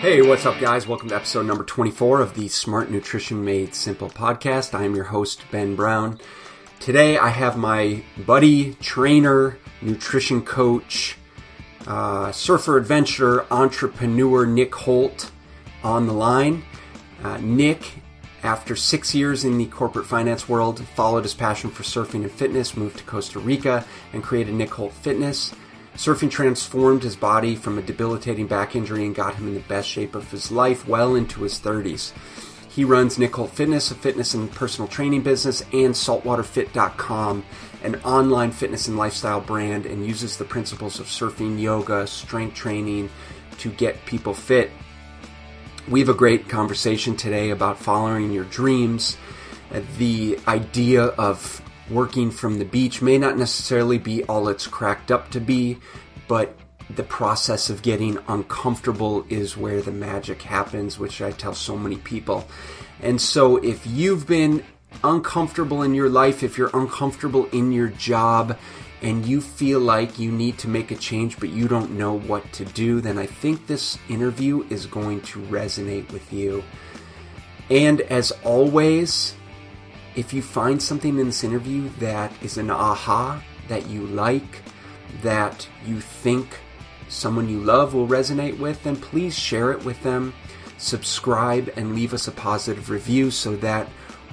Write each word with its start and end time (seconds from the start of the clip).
Hey, 0.00 0.22
what's 0.22 0.46
up, 0.46 0.58
guys? 0.58 0.86
Welcome 0.86 1.10
to 1.10 1.14
episode 1.14 1.44
number 1.44 1.62
24 1.62 2.22
of 2.22 2.32
the 2.32 2.48
Smart 2.48 2.90
Nutrition 2.90 3.44
Made 3.44 3.74
Simple 3.74 4.08
podcast. 4.08 4.72
I 4.72 4.84
am 4.84 4.94
your 4.94 5.04
host, 5.04 5.42
Ben 5.50 5.76
Brown. 5.76 6.18
Today, 6.78 7.18
I 7.18 7.28
have 7.28 7.58
my 7.58 8.02
buddy, 8.24 8.76
trainer, 8.76 9.58
nutrition 9.82 10.40
coach, 10.40 11.18
uh, 11.86 12.32
surfer 12.32 12.78
adventurer, 12.78 13.44
entrepreneur 13.50 14.46
Nick 14.46 14.74
Holt 14.74 15.30
on 15.84 16.06
the 16.06 16.14
line. 16.14 16.64
Uh, 17.22 17.36
Nick, 17.36 18.00
after 18.42 18.74
six 18.76 19.14
years 19.14 19.44
in 19.44 19.58
the 19.58 19.66
corporate 19.66 20.06
finance 20.06 20.48
world, 20.48 20.82
followed 20.94 21.24
his 21.24 21.34
passion 21.34 21.68
for 21.68 21.82
surfing 21.82 22.22
and 22.22 22.32
fitness, 22.32 22.74
moved 22.74 22.96
to 22.96 23.04
Costa 23.04 23.38
Rica, 23.38 23.84
and 24.14 24.22
created 24.22 24.54
Nick 24.54 24.72
Holt 24.72 24.94
Fitness. 24.94 25.52
Surfing 25.94 26.30
transformed 26.30 27.02
his 27.02 27.16
body 27.16 27.54
from 27.54 27.78
a 27.78 27.82
debilitating 27.82 28.46
back 28.46 28.74
injury 28.74 29.04
and 29.04 29.14
got 29.14 29.34
him 29.34 29.48
in 29.48 29.54
the 29.54 29.60
best 29.60 29.88
shape 29.88 30.14
of 30.14 30.30
his 30.30 30.50
life 30.50 30.88
well 30.88 31.14
into 31.14 31.42
his 31.42 31.60
30s. 31.60 32.12
He 32.68 32.84
runs 32.84 33.18
Nick 33.18 33.34
Holt 33.34 33.50
Fitness, 33.50 33.90
a 33.90 33.96
fitness 33.96 34.32
and 34.32 34.50
personal 34.50 34.86
training 34.88 35.22
business, 35.22 35.62
and 35.72 35.92
saltwaterfit.com, 35.92 37.44
an 37.82 37.96
online 37.96 38.52
fitness 38.52 38.86
and 38.86 38.96
lifestyle 38.96 39.40
brand, 39.40 39.86
and 39.86 40.06
uses 40.06 40.36
the 40.36 40.44
principles 40.44 41.00
of 41.00 41.06
surfing, 41.06 41.60
yoga, 41.60 42.06
strength 42.06 42.54
training 42.54 43.10
to 43.58 43.70
get 43.70 44.06
people 44.06 44.34
fit. 44.34 44.70
We 45.88 45.98
have 45.98 46.08
a 46.08 46.14
great 46.14 46.48
conversation 46.48 47.16
today 47.16 47.50
about 47.50 47.78
following 47.78 48.30
your 48.30 48.44
dreams, 48.44 49.16
the 49.98 50.38
idea 50.46 51.06
of 51.06 51.60
working 51.90 52.30
from 52.30 52.58
the 52.58 52.64
beach 52.64 53.02
may 53.02 53.18
not 53.18 53.36
necessarily 53.36 53.98
be 53.98 54.22
all 54.24 54.48
it's 54.48 54.66
cracked 54.66 55.10
up 55.10 55.30
to 55.30 55.40
be, 55.40 55.78
but 56.28 56.56
the 56.88 57.02
process 57.02 57.70
of 57.70 57.82
getting 57.82 58.18
uncomfortable 58.28 59.24
is 59.28 59.56
where 59.56 59.80
the 59.80 59.92
magic 59.92 60.42
happens, 60.42 60.98
which 60.98 61.22
I 61.22 61.30
tell 61.32 61.54
so 61.54 61.76
many 61.76 61.96
people. 61.96 62.48
And 63.00 63.20
so 63.20 63.56
if 63.56 63.86
you've 63.86 64.26
been 64.26 64.64
uncomfortable 65.04 65.82
in 65.82 65.94
your 65.94 66.08
life, 66.08 66.42
if 66.42 66.58
you're 66.58 66.70
uncomfortable 66.74 67.46
in 67.52 67.72
your 67.72 67.88
job, 67.88 68.58
and 69.02 69.24
you 69.24 69.40
feel 69.40 69.80
like 69.80 70.18
you 70.18 70.30
need 70.30 70.58
to 70.58 70.68
make 70.68 70.90
a 70.90 70.96
change 70.96 71.38
but 71.40 71.48
you 71.48 71.68
don't 71.68 71.92
know 71.92 72.18
what 72.18 72.52
to 72.52 72.64
do, 72.64 73.00
then 73.00 73.18
I 73.18 73.26
think 73.26 73.66
this 73.66 73.98
interview 74.08 74.66
is 74.68 74.86
going 74.86 75.22
to 75.22 75.40
resonate 75.40 76.12
with 76.12 76.32
you. 76.32 76.62
And 77.70 78.00
as 78.02 78.32
always, 78.44 79.34
if 80.16 80.32
you 80.32 80.42
find 80.42 80.82
something 80.82 81.18
in 81.18 81.26
this 81.26 81.44
interview 81.44 81.88
that 82.00 82.32
is 82.42 82.58
an 82.58 82.70
aha, 82.70 83.42
that 83.68 83.88
you 83.88 84.06
like, 84.06 84.62
that 85.22 85.68
you 85.86 86.00
think 86.00 86.58
someone 87.08 87.48
you 87.48 87.60
love 87.60 87.94
will 87.94 88.08
resonate 88.08 88.58
with, 88.58 88.82
then 88.82 88.96
please 88.96 89.38
share 89.38 89.72
it 89.72 89.84
with 89.84 90.02
them. 90.02 90.34
Subscribe 90.78 91.72
and 91.76 91.94
leave 91.94 92.14
us 92.14 92.26
a 92.26 92.32
positive 92.32 92.90
review 92.90 93.30
so 93.30 93.56
that 93.56 93.88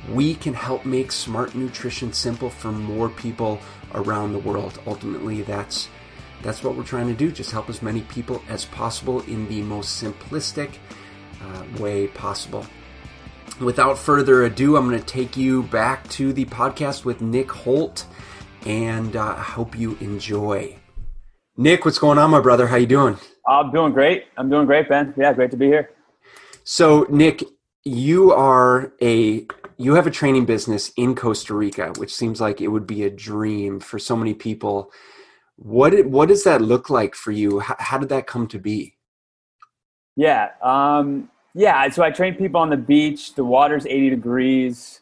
we 0.09 0.35
can 0.35 0.53
help 0.53 0.85
make 0.85 1.11
smart 1.11 1.55
nutrition 1.55 2.13
simple 2.13 2.49
for 2.49 2.71
more 2.71 3.09
people 3.09 3.59
around 3.93 4.31
the 4.31 4.39
world. 4.39 4.79
Ultimately, 4.87 5.41
that's 5.41 5.89
that's 6.43 6.63
what 6.63 6.75
we're 6.75 6.83
trying 6.83 7.07
to 7.07 7.15
do. 7.15 7.31
Just 7.31 7.51
help 7.51 7.67
as 7.67 7.81
many 7.81 8.01
people 8.01 8.41
as 8.47 8.65
possible 8.65 9.21
in 9.21 9.49
the 9.49 9.61
most 9.63 10.01
simplistic 10.01 10.75
uh, 11.41 11.81
way 11.81 12.07
possible 12.07 12.65
without 13.59 13.97
further 13.97 14.43
ado, 14.43 14.77
I'm 14.77 14.87
going 14.87 14.99
to 14.99 15.05
take 15.05 15.35
you 15.37 15.63
back 15.63 16.07
to 16.09 16.33
the 16.33 16.45
podcast 16.45 17.05
with 17.05 17.21
Nick 17.21 17.51
Holt, 17.51 18.05
and 18.65 19.15
uh, 19.15 19.35
I 19.37 19.41
hope 19.41 19.77
you 19.77 19.97
enjoy. 19.99 20.77
Nick, 21.57 21.85
what's 21.85 21.99
going 21.99 22.17
on, 22.17 22.29
my 22.29 22.39
brother? 22.39 22.67
How 22.67 22.75
you 22.75 22.85
doing? 22.85 23.17
I'm 23.47 23.71
doing 23.71 23.93
great. 23.93 24.25
I'm 24.37 24.49
doing 24.49 24.65
great, 24.65 24.89
Ben. 24.89 25.13
Yeah, 25.17 25.33
great 25.33 25.51
to 25.51 25.57
be 25.57 25.67
here. 25.67 25.89
So, 26.63 27.07
Nick, 27.09 27.43
you 27.83 28.31
are 28.33 28.93
a 29.01 29.47
you 29.77 29.93
have 29.93 30.07
a 30.07 30.11
training 30.11 30.45
business 30.45 30.91
in 30.97 31.15
Costa 31.15 31.53
Rica, 31.53 31.93
which 31.97 32.13
seems 32.13 32.41
like 32.41 32.61
it 32.61 32.67
would 32.67 32.87
be 32.87 33.03
a 33.03 33.09
dream 33.09 33.79
for 33.79 33.99
so 33.99 34.15
many 34.15 34.33
people. 34.33 34.91
What 35.55 36.05
what 36.07 36.29
does 36.29 36.43
that 36.43 36.61
look 36.61 36.89
like 36.89 37.15
for 37.15 37.31
you? 37.31 37.59
How, 37.59 37.75
how 37.79 37.97
did 37.97 38.09
that 38.09 38.27
come 38.27 38.47
to 38.47 38.59
be? 38.59 38.97
Yeah, 40.15 40.49
um, 40.61 41.29
yeah, 41.57 41.89
so 41.89 42.03
I 42.03 42.11
train 42.11 42.35
people 42.35 42.61
on 42.61 42.69
the 42.69 42.77
beach. 42.77 43.33
The 43.33 43.43
water's 43.43 43.87
80 43.87 44.11
degrees. 44.11 45.01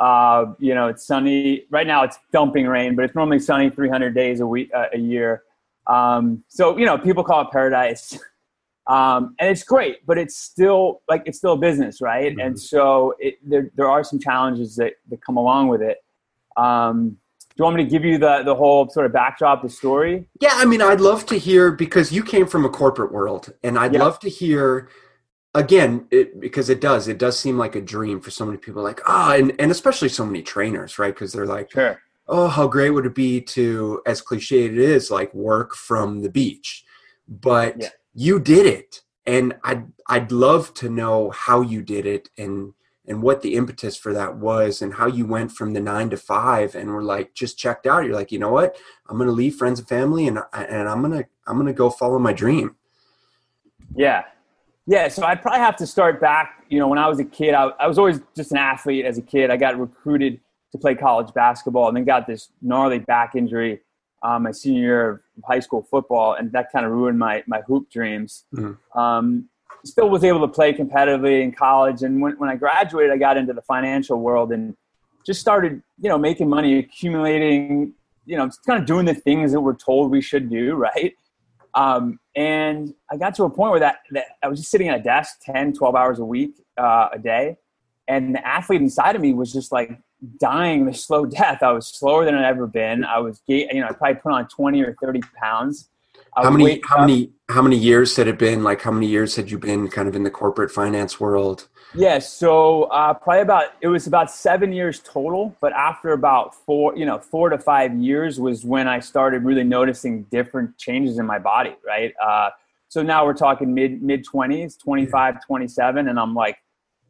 Uh, 0.00 0.54
you 0.58 0.74
know, 0.74 0.88
it's 0.88 1.06
sunny. 1.06 1.66
Right 1.70 1.86
now 1.86 2.04
it's 2.04 2.18
dumping 2.32 2.66
rain, 2.66 2.96
but 2.96 3.04
it's 3.04 3.14
normally 3.14 3.38
sunny 3.38 3.68
300 3.68 4.14
days 4.14 4.40
a 4.40 4.46
week, 4.46 4.70
uh, 4.74 4.86
a 4.94 4.98
year. 4.98 5.42
Um, 5.86 6.42
so, 6.48 6.78
you 6.78 6.86
know, 6.86 6.96
people 6.96 7.22
call 7.22 7.42
it 7.42 7.48
paradise. 7.52 8.18
Um, 8.86 9.36
and 9.38 9.48
it's 9.48 9.62
great, 9.62 10.04
but 10.04 10.18
it's 10.18 10.36
still 10.36 11.02
like, 11.08 11.22
it's 11.24 11.38
still 11.38 11.52
a 11.52 11.56
business, 11.56 12.00
right? 12.00 12.32
Mm-hmm. 12.32 12.40
And 12.40 12.58
so 12.58 13.14
it, 13.20 13.36
there, 13.48 13.70
there 13.76 13.88
are 13.88 14.02
some 14.02 14.18
challenges 14.18 14.74
that, 14.76 14.94
that 15.10 15.24
come 15.24 15.36
along 15.36 15.68
with 15.68 15.80
it. 15.80 15.98
Um, 16.56 17.10
do 17.10 17.54
you 17.56 17.64
want 17.64 17.76
me 17.76 17.84
to 17.84 17.90
give 17.90 18.04
you 18.04 18.18
the, 18.18 18.42
the 18.42 18.54
whole 18.54 18.88
sort 18.88 19.06
of 19.06 19.12
backdrop, 19.12 19.62
the 19.62 19.68
story? 19.68 20.24
Yeah, 20.40 20.54
I 20.54 20.64
mean, 20.64 20.82
I'd 20.82 21.00
love 21.00 21.24
to 21.26 21.38
hear 21.38 21.70
because 21.70 22.10
you 22.10 22.24
came 22.24 22.48
from 22.48 22.64
a 22.64 22.68
corporate 22.68 23.12
world, 23.12 23.52
and 23.62 23.78
I'd 23.78 23.92
love 23.92 24.18
to 24.20 24.28
hear 24.28 24.88
again 25.54 26.06
it, 26.10 26.40
because 26.40 26.70
it 26.70 26.80
does 26.80 27.08
it 27.08 27.18
does 27.18 27.38
seem 27.38 27.58
like 27.58 27.74
a 27.74 27.80
dream 27.80 28.20
for 28.20 28.30
so 28.30 28.44
many 28.44 28.56
people 28.56 28.82
like 28.82 29.00
ah 29.06 29.30
oh, 29.30 29.38
and, 29.38 29.52
and 29.58 29.70
especially 29.70 30.08
so 30.08 30.24
many 30.24 30.42
trainers 30.42 30.98
right? 30.98 31.14
Because 31.14 31.32
they're 31.32 31.46
like 31.46 31.70
sure. 31.72 32.00
oh 32.28 32.48
how 32.48 32.66
great 32.66 32.90
would 32.90 33.06
it 33.06 33.14
be 33.14 33.40
to 33.40 34.00
as 34.06 34.20
cliche 34.20 34.66
it 34.66 34.78
is 34.78 35.10
like 35.10 35.32
work 35.34 35.74
from 35.74 36.20
the 36.20 36.30
beach. 36.30 36.84
But 37.28 37.80
yeah. 37.80 37.88
you 38.14 38.40
did 38.40 38.66
it 38.66 39.02
and 39.26 39.54
i'd 39.64 39.84
i'd 40.08 40.32
love 40.32 40.72
to 40.72 40.88
know 40.88 41.30
how 41.30 41.60
you 41.60 41.82
did 41.82 42.06
it 42.06 42.30
and 42.38 42.72
and 43.06 43.22
what 43.22 43.42
the 43.42 43.54
impetus 43.54 43.96
for 43.96 44.14
that 44.14 44.36
was 44.36 44.80
and 44.80 44.94
how 44.94 45.06
you 45.06 45.26
went 45.26 45.52
from 45.52 45.72
the 45.72 45.80
nine 45.80 46.08
to 46.10 46.16
five 46.16 46.74
and 46.74 46.90
were 46.90 47.02
like 47.02 47.34
just 47.34 47.58
checked 47.58 47.86
out. 47.86 48.04
You're 48.04 48.14
like 48.14 48.30
you 48.30 48.38
know 48.38 48.52
what? 48.52 48.76
I'm 49.08 49.18
gonna 49.18 49.32
leave 49.32 49.56
friends 49.56 49.80
and 49.80 49.88
family 49.88 50.28
and 50.28 50.38
and 50.52 50.88
i'm 50.88 51.02
gonna 51.02 51.24
i'm 51.46 51.56
gonna 51.56 51.72
go 51.72 51.90
follow 51.90 52.20
my 52.20 52.32
dream. 52.32 52.76
Yeah 53.96 54.24
yeah, 54.86 55.08
so 55.08 55.24
I'd 55.24 55.42
probably 55.42 55.60
have 55.60 55.76
to 55.76 55.86
start 55.86 56.20
back. 56.20 56.64
You 56.68 56.78
know, 56.78 56.88
when 56.88 56.98
I 56.98 57.08
was 57.08 57.18
a 57.18 57.24
kid, 57.24 57.54
I, 57.54 57.66
I 57.78 57.86
was 57.86 57.98
always 57.98 58.20
just 58.36 58.50
an 58.50 58.58
athlete 58.58 59.04
as 59.04 59.18
a 59.18 59.22
kid. 59.22 59.50
I 59.50 59.56
got 59.56 59.78
recruited 59.78 60.40
to 60.72 60.78
play 60.78 60.94
college 60.94 61.32
basketball 61.34 61.88
and 61.88 61.96
then 61.96 62.04
got 62.04 62.26
this 62.26 62.48
gnarly 62.62 62.98
back 62.98 63.34
injury 63.34 63.80
um, 64.22 64.42
my 64.42 64.52
senior 64.52 64.80
year 64.80 65.10
of 65.10 65.20
high 65.44 65.60
school 65.60 65.82
football, 65.82 66.34
and 66.34 66.52
that 66.52 66.70
kind 66.72 66.84
of 66.84 66.92
ruined 66.92 67.18
my, 67.18 67.42
my 67.46 67.60
hoop 67.62 67.90
dreams. 67.90 68.44
Mm-hmm. 68.54 68.98
Um, 68.98 69.48
still 69.84 70.10
was 70.10 70.24
able 70.24 70.40
to 70.40 70.48
play 70.48 70.72
competitively 70.72 71.42
in 71.42 71.52
college, 71.52 72.02
and 72.02 72.20
when, 72.20 72.32
when 72.34 72.50
I 72.50 72.56
graduated, 72.56 73.12
I 73.12 73.16
got 73.16 73.36
into 73.36 73.52
the 73.52 73.62
financial 73.62 74.20
world 74.20 74.52
and 74.52 74.76
just 75.24 75.40
started, 75.40 75.82
you 76.00 76.08
know, 76.08 76.18
making 76.18 76.48
money, 76.48 76.78
accumulating, 76.78 77.92
you 78.26 78.36
know, 78.36 78.46
just 78.46 78.64
kind 78.64 78.78
of 78.78 78.86
doing 78.86 79.06
the 79.06 79.14
things 79.14 79.52
that 79.52 79.60
we're 79.60 79.74
told 79.74 80.10
we 80.10 80.20
should 80.20 80.50
do, 80.50 80.74
right? 80.74 81.14
Um, 81.74 82.18
and 82.34 82.94
I 83.10 83.16
got 83.16 83.34
to 83.36 83.44
a 83.44 83.50
point 83.50 83.70
where 83.70 83.80
that, 83.80 83.98
that 84.12 84.26
I 84.42 84.48
was 84.48 84.58
just 84.58 84.70
sitting 84.70 84.88
at 84.88 85.00
a 85.00 85.02
desk 85.02 85.40
10, 85.44 85.74
12 85.74 85.94
hours 85.94 86.18
a 86.18 86.24
week, 86.24 86.54
uh, 86.76 87.08
a 87.12 87.18
day. 87.18 87.56
And 88.08 88.34
the 88.34 88.46
athlete 88.46 88.80
inside 88.80 89.14
of 89.14 89.22
me 89.22 89.34
was 89.34 89.52
just 89.52 89.70
like 89.70 89.98
dying 90.38 90.86
the 90.86 90.94
slow 90.94 91.26
death. 91.26 91.62
I 91.62 91.72
was 91.72 91.86
slower 91.86 92.24
than 92.24 92.34
I'd 92.34 92.44
ever 92.44 92.66
been. 92.66 93.04
I 93.04 93.18
was, 93.18 93.40
you 93.46 93.80
know, 93.80 93.86
I 93.86 93.92
probably 93.92 94.20
put 94.20 94.32
on 94.32 94.48
20 94.48 94.82
or 94.82 94.96
30 95.00 95.20
pounds. 95.40 95.88
I 96.36 96.44
how 96.44 96.50
many, 96.50 96.80
how 96.84 96.96
up. 96.96 97.08
many, 97.08 97.32
how 97.48 97.62
many 97.62 97.76
years 97.76 98.16
had 98.16 98.28
it 98.28 98.38
been? 98.38 98.62
Like 98.62 98.82
how 98.82 98.90
many 98.90 99.06
years 99.06 99.36
had 99.36 99.50
you 99.50 99.58
been 99.58 99.88
kind 99.88 100.08
of 100.08 100.14
in 100.14 100.22
the 100.22 100.30
corporate 100.30 100.70
finance 100.70 101.18
world? 101.18 101.68
Yeah, 101.94 102.18
so 102.20 102.84
uh, 102.84 103.14
probably 103.14 103.42
about 103.42 103.72
it 103.80 103.88
was 103.88 104.06
about 104.06 104.30
seven 104.30 104.72
years 104.72 105.00
total. 105.00 105.56
But 105.60 105.72
after 105.72 106.12
about 106.12 106.54
four, 106.54 106.96
you 106.96 107.04
know, 107.04 107.18
four 107.18 107.48
to 107.50 107.58
five 107.58 107.94
years 107.94 108.38
was 108.38 108.64
when 108.64 108.86
I 108.86 109.00
started 109.00 109.44
really 109.44 109.64
noticing 109.64 110.22
different 110.24 110.78
changes 110.78 111.18
in 111.18 111.26
my 111.26 111.38
body. 111.38 111.76
Right. 111.84 112.12
Uh, 112.24 112.50
so 112.88 113.02
now 113.02 113.24
we're 113.24 113.34
talking 113.34 113.74
mid 113.74 114.02
mid 114.02 114.24
twenties, 114.24 114.76
25, 114.76 115.44
27, 115.44 116.08
and 116.08 116.18
I'm 116.18 116.34
like, 116.34 116.58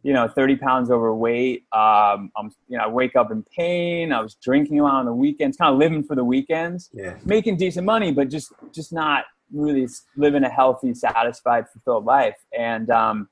you 0.03 0.13
know, 0.13 0.29
30 0.29 0.57
pounds 0.57 0.91
overweight. 0.91 1.65
Um, 1.73 2.31
I'm, 2.37 2.51
you 2.69 2.79
know, 2.79 2.85
I 2.85 2.89
wake 2.89 3.17
up 3.17 3.31
in 3.31 3.43
pain. 3.55 4.13
I 4.13 4.21
was 4.21 4.35
drinking 4.35 4.81
a 4.81 4.85
lot 4.85 4.95
on 4.95 5.07
the 5.07 5.13
weekends, 5.13 5.57
kind 5.57 5.73
of 5.73 5.79
living 5.79 6.03
for 6.03 6.17
the 6.17 6.25
weekends, 6.25 6.91
yeah. 6.93 7.17
making 7.25 7.57
decent 7.57 7.85
money, 7.85 8.13
but 8.13 8.31
just 8.31 8.53
just 8.73 8.93
not 8.93 9.25
really 9.53 9.87
living 10.17 10.45
a 10.45 10.49
healthy, 10.49 10.95
satisfied, 10.95 11.69
fulfilled 11.69 12.05
life. 12.05 12.37
And 12.57 12.89
um, 12.91 13.29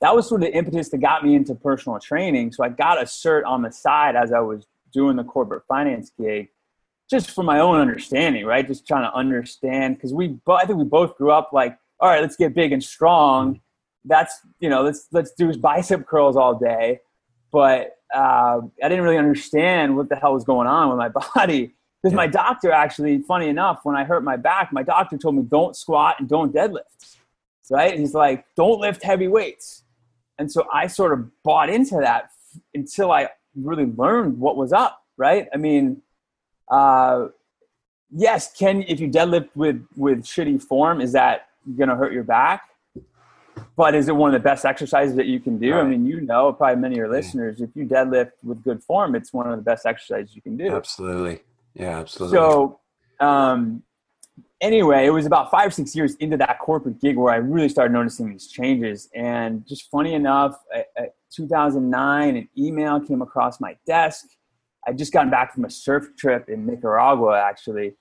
that 0.00 0.14
was 0.14 0.28
sort 0.28 0.42
of 0.42 0.48
the 0.48 0.56
impetus 0.56 0.88
that 0.90 0.98
got 0.98 1.24
me 1.24 1.34
into 1.34 1.54
personal 1.54 1.98
training. 1.98 2.52
So 2.52 2.64
I 2.64 2.70
got 2.70 2.98
a 2.98 3.04
cert 3.04 3.44
on 3.44 3.62
the 3.62 3.70
side 3.70 4.16
as 4.16 4.32
I 4.32 4.40
was 4.40 4.66
doing 4.92 5.16
the 5.16 5.24
corporate 5.24 5.64
finance 5.68 6.10
gig, 6.18 6.48
just 7.08 7.30
for 7.30 7.44
my 7.44 7.60
own 7.60 7.78
understanding, 7.78 8.46
right? 8.46 8.66
Just 8.66 8.86
trying 8.86 9.02
to 9.02 9.14
understand 9.14 9.96
because 9.96 10.12
we, 10.14 10.38
I 10.48 10.64
think 10.64 10.78
we 10.78 10.84
both 10.84 11.16
grew 11.16 11.30
up 11.30 11.50
like, 11.52 11.78
all 12.00 12.08
right, 12.08 12.22
let's 12.22 12.36
get 12.36 12.54
big 12.54 12.72
and 12.72 12.82
strong. 12.82 13.60
That's 14.04 14.40
you 14.58 14.70
know, 14.70 14.82
let's 14.82 15.06
let's 15.12 15.32
do 15.32 15.54
bicep 15.58 16.06
curls 16.06 16.36
all 16.36 16.54
day. 16.54 17.00
But 17.52 17.96
uh, 18.14 18.60
I 18.82 18.88
didn't 18.88 19.04
really 19.04 19.18
understand 19.18 19.96
what 19.96 20.08
the 20.08 20.16
hell 20.16 20.32
was 20.32 20.44
going 20.44 20.66
on 20.66 20.88
with 20.88 20.98
my 20.98 21.08
body. 21.34 21.74
Because 22.02 22.16
my 22.16 22.26
doctor 22.26 22.72
actually, 22.72 23.20
funny 23.20 23.48
enough, 23.48 23.80
when 23.82 23.94
I 23.94 24.04
hurt 24.04 24.24
my 24.24 24.38
back, 24.38 24.72
my 24.72 24.82
doctor 24.82 25.18
told 25.18 25.34
me 25.34 25.42
don't 25.42 25.76
squat 25.76 26.16
and 26.18 26.26
don't 26.26 26.54
deadlift 26.54 27.18
right? 27.70 27.98
He's 27.98 28.14
like, 28.14 28.44
don't 28.56 28.80
lift 28.80 29.02
heavy 29.02 29.28
weights. 29.28 29.84
And 30.40 30.50
so 30.50 30.66
I 30.72 30.86
sort 30.86 31.12
of 31.12 31.30
bought 31.42 31.68
into 31.68 31.96
that 31.96 32.30
until 32.74 33.12
I 33.12 33.28
really 33.54 33.84
learned 33.84 34.38
what 34.38 34.56
was 34.56 34.72
up, 34.72 35.04
right? 35.18 35.46
I 35.52 35.58
mean, 35.58 36.00
uh, 36.70 37.26
yes, 38.10 38.50
can 38.50 38.82
if 38.88 39.00
you 39.00 39.08
deadlift 39.08 39.50
with 39.54 39.86
with 39.96 40.24
shitty 40.24 40.62
form, 40.62 41.02
is 41.02 41.12
that 41.12 41.48
going 41.76 41.90
to 41.90 41.94
hurt 41.94 42.14
your 42.14 42.24
back? 42.24 42.62
But 43.76 43.94
is 43.94 44.08
it 44.08 44.16
one 44.16 44.34
of 44.34 44.42
the 44.42 44.42
best 44.42 44.64
exercises 44.64 45.14
that 45.16 45.26
you 45.26 45.40
can 45.40 45.58
do? 45.58 45.74
Right. 45.74 45.84
I 45.84 45.84
mean, 45.84 46.06
you 46.06 46.22
know, 46.22 46.54
probably 46.54 46.80
many 46.80 46.94
of 46.94 46.98
your 46.98 47.10
listeners, 47.10 47.60
if 47.60 47.70
you 47.74 47.84
deadlift 47.84 48.32
with 48.42 48.64
good 48.64 48.82
form, 48.82 49.14
it's 49.14 49.34
one 49.34 49.46
of 49.46 49.56
the 49.56 49.62
best 49.62 49.84
exercises 49.84 50.34
you 50.34 50.40
can 50.40 50.56
do. 50.56 50.74
Absolutely. 50.74 51.42
Yeah, 51.74 51.98
absolutely. 51.98 52.38
So, 52.38 52.80
um, 53.20 53.82
anyway, 54.60 55.06
it 55.06 55.10
was 55.10 55.26
about 55.26 55.50
five 55.50 55.68
or 55.68 55.70
six 55.70 55.94
years 55.94 56.14
into 56.16 56.36
that 56.38 56.58
corporate 56.58 57.00
gig 57.00 57.16
where 57.16 57.32
I 57.32 57.36
really 57.36 57.68
started 57.68 57.92
noticing 57.92 58.30
these 58.30 58.48
changes. 58.48 59.08
And 59.14 59.66
just 59.66 59.90
funny 59.90 60.14
enough, 60.14 60.56
at 60.96 61.14
2009, 61.32 62.36
an 62.36 62.48
email 62.56 63.00
came 63.00 63.22
across 63.22 63.60
my 63.60 63.76
desk. 63.86 64.26
I'd 64.86 64.98
just 64.98 65.12
gotten 65.12 65.30
back 65.30 65.54
from 65.54 65.64
a 65.64 65.70
surf 65.70 66.08
trip 66.16 66.48
in 66.48 66.66
Nicaragua, 66.66 67.40
actually. 67.40 67.94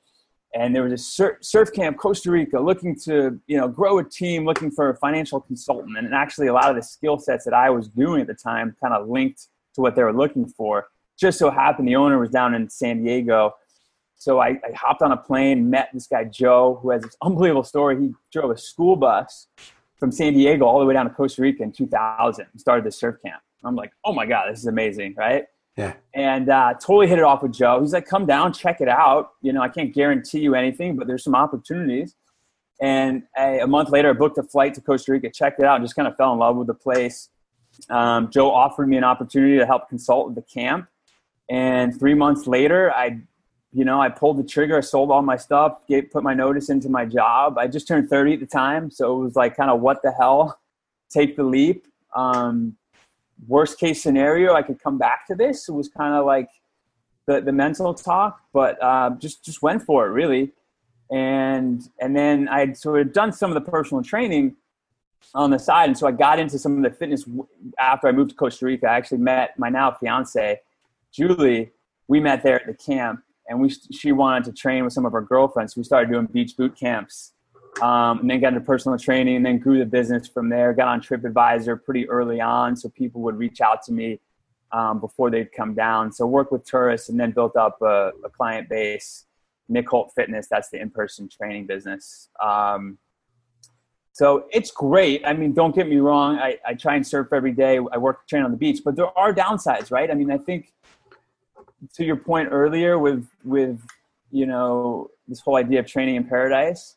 And 0.55 0.75
there 0.75 0.83
was 0.83 0.93
a 0.93 1.37
surf 1.41 1.71
camp, 1.73 1.97
Costa 1.97 2.31
Rica, 2.31 2.59
looking 2.59 2.97
to 3.01 3.39
you 3.45 3.57
know 3.57 3.67
grow 3.67 3.99
a 3.99 4.03
team, 4.03 4.45
looking 4.45 4.71
for 4.71 4.89
a 4.89 4.95
financial 4.95 5.39
consultant. 5.39 5.95
And 5.95 6.11
actually, 6.13 6.47
a 6.47 6.53
lot 6.53 6.71
of 6.71 6.75
the 6.75 6.81
skill 6.81 7.19
sets 7.19 7.45
that 7.45 7.53
I 7.53 7.69
was 7.69 7.87
doing 7.87 8.21
at 8.21 8.27
the 8.27 8.33
time 8.33 8.75
kind 8.81 8.95
of 8.95 9.07
linked 9.07 9.45
to 9.75 9.81
what 9.81 9.95
they 9.95 10.01
were 10.01 10.13
looking 10.13 10.47
for. 10.47 10.87
Just 11.19 11.37
so 11.37 11.51
happened 11.51 11.87
the 11.87 11.95
owner 11.95 12.17
was 12.17 12.31
down 12.31 12.55
in 12.55 12.67
San 12.67 13.03
Diego 13.03 13.53
so 14.19 14.39
I, 14.39 14.49
I, 14.49 14.73
hopped 14.75 15.01
on 15.01 15.13
a 15.13 15.17
plane, 15.17 15.69
met 15.69 15.89
this 15.93 16.05
guy 16.05 16.25
Joe, 16.25 16.77
who 16.81 16.91
has 16.91 17.03
this 17.03 17.15
unbelievable 17.21 17.63
story. 17.63 17.99
He 17.99 18.13
drove 18.31 18.51
a 18.51 18.57
school 18.57 18.97
bus 18.97 19.47
from 19.97 20.11
San 20.11 20.33
Diego 20.33 20.65
all 20.65 20.79
the 20.79 20.85
way 20.85 20.93
down 20.93 21.05
to 21.05 21.13
Costa 21.13 21.41
Rica 21.41 21.63
in 21.63 21.71
2000 21.71 22.45
and 22.51 22.61
started 22.61 22.85
this 22.85 22.99
surf 22.99 23.15
camp. 23.25 23.41
I'm 23.63 23.75
like, 23.75 23.91
oh 24.03 24.13
my 24.13 24.25
god, 24.25 24.51
this 24.51 24.59
is 24.59 24.65
amazing, 24.65 25.15
right? 25.17 25.45
Yeah. 25.77 25.93
And 26.13 26.49
uh, 26.49 26.73
totally 26.73 27.07
hit 27.07 27.17
it 27.17 27.23
off 27.23 27.41
with 27.41 27.53
Joe. 27.53 27.79
He's 27.79 27.93
like, 27.93 28.05
come 28.05 28.25
down, 28.25 28.51
check 28.51 28.81
it 28.81 28.89
out. 28.89 29.31
You 29.41 29.53
know, 29.53 29.61
I 29.61 29.69
can't 29.69 29.93
guarantee 29.93 30.39
you 30.39 30.53
anything, 30.53 30.97
but 30.97 31.07
there's 31.07 31.23
some 31.23 31.35
opportunities. 31.35 32.15
And 32.81 33.23
a, 33.37 33.59
a 33.59 33.67
month 33.67 33.89
later, 33.89 34.09
I 34.09 34.13
booked 34.13 34.37
a 34.37 34.43
flight 34.43 34.73
to 34.73 34.81
Costa 34.81 35.13
Rica, 35.13 35.29
checked 35.29 35.59
it 35.59 35.65
out, 35.65 35.77
and 35.77 35.83
just 35.85 35.95
kind 35.95 36.07
of 36.07 36.17
fell 36.17 36.33
in 36.33 36.39
love 36.39 36.57
with 36.57 36.67
the 36.67 36.73
place. 36.73 37.29
Um, 37.89 38.29
Joe 38.31 38.51
offered 38.51 38.89
me 38.89 38.97
an 38.97 39.05
opportunity 39.05 39.57
to 39.57 39.65
help 39.65 39.87
consult 39.87 40.27
with 40.27 40.35
the 40.35 40.41
camp. 40.41 40.89
And 41.49 41.97
three 41.97 42.13
months 42.13 42.47
later, 42.47 42.91
I 42.91 43.21
you 43.71 43.85
know, 43.85 44.01
I 44.01 44.09
pulled 44.09 44.37
the 44.37 44.43
trigger, 44.43 44.77
I 44.77 44.81
sold 44.81 45.11
all 45.11 45.21
my 45.21 45.37
stuff, 45.37 45.85
gave, 45.87 46.11
put 46.11 46.23
my 46.23 46.33
notice 46.33 46.69
into 46.69 46.89
my 46.89 47.05
job. 47.05 47.57
I 47.57 47.67
just 47.67 47.87
turned 47.87 48.09
30 48.09 48.33
at 48.33 48.39
the 48.39 48.45
time. 48.47 48.89
So 48.89 49.19
it 49.19 49.23
was 49.23 49.35
like, 49.35 49.55
kind 49.55 49.69
of, 49.69 49.79
what 49.81 50.01
the 50.01 50.11
hell? 50.11 50.59
Take 51.09 51.35
the 51.35 51.43
leap. 51.43 51.87
Um, 52.15 52.75
worst 53.47 53.79
case 53.79 54.01
scenario, 54.01 54.53
I 54.53 54.63
could 54.63 54.81
come 54.81 54.97
back 54.97 55.27
to 55.27 55.35
this. 55.35 55.69
It 55.69 55.73
was 55.73 55.87
kind 55.87 56.15
of 56.15 56.25
like 56.25 56.49
the, 57.27 57.41
the 57.41 57.51
mental 57.51 57.93
talk, 57.93 58.41
but 58.53 58.81
uh, 58.81 59.11
just, 59.19 59.45
just 59.45 59.61
went 59.61 59.83
for 59.83 60.07
it 60.07 60.11
really. 60.11 60.51
And, 61.11 61.87
and 61.99 62.15
then 62.15 62.47
I 62.47 62.59
had 62.59 62.77
sort 62.77 63.01
of 63.01 63.13
done 63.13 63.31
some 63.31 63.51
of 63.51 63.63
the 63.63 63.71
personal 63.71 64.03
training 64.03 64.55
on 65.35 65.51
the 65.51 65.59
side. 65.59 65.89
And 65.89 65.97
so 65.97 66.07
I 66.07 66.11
got 66.11 66.39
into 66.39 66.57
some 66.57 66.77
of 66.77 66.83
the 66.83 66.95
fitness 66.95 67.25
after 67.79 68.07
I 68.07 68.11
moved 68.11 68.31
to 68.31 68.35
Costa 68.35 68.65
Rica. 68.65 68.87
I 68.87 68.95
actually 68.95 69.19
met 69.19 69.57
my 69.59 69.69
now 69.69 69.91
fiance, 69.91 70.59
Julie. 71.11 71.71
We 72.07 72.19
met 72.19 72.41
there 72.41 72.59
at 72.59 72.65
the 72.65 72.73
camp 72.73 73.21
and 73.49 73.59
we 73.59 73.69
she 73.91 74.13
wanted 74.13 74.45
to 74.45 74.53
train 74.53 74.83
with 74.85 74.93
some 74.93 75.05
of 75.05 75.11
her 75.11 75.21
girlfriends. 75.21 75.73
So 75.73 75.81
we 75.81 75.83
started 75.83 76.09
doing 76.09 76.27
beach 76.27 76.55
boot 76.55 76.77
camps, 76.77 77.33
um, 77.81 78.19
and 78.19 78.29
then 78.29 78.39
got 78.39 78.53
into 78.53 78.61
personal 78.61 78.97
training, 78.97 79.35
and 79.35 79.45
then 79.45 79.57
grew 79.57 79.79
the 79.79 79.85
business 79.85 80.27
from 80.27 80.47
there. 80.47 80.73
Got 80.73 80.87
on 80.87 81.01
TripAdvisor 81.01 81.83
pretty 81.83 82.07
early 82.07 82.39
on, 82.39 82.77
so 82.77 82.87
people 82.89 83.21
would 83.21 83.37
reach 83.37 83.59
out 83.59 83.83
to 83.83 83.91
me 83.91 84.19
um, 84.71 85.01
before 85.01 85.29
they'd 85.29 85.51
come 85.51 85.73
down. 85.73 86.13
So 86.13 86.25
worked 86.25 86.51
with 86.51 86.63
tourists, 86.63 87.09
and 87.09 87.19
then 87.19 87.31
built 87.31 87.57
up 87.57 87.81
a, 87.81 88.11
a 88.23 88.29
client 88.29 88.69
base. 88.69 89.25
Nick 89.71 89.87
Holt 89.87 90.11
Fitness, 90.15 90.47
that's 90.49 90.69
the 90.69 90.81
in-person 90.81 91.29
training 91.29 91.67
business. 91.67 92.29
Um, 92.43 92.97
so 94.13 94.45
it's 94.51 94.71
great. 94.71 95.21
I 95.25 95.33
mean, 95.33 95.53
don't 95.53 95.75
get 95.75 95.87
me 95.87 95.97
wrong. 95.97 96.37
I, 96.37 96.57
I 96.65 96.73
try 96.73 96.95
and 96.95 97.05
surf 97.05 97.31
every 97.31 97.51
day. 97.51 97.77
I 97.77 97.97
work 97.97 98.27
train 98.27 98.43
on 98.43 98.51
the 98.51 98.57
beach, 98.57 98.81
but 98.83 98.95
there 98.95 99.15
are 99.17 99.31
downsides, 99.31 99.91
right? 99.91 100.09
I 100.09 100.15
mean, 100.15 100.31
I 100.31 100.39
think 100.39 100.73
to 101.95 102.03
your 102.03 102.15
point 102.15 102.49
earlier 102.51 102.97
with 102.99 103.27
with 103.43 103.79
you 104.31 104.45
know 104.45 105.09
this 105.27 105.39
whole 105.39 105.57
idea 105.57 105.79
of 105.79 105.87
training 105.87 106.15
in 106.15 106.23
paradise, 106.25 106.95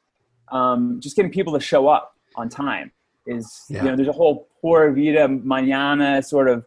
um, 0.50 1.00
just 1.00 1.17
getting 1.17 1.31
people 1.31 1.52
to 1.52 1.61
show 1.61 1.88
up 1.88 2.17
on 2.37 2.49
time 2.49 2.93
is 3.26 3.64
yeah. 3.69 3.82
you 3.82 3.90
know 3.90 3.96
there's 3.96 4.08
a 4.08 4.12
whole 4.12 4.49
pura 4.61 4.93
vida 4.93 5.29
mañana 5.29 6.25
sort 6.25 6.49
of 6.49 6.64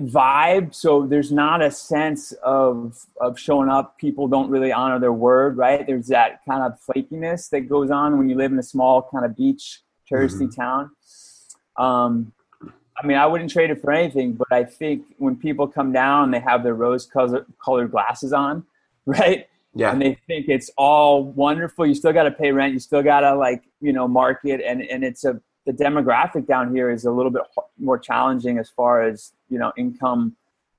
vibe 0.00 0.74
so 0.74 1.06
there's 1.06 1.30
not 1.30 1.62
a 1.62 1.70
sense 1.70 2.32
of 2.42 3.06
of 3.20 3.38
showing 3.38 3.68
up 3.68 3.96
people 3.98 4.26
don't 4.26 4.50
really 4.50 4.72
honor 4.72 4.98
their 4.98 5.12
word 5.12 5.56
right 5.56 5.86
there's 5.86 6.08
that 6.08 6.40
kind 6.48 6.62
of 6.62 6.78
flakiness 6.80 7.50
that 7.50 7.62
goes 7.62 7.90
on 7.90 8.18
when 8.18 8.28
you 8.28 8.36
live 8.36 8.52
in 8.52 8.58
a 8.58 8.62
small 8.62 9.08
kind 9.12 9.24
of 9.24 9.36
beach 9.36 9.82
touristy 10.10 10.48
mm-hmm. 10.48 10.60
town 10.60 10.90
um, 11.78 12.32
I 12.98 13.06
mean, 13.06 13.16
I 13.16 13.26
wouldn't 13.26 13.50
trade 13.50 13.70
it 13.70 13.80
for 13.80 13.92
anything, 13.92 14.32
but 14.32 14.50
I 14.50 14.64
think 14.64 15.04
when 15.18 15.36
people 15.36 15.68
come 15.68 15.92
down, 15.92 16.30
they 16.30 16.40
have 16.40 16.62
their 16.62 16.74
rose 16.74 17.06
colored 17.06 17.90
glasses 17.90 18.32
on, 18.32 18.64
right? 19.06 19.46
Yeah. 19.74 19.92
And 19.92 20.00
they 20.00 20.16
think 20.26 20.48
it's 20.48 20.70
all 20.78 21.24
wonderful. 21.24 21.86
You 21.86 21.94
still 21.94 22.14
got 22.14 22.22
to 22.22 22.30
pay 22.30 22.50
rent. 22.50 22.72
You 22.72 22.80
still 22.80 23.02
got 23.02 23.20
to 23.20 23.34
like, 23.36 23.64
you 23.82 23.92
know, 23.92 24.08
market. 24.08 24.62
And, 24.64 24.82
and 24.82 25.04
it's 25.04 25.24
a, 25.24 25.38
the 25.66 25.72
demographic 25.72 26.46
down 26.46 26.74
here 26.74 26.90
is 26.90 27.04
a 27.04 27.10
little 27.10 27.30
bit 27.30 27.42
more 27.78 27.98
challenging 27.98 28.58
as 28.58 28.70
far 28.70 29.02
as, 29.02 29.32
you 29.50 29.58
know, 29.58 29.72
income, 29.76 30.34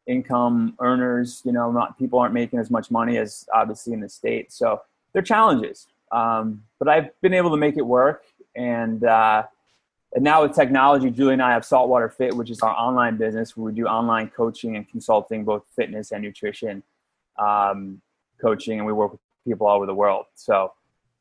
income 0.07 0.75
earners, 0.79 1.43
you 1.45 1.51
know, 1.51 1.71
not 1.71 1.99
people 1.99 2.17
aren't 2.17 2.33
making 2.33 2.57
as 2.57 2.71
much 2.71 2.89
money 2.89 3.17
as 3.17 3.45
obviously 3.53 3.93
in 3.93 3.99
the 3.99 4.09
States. 4.09 4.57
So 4.57 4.81
they're 5.13 5.21
challenges. 5.21 5.87
Um, 6.11 6.63
but 6.79 6.87
I've 6.87 7.09
been 7.21 7.35
able 7.35 7.51
to 7.51 7.57
make 7.57 7.77
it 7.77 7.85
work. 7.85 8.23
And, 8.55 9.03
uh, 9.03 9.43
and 10.13 10.23
now 10.23 10.43
with 10.43 10.55
technology, 10.55 11.09
Julie 11.09 11.33
and 11.33 11.41
I 11.41 11.51
have 11.51 11.65
Saltwater 11.65 12.09
Fit, 12.09 12.33
which 12.33 12.49
is 12.49 12.61
our 12.61 12.73
online 12.73 13.17
business 13.17 13.57
where 13.57 13.65
we 13.65 13.73
do 13.73 13.85
online 13.85 14.29
coaching 14.29 14.75
and 14.75 14.87
consulting, 14.89 15.43
both 15.43 15.63
fitness 15.75 16.11
and 16.11 16.23
nutrition 16.23 16.81
um, 17.37 18.01
coaching, 18.39 18.79
and 18.79 18.87
we 18.87 18.93
work 18.93 19.11
with 19.11 19.21
people 19.45 19.67
all 19.67 19.75
over 19.75 19.85
the 19.85 19.93
world. 19.93 20.25
So 20.35 20.73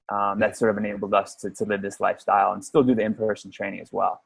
um, 0.08 0.38
that 0.38 0.56
sort 0.56 0.70
of 0.70 0.78
enabled 0.78 1.14
us 1.14 1.34
to, 1.37 1.50
to 1.50 1.64
live 1.64 1.82
this 1.82 2.00
lifestyle 2.00 2.52
and 2.52 2.64
still 2.64 2.82
do 2.82 2.94
the 2.94 3.02
in-person 3.02 3.50
training 3.50 3.80
as 3.80 3.92
well. 3.92 4.22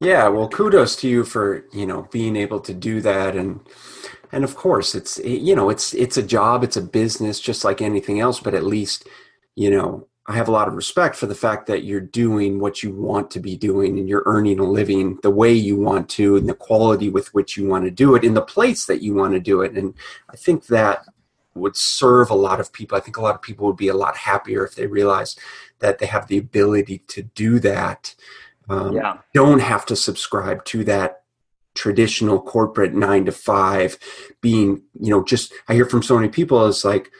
Yeah, 0.00 0.28
well, 0.28 0.48
kudos 0.48 0.96
to 0.96 1.08
you 1.08 1.24
for 1.24 1.66
you 1.72 1.86
know 1.86 2.08
being 2.10 2.34
able 2.34 2.60
to 2.60 2.72
do 2.72 3.02
that, 3.02 3.36
and 3.36 3.60
and 4.32 4.44
of 4.44 4.56
course 4.56 4.94
it's 4.94 5.18
you 5.18 5.54
know 5.54 5.68
it's 5.68 5.92
it's 5.92 6.16
a 6.16 6.22
job, 6.22 6.64
it's 6.64 6.78
a 6.78 6.82
business, 6.82 7.38
just 7.38 7.64
like 7.64 7.82
anything 7.82 8.18
else. 8.18 8.40
But 8.40 8.54
at 8.54 8.64
least 8.64 9.06
you 9.54 9.70
know 9.70 10.08
I 10.30 10.34
have 10.34 10.46
a 10.46 10.52
lot 10.52 10.68
of 10.68 10.74
respect 10.74 11.16
for 11.16 11.26
the 11.26 11.34
fact 11.34 11.66
that 11.66 11.82
you're 11.82 12.00
doing 12.00 12.60
what 12.60 12.84
you 12.84 12.92
want 12.94 13.32
to 13.32 13.40
be 13.40 13.56
doing 13.56 13.98
and 13.98 14.08
you're 14.08 14.22
earning 14.26 14.60
a 14.60 14.64
living 14.64 15.18
the 15.24 15.30
way 15.30 15.52
you 15.52 15.76
want 15.76 16.08
to 16.10 16.36
and 16.36 16.48
the 16.48 16.54
quality 16.54 17.10
with 17.10 17.34
which 17.34 17.56
you 17.56 17.66
want 17.66 17.84
to 17.84 17.90
do 17.90 18.14
it 18.14 18.22
in 18.22 18.34
the 18.34 18.40
place 18.40 18.86
that 18.86 19.02
you 19.02 19.12
want 19.12 19.34
to 19.34 19.40
do 19.40 19.62
it. 19.62 19.72
And 19.72 19.92
I 20.28 20.36
think 20.36 20.66
that 20.66 21.04
would 21.54 21.76
serve 21.76 22.30
a 22.30 22.36
lot 22.36 22.60
of 22.60 22.72
people. 22.72 22.96
I 22.96 23.00
think 23.00 23.16
a 23.16 23.20
lot 23.20 23.34
of 23.34 23.42
people 23.42 23.66
would 23.66 23.76
be 23.76 23.88
a 23.88 23.94
lot 23.94 24.16
happier 24.16 24.64
if 24.64 24.76
they 24.76 24.86
realized 24.86 25.36
that 25.80 25.98
they 25.98 26.06
have 26.06 26.28
the 26.28 26.38
ability 26.38 26.98
to 27.08 27.22
do 27.22 27.58
that. 27.58 28.14
Um, 28.68 28.94
yeah. 28.94 29.18
Don't 29.34 29.58
have 29.58 29.84
to 29.86 29.96
subscribe 29.96 30.64
to 30.66 30.84
that 30.84 31.24
traditional 31.74 32.40
corporate 32.40 32.94
nine 32.94 33.24
to 33.24 33.32
five 33.32 33.98
being, 34.40 34.84
you 35.00 35.10
know, 35.10 35.24
just, 35.24 35.52
I 35.66 35.74
hear 35.74 35.86
from 35.86 36.04
so 36.04 36.14
many 36.14 36.28
people, 36.28 36.64
it's 36.68 36.84
like, 36.84 37.10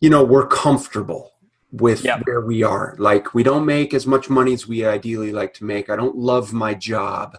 you 0.00 0.10
know, 0.10 0.22
we're 0.22 0.46
comfortable 0.46 1.32
with 1.72 2.04
yep. 2.04 2.22
where 2.24 2.40
we 2.40 2.62
are. 2.62 2.94
Like 2.98 3.34
we 3.34 3.42
don't 3.42 3.66
make 3.66 3.92
as 3.92 4.06
much 4.06 4.30
money 4.30 4.52
as 4.52 4.66
we 4.66 4.84
ideally 4.84 5.32
like 5.32 5.54
to 5.54 5.64
make. 5.64 5.90
I 5.90 5.96
don't 5.96 6.16
love 6.16 6.52
my 6.52 6.74
job, 6.74 7.38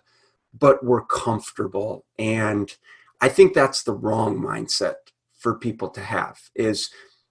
but 0.57 0.83
we're 0.83 1.05
comfortable. 1.05 2.05
And 2.19 2.75
I 3.21 3.29
think 3.29 3.53
that's 3.53 3.83
the 3.83 3.93
wrong 3.93 4.39
mindset 4.39 4.95
for 5.37 5.55
people 5.55 5.89
to 5.89 6.01
have 6.01 6.39
is 6.55 6.89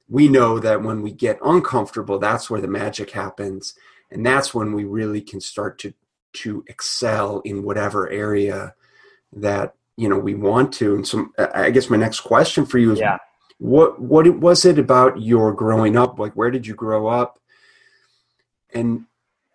we 0.09 0.29
know 0.29 0.59
that 0.59 0.83
when 0.83 1.03
we 1.03 1.13
get 1.13 1.39
uncomfortable, 1.45 2.19
that's 2.19 2.49
where 2.49 2.61
the 2.61 2.69
magic 2.69 3.11
happens. 3.11 3.75
And 4.11 4.25
that's 4.25 4.55
when 4.55 4.73
we 4.73 4.85
really 4.85 5.21
can 5.21 5.41
start 5.41 5.79
to 5.81 5.95
to 6.35 6.63
excel 6.69 7.41
in 7.41 7.63
whatever 7.63 8.11
area 8.11 8.75
that 9.33 9.75
you 9.97 10.09
know 10.09 10.19
we 10.19 10.35
want 10.35 10.73
to. 10.75 10.95
And 10.95 11.07
so 11.07 11.29
I 11.55 11.71
guess 11.71 11.91
my 11.91 11.97
next 11.97 12.21
question 12.21 12.65
for 12.65 12.79
you 12.79 12.93
is 12.93 13.01
yeah 13.01 13.19
what 13.59 14.01
what 14.01 14.29
was 14.39 14.65
it 14.65 14.79
about 14.79 15.21
your 15.21 15.53
growing 15.53 15.97
up? 15.97 16.19
Like 16.19 16.35
where 16.35 16.51
did 16.51 16.67
you 16.67 16.75
grow 16.75 17.09
up? 17.09 17.39
And 18.73 19.07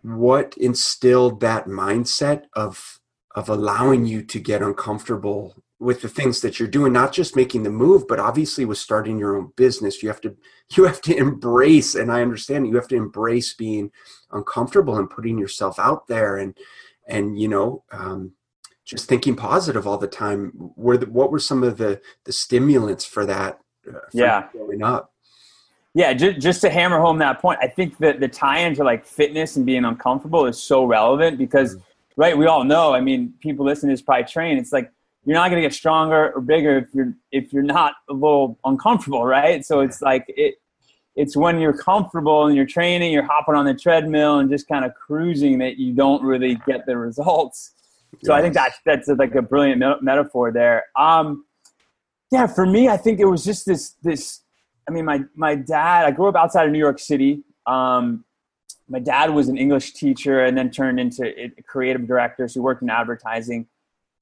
what 0.02 0.56
instilled 0.56 1.40
that 1.40 1.66
mindset 1.66 2.44
of 2.54 3.00
of 3.34 3.48
allowing 3.48 4.04
you 4.04 4.22
to 4.22 4.40
get 4.40 4.62
uncomfortable 4.62 5.54
with 5.78 6.02
the 6.02 6.08
things 6.08 6.40
that 6.40 6.58
you're 6.58 6.68
doing 6.68 6.92
not 6.92 7.12
just 7.12 7.34
making 7.34 7.62
the 7.62 7.70
move 7.70 8.06
but 8.06 8.20
obviously 8.20 8.64
with 8.64 8.78
starting 8.78 9.18
your 9.18 9.36
own 9.36 9.52
business? 9.56 10.02
You 10.02 10.08
have 10.08 10.20
to 10.22 10.36
you 10.76 10.84
have 10.84 11.00
to 11.02 11.16
embrace 11.16 11.94
and 11.94 12.10
i 12.10 12.22
understand 12.22 12.66
you 12.66 12.76
have 12.76 12.88
to 12.88 12.96
embrace 12.96 13.52
being 13.52 13.90
uncomfortable 14.30 14.96
and 14.96 15.10
putting 15.10 15.38
yourself 15.38 15.78
out 15.78 16.06
there 16.08 16.36
and 16.38 16.56
and 17.06 17.38
you 17.38 17.48
know 17.48 17.84
um, 17.92 18.32
just 18.84 19.08
thinking 19.08 19.36
positive 19.36 19.86
all 19.86 19.98
the 19.98 20.08
time. 20.08 20.52
Were 20.54 20.96
the, 20.96 21.06
what 21.06 21.30
were 21.30 21.38
some 21.38 21.62
of 21.62 21.78
the 21.78 22.00
the 22.24 22.32
stimulants 22.32 23.04
for 23.04 23.24
that 23.26 23.58
yeah 24.12 24.48
growing 24.52 24.82
up 24.82 25.12
yeah 25.94 26.12
just, 26.12 26.40
just 26.40 26.60
to 26.60 26.70
hammer 26.70 27.00
home 27.00 27.18
that 27.18 27.40
point 27.40 27.58
i 27.62 27.66
think 27.66 27.96
that 27.98 28.20
the 28.20 28.28
tie 28.28 28.60
into 28.60 28.84
like 28.84 29.04
fitness 29.04 29.56
and 29.56 29.66
being 29.66 29.84
uncomfortable 29.84 30.46
is 30.46 30.60
so 30.60 30.84
relevant 30.84 31.38
because 31.38 31.74
mm-hmm. 31.74 32.20
right 32.20 32.36
we 32.36 32.46
all 32.46 32.64
know 32.64 32.94
i 32.94 33.00
mean 33.00 33.32
people 33.40 33.64
listening 33.64 33.90
to 33.90 33.94
this 33.94 34.02
probably 34.02 34.24
train 34.24 34.58
it's 34.58 34.72
like 34.72 34.90
you're 35.24 35.34
not 35.34 35.50
going 35.50 35.62
to 35.62 35.66
get 35.66 35.74
stronger 35.74 36.32
or 36.32 36.40
bigger 36.40 36.78
if 36.78 36.88
you're 36.92 37.14
if 37.30 37.52
you're 37.52 37.62
not 37.62 37.94
a 38.08 38.12
little 38.12 38.58
uncomfortable 38.64 39.24
right? 39.24 39.64
So 39.64 39.80
it's 39.80 40.02
like 40.02 40.24
it 40.28 40.56
it's 41.14 41.36
when 41.36 41.60
you're 41.60 41.76
comfortable 41.76 42.46
and 42.46 42.56
you're 42.56 42.66
training 42.66 43.12
you're 43.12 43.26
hopping 43.26 43.54
on 43.54 43.64
the 43.64 43.74
treadmill 43.74 44.38
and 44.38 44.50
just 44.50 44.66
kind 44.68 44.84
of 44.84 44.94
cruising 44.94 45.58
that 45.58 45.76
you 45.76 45.92
don't 45.92 46.22
really 46.22 46.56
get 46.66 46.86
the 46.86 46.96
results. 46.96 47.72
So 48.24 48.32
yes. 48.32 48.38
i 48.38 48.42
think 48.42 48.54
that's 48.54 48.78
that's 48.84 49.08
like 49.08 49.34
a 49.34 49.42
brilliant 49.42 50.02
metaphor 50.02 50.52
there. 50.52 50.84
Um 50.96 51.44
yeah 52.32 52.46
for 52.46 52.66
me 52.66 52.88
i 52.88 52.96
think 52.96 53.20
it 53.20 53.26
was 53.26 53.44
just 53.44 53.64
this 53.64 53.94
this 54.02 54.40
i 54.88 54.90
mean 54.90 55.04
my 55.04 55.20
my 55.36 55.54
dad 55.54 56.04
i 56.04 56.10
grew 56.10 56.26
up 56.26 56.34
outside 56.34 56.66
of 56.66 56.72
new 56.72 56.78
york 56.78 56.98
city 56.98 57.42
um 57.66 58.24
my 58.88 58.98
dad 58.98 59.30
was 59.30 59.48
an 59.48 59.56
english 59.56 59.92
teacher 59.92 60.44
and 60.44 60.58
then 60.58 60.70
turned 60.70 60.98
into 60.98 61.24
a 61.38 61.62
creative 61.62 62.06
director 62.08 62.48
so 62.48 62.54
he 62.54 62.60
worked 62.60 62.82
in 62.82 62.90
advertising 62.90 63.68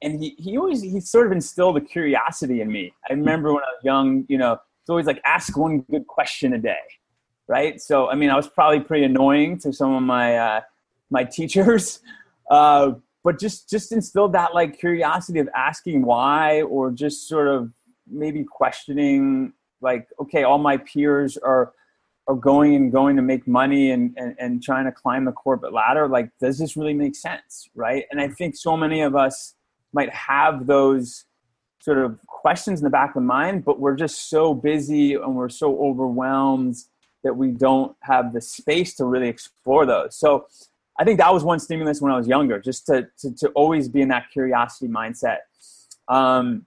and 0.02 0.22
he, 0.22 0.34
he 0.38 0.56
always 0.56 0.82
he 0.82 1.00
sort 1.00 1.26
of 1.26 1.32
instilled 1.32 1.76
a 1.76 1.80
curiosity 1.80 2.60
in 2.60 2.70
me. 2.70 2.92
I 3.08 3.12
remember 3.12 3.52
when 3.52 3.62
I 3.62 3.72
was 3.74 3.84
young, 3.84 4.24
you 4.28 4.38
know, 4.38 4.52
it's 4.52 4.88
always 4.88 5.06
like 5.06 5.20
ask 5.24 5.56
one 5.56 5.80
good 5.90 6.06
question 6.06 6.54
a 6.54 6.58
day, 6.58 6.78
right? 7.48 7.80
So 7.80 8.08
I 8.08 8.14
mean, 8.14 8.30
I 8.30 8.36
was 8.36 8.48
probably 8.48 8.80
pretty 8.80 9.04
annoying 9.04 9.58
to 9.58 9.72
some 9.72 9.94
of 9.94 10.02
my 10.02 10.36
uh, 10.36 10.60
my 11.10 11.24
teachers, 11.24 12.00
uh, 12.50 12.92
but 13.22 13.38
just 13.38 13.68
just 13.68 13.92
instilled 13.92 14.32
that 14.32 14.54
like 14.54 14.78
curiosity 14.78 15.38
of 15.38 15.48
asking 15.54 16.02
why, 16.02 16.62
or 16.62 16.90
just 16.90 17.28
sort 17.28 17.48
of 17.48 17.70
maybe 18.10 18.44
questioning 18.44 19.52
like, 19.80 20.08
okay, 20.20 20.42
all 20.42 20.58
my 20.58 20.76
peers 20.76 21.36
are 21.36 21.72
are 22.28 22.34
going 22.36 22.76
and 22.76 22.92
going 22.92 23.16
to 23.16 23.22
make 23.22 23.48
money 23.48 23.90
and, 23.90 24.14
and, 24.16 24.36
and 24.38 24.62
trying 24.62 24.84
to 24.84 24.92
climb 24.92 25.24
the 25.24 25.32
corporate 25.32 25.72
ladder 25.72 26.06
like 26.06 26.30
does 26.38 26.58
this 26.58 26.76
really 26.76 26.92
make 26.92 27.16
sense 27.16 27.68
right 27.74 28.04
and 28.10 28.20
i 28.20 28.28
think 28.28 28.54
so 28.54 28.76
many 28.76 29.00
of 29.00 29.16
us 29.16 29.54
might 29.92 30.12
have 30.14 30.66
those 30.66 31.24
sort 31.80 31.98
of 31.98 32.18
questions 32.26 32.80
in 32.80 32.84
the 32.84 32.90
back 32.90 33.10
of 33.10 33.14
the 33.14 33.20
mind, 33.20 33.64
but 33.64 33.80
we're 33.80 33.96
just 33.96 34.28
so 34.28 34.54
busy 34.54 35.14
and 35.14 35.34
we're 35.34 35.48
so 35.48 35.78
overwhelmed 35.80 36.76
that 37.24 37.34
we 37.34 37.50
don't 37.50 37.96
have 38.00 38.32
the 38.32 38.40
space 38.40 38.94
to 38.94 39.04
really 39.04 39.28
explore 39.28 39.86
those. 39.86 40.16
So 40.16 40.46
I 40.98 41.04
think 41.04 41.18
that 41.18 41.32
was 41.32 41.42
one 41.42 41.58
stimulus 41.58 42.00
when 42.00 42.12
I 42.12 42.16
was 42.16 42.28
younger, 42.28 42.60
just 42.60 42.86
to, 42.86 43.08
to, 43.20 43.34
to 43.36 43.48
always 43.50 43.88
be 43.88 44.02
in 44.02 44.08
that 44.08 44.26
curiosity 44.32 44.88
mindset. 44.88 45.38
Um, 46.08 46.66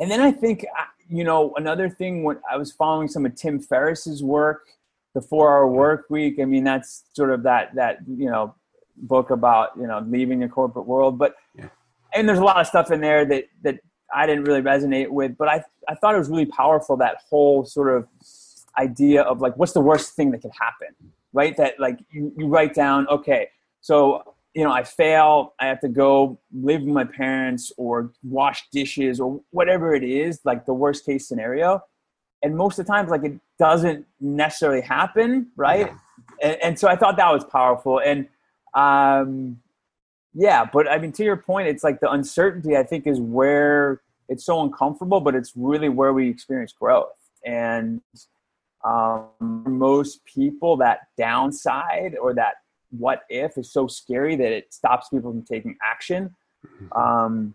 and 0.00 0.10
then 0.10 0.20
I 0.20 0.32
think, 0.32 0.64
uh, 0.78 0.84
you 1.08 1.24
know, 1.24 1.52
another 1.56 1.88
thing 1.88 2.24
when 2.24 2.38
I 2.50 2.56
was 2.56 2.72
following 2.72 3.08
some 3.08 3.26
of 3.26 3.34
Tim 3.34 3.60
Ferriss's 3.60 4.22
work, 4.22 4.66
the 5.14 5.20
four 5.20 5.52
hour 5.52 5.68
work 5.68 6.06
week. 6.08 6.38
I 6.40 6.44
mean, 6.44 6.64
that's 6.64 7.04
sort 7.12 7.30
of 7.30 7.42
that, 7.42 7.74
that, 7.74 7.98
you 8.06 8.30
know, 8.30 8.54
book 8.96 9.30
about, 9.30 9.70
you 9.76 9.86
know, 9.86 10.04
leaving 10.08 10.40
the 10.40 10.48
corporate 10.48 10.86
world, 10.86 11.18
but 11.18 11.36
yeah 11.54 11.68
and 12.14 12.28
there's 12.28 12.38
a 12.38 12.44
lot 12.44 12.60
of 12.60 12.66
stuff 12.66 12.90
in 12.90 13.00
there 13.00 13.24
that 13.24 13.44
that 13.62 13.78
I 14.14 14.26
didn't 14.26 14.44
really 14.44 14.60
resonate 14.60 15.08
with, 15.08 15.36
but 15.36 15.48
I 15.48 15.64
I 15.88 15.94
thought 15.94 16.14
it 16.14 16.18
was 16.18 16.28
really 16.28 16.46
powerful 16.46 16.96
that 16.98 17.16
whole 17.28 17.64
sort 17.64 17.96
of 17.96 18.06
idea 18.78 19.22
of 19.22 19.40
like 19.40 19.56
what's 19.56 19.72
the 19.72 19.80
worst 19.80 20.14
thing 20.14 20.30
that 20.32 20.42
could 20.42 20.52
happen, 20.58 20.94
right? 21.32 21.56
That 21.56 21.78
like 21.78 21.98
you, 22.10 22.32
you 22.36 22.46
write 22.46 22.74
down, 22.74 23.06
okay, 23.08 23.48
so 23.80 24.34
you 24.54 24.64
know 24.64 24.72
I 24.72 24.82
fail, 24.84 25.54
I 25.58 25.66
have 25.66 25.80
to 25.80 25.88
go 25.88 26.38
live 26.52 26.82
with 26.82 26.92
my 26.92 27.04
parents 27.04 27.72
or 27.76 28.12
wash 28.22 28.68
dishes 28.70 29.20
or 29.20 29.40
whatever 29.50 29.94
it 29.94 30.04
is, 30.04 30.40
like 30.44 30.66
the 30.66 30.74
worst 30.74 31.06
case 31.06 31.26
scenario. 31.26 31.82
And 32.42 32.56
most 32.56 32.78
of 32.78 32.86
the 32.86 32.92
times, 32.92 33.10
like 33.10 33.24
it 33.24 33.38
doesn't 33.58 34.04
necessarily 34.20 34.80
happen, 34.80 35.48
right? 35.56 35.92
And, 36.42 36.58
and 36.62 36.78
so 36.78 36.88
I 36.88 36.96
thought 36.96 37.16
that 37.16 37.32
was 37.32 37.44
powerful. 37.44 38.00
And 38.00 38.28
um, 38.74 39.60
yeah, 40.34 40.64
but 40.64 40.88
I 40.88 40.98
mean, 40.98 41.12
to 41.12 41.24
your 41.24 41.36
point, 41.36 41.68
it's 41.68 41.84
like 41.84 42.00
the 42.00 42.10
uncertainty. 42.10 42.76
I 42.76 42.82
think 42.82 43.06
is 43.06 43.20
where 43.20 44.00
it's 44.28 44.44
so 44.44 44.62
uncomfortable, 44.62 45.20
but 45.20 45.34
it's 45.34 45.52
really 45.54 45.88
where 45.88 46.12
we 46.12 46.28
experience 46.28 46.72
growth. 46.72 47.12
And 47.44 48.00
um, 48.84 49.28
most 49.40 50.24
people, 50.24 50.76
that 50.78 51.00
downside 51.16 52.16
or 52.20 52.34
that 52.34 52.54
what 52.96 53.22
if 53.28 53.58
is 53.58 53.72
so 53.72 53.86
scary 53.86 54.36
that 54.36 54.52
it 54.52 54.72
stops 54.72 55.08
people 55.08 55.32
from 55.32 55.42
taking 55.42 55.76
action. 55.84 56.34
Mm-hmm. 56.66 56.98
Um, 56.98 57.54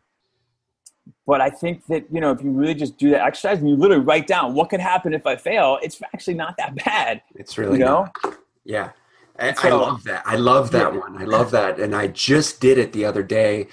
but 1.26 1.40
I 1.40 1.50
think 1.50 1.86
that 1.88 2.06
you 2.12 2.20
know 2.20 2.32
if 2.32 2.42
you 2.42 2.52
really 2.52 2.74
just 2.74 2.98
do 2.98 3.10
that 3.12 3.22
exercise 3.22 3.60
and 3.60 3.70
you 3.70 3.76
literally 3.76 4.04
write 4.04 4.28
down 4.28 4.54
what 4.54 4.70
could 4.70 4.80
happen 4.82 5.14
if 5.14 5.26
I 5.26 5.36
fail, 5.36 5.80
it's 5.82 6.02
actually 6.14 6.34
not 6.34 6.56
that 6.58 6.76
bad. 6.84 7.22
It's 7.36 7.58
really 7.58 7.80
you 7.80 7.86
know, 7.86 8.10
not. 8.24 8.38
yeah. 8.66 8.92
I, 9.40 9.54
so, 9.54 9.68
I 9.68 9.72
love 9.72 10.04
that. 10.06 10.24
I 10.26 10.36
love 10.36 10.72
that 10.72 10.94
yeah. 10.94 11.00
one. 11.00 11.22
I 11.22 11.26
love 11.26 11.52
that. 11.52 11.80
And 11.80 11.96
I 11.96 12.08
just 12.08 12.60
did 12.60 12.78
it 12.78 12.94
the 12.94 13.06
other 13.06 13.24
day. 13.24 13.68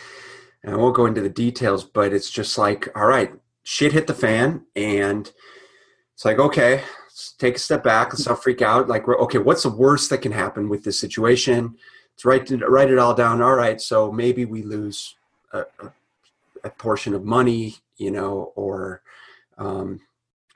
And 0.63 0.75
I 0.75 0.77
won't 0.77 0.97
go 0.97 1.07
into 1.07 1.21
the 1.21 1.29
details, 1.29 1.85
but 1.85 2.13
it's 2.13 2.31
just 2.31 2.57
like, 2.59 2.89
all 2.97 3.07
right, 3.07 3.33
shit 3.65 3.93
hit 3.93 4.07
the 4.07 4.15
fan. 4.15 4.67
And 4.77 5.31
it's 6.15 6.25
like, 6.25 6.39
okay, 6.39 6.77
let's 6.77 7.04
take 7.39 7.57
a 7.57 7.61
step 7.61 7.85
back. 7.85 8.13
Let's 8.13 8.27
not 8.27 8.43
freak 8.43 8.63
out. 8.63 8.89
Like, 8.89 9.09
okay, 9.09 9.39
what's 9.39 9.63
the 9.63 9.71
worst 9.71 10.11
that 10.11 10.23
can 10.23 10.33
happen 10.33 10.69
with 10.69 10.85
this 10.85 10.99
situation? 10.99 11.77
Let's 12.15 12.25
write, 12.25 12.51
it, 12.51 12.69
write 12.69 12.91
it 12.91 12.99
all 12.99 13.15
down. 13.15 13.43
All 13.43 13.55
right, 13.55 13.81
so 13.81 14.11
maybe 14.11 14.45
we 14.45 14.63
lose 14.63 15.15
a, 15.53 15.61
a, 15.81 15.93
a 16.65 16.71
portion 16.71 17.15
of 17.15 17.25
money, 17.25 17.77
you 17.97 18.11
know, 18.11 18.53
or 18.57 19.03
um, 19.59 20.01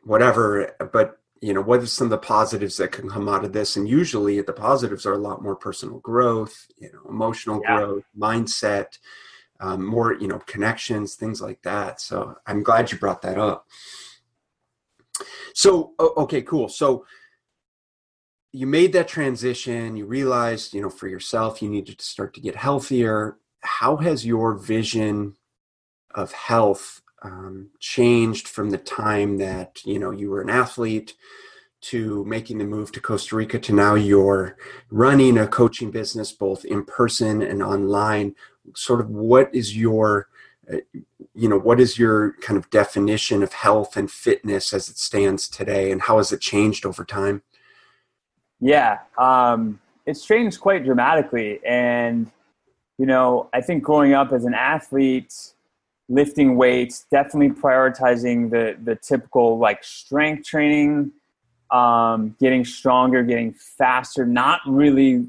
whatever. 0.04 0.74
But 0.92 1.18
you 1.40 1.54
know 1.54 1.60
what 1.60 1.80
are 1.80 1.86
some 1.86 2.06
of 2.06 2.10
the 2.10 2.18
positives 2.18 2.76
that 2.76 2.92
can 2.92 3.08
come 3.08 3.28
out 3.28 3.44
of 3.44 3.52
this 3.52 3.76
and 3.76 3.88
usually 3.88 4.40
the 4.40 4.52
positives 4.52 5.06
are 5.06 5.12
a 5.12 5.18
lot 5.18 5.42
more 5.42 5.54
personal 5.54 5.98
growth 6.00 6.66
you 6.78 6.90
know 6.92 7.00
emotional 7.08 7.60
yeah. 7.62 7.76
growth 7.76 8.04
mindset 8.18 8.98
um, 9.60 9.84
more 9.84 10.14
you 10.14 10.26
know 10.26 10.38
connections 10.46 11.14
things 11.14 11.40
like 11.40 11.62
that 11.62 12.00
so 12.00 12.36
i'm 12.46 12.62
glad 12.62 12.90
you 12.90 12.98
brought 12.98 13.22
that 13.22 13.38
up 13.38 13.66
so 15.54 15.94
okay 15.98 16.42
cool. 16.42 16.68
So 16.68 17.04
you 18.52 18.66
made 18.66 18.92
that 18.94 19.08
transition 19.08 19.96
you 19.96 20.06
realized 20.06 20.72
you 20.72 20.80
know 20.80 20.88
for 20.88 21.06
yourself 21.06 21.60
you 21.60 21.68
needed 21.68 21.98
to 21.98 22.04
start 22.04 22.34
to 22.34 22.40
get 22.40 22.56
healthier. 22.56 23.38
How 23.60 23.96
has 23.96 24.24
your 24.24 24.54
vision 24.54 25.36
of 26.14 26.32
health 26.32 27.02
um, 27.22 27.70
changed 27.80 28.46
from 28.48 28.70
the 28.70 28.78
time 28.78 29.38
that 29.38 29.84
you 29.84 29.98
know 29.98 30.10
you 30.10 30.30
were 30.30 30.40
an 30.40 30.50
athlete 30.50 31.14
to 31.80 32.24
making 32.24 32.58
the 32.58 32.64
move 32.64 32.90
to 32.92 33.00
Costa 33.00 33.36
Rica 33.36 33.58
to 33.58 33.72
now 33.72 33.94
you're 33.94 34.56
running 34.90 35.38
a 35.38 35.46
coaching 35.46 35.90
business 35.90 36.32
both 36.32 36.64
in 36.64 36.84
person 36.84 37.42
and 37.42 37.62
online? 37.62 38.34
Sort 38.74 39.00
of 39.00 39.10
what 39.10 39.54
is 39.54 39.76
your 39.76 40.28
uh, 40.72 40.78
you 41.38 41.48
know 41.48 41.58
what 41.58 41.80
is 41.80 41.98
your 41.98 42.32
kind 42.40 42.56
of 42.56 42.68
definition 42.70 43.42
of 43.42 43.52
health 43.52 43.96
and 43.96 44.10
fitness 44.10 44.72
as 44.72 44.88
it 44.88 44.98
stands 44.98 45.48
today 45.48 45.90
and 45.90 46.02
how 46.02 46.16
has 46.18 46.32
it 46.32 46.40
changed 46.40 46.84
over 46.84 47.04
time? 47.04 47.42
Yeah 48.60 48.98
um, 49.16 49.80
it's 50.06 50.24
changed 50.24 50.60
quite 50.60 50.84
dramatically. 50.84 51.60
And 51.64 52.30
you 52.98 53.06
know 53.06 53.48
i 53.52 53.60
think 53.60 53.84
growing 53.84 54.12
up 54.12 54.32
as 54.32 54.44
an 54.44 54.54
athlete 54.54 55.52
lifting 56.08 56.56
weights, 56.56 57.06
definitely 57.10 57.50
prioritizing 57.50 58.50
the 58.50 58.76
the 58.82 58.96
typical 58.96 59.58
like 59.58 59.84
strength 59.84 60.46
training, 60.46 61.12
um, 61.70 62.34
getting 62.40 62.64
stronger, 62.64 63.22
getting 63.22 63.52
faster, 63.52 64.24
not 64.24 64.60
really 64.66 65.26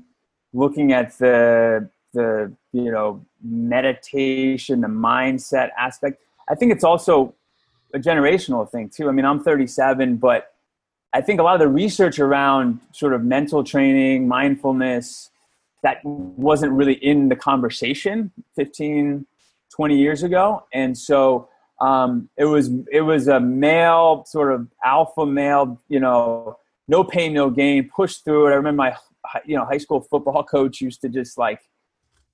looking 0.54 0.94
at 0.94 1.18
the 1.18 1.89
the 2.13 2.51
you 2.74 2.92
know 2.92 3.25
meditation, 3.44 4.82
the 4.82 4.88
mindset 4.88 5.70
aspect. 5.78 6.22
I 6.50 6.56
think 6.56 6.72
it's 6.72 6.84
also 6.84 7.36
a 7.94 8.00
generational 8.00 8.70
thing 8.70 8.89
too. 8.89 9.10
I 9.10 9.12
mean, 9.12 9.25
I'm 9.25 9.44
37, 9.44 10.18
but 10.18 10.54
I 11.13 11.22
think 11.22 11.39
a 11.39 11.44
lot 11.44 11.56
of 11.56 11.60
the 11.60 11.68
research 11.68 12.20
around 12.20 12.80
sort 12.92 13.13
of 13.13 13.24
mental 13.24 13.63
training, 13.63 14.28
mindfulness, 14.28 15.30
that 15.82 16.04
wasn't 16.04 16.74
really 16.74 16.94
in 16.94 17.30
the 17.30 17.36
conversation 17.36 18.32
15, 18.56 19.25
20 19.74 19.98
years 19.98 20.24
ago, 20.24 20.66
and 20.74 20.98
so 20.98 21.48
um, 21.80 22.30
it 22.38 22.46
was 22.46 22.70
it 22.92 23.01
was 23.01 23.28
a 23.28 23.39
male 23.39 24.25
sort 24.25 24.54
of 24.54 24.68
alpha 24.84 25.25
male, 25.25 25.80
you 25.88 26.00
know, 26.00 26.58
no 26.88 27.04
pain, 27.04 27.34
no 27.34 27.50
gain, 27.50 27.89
push 27.89 28.18
through 28.18 28.48
it. 28.48 28.51
I 28.51 28.56
remember 28.56 28.84
my 28.84 28.96
you 29.46 29.56
know 29.56 29.66
high 29.66 29.78
school 29.78 30.01
football 30.01 30.44
coach 30.51 30.82
used 30.82 31.01
to 31.01 31.10
just 31.10 31.38
like 31.38 31.62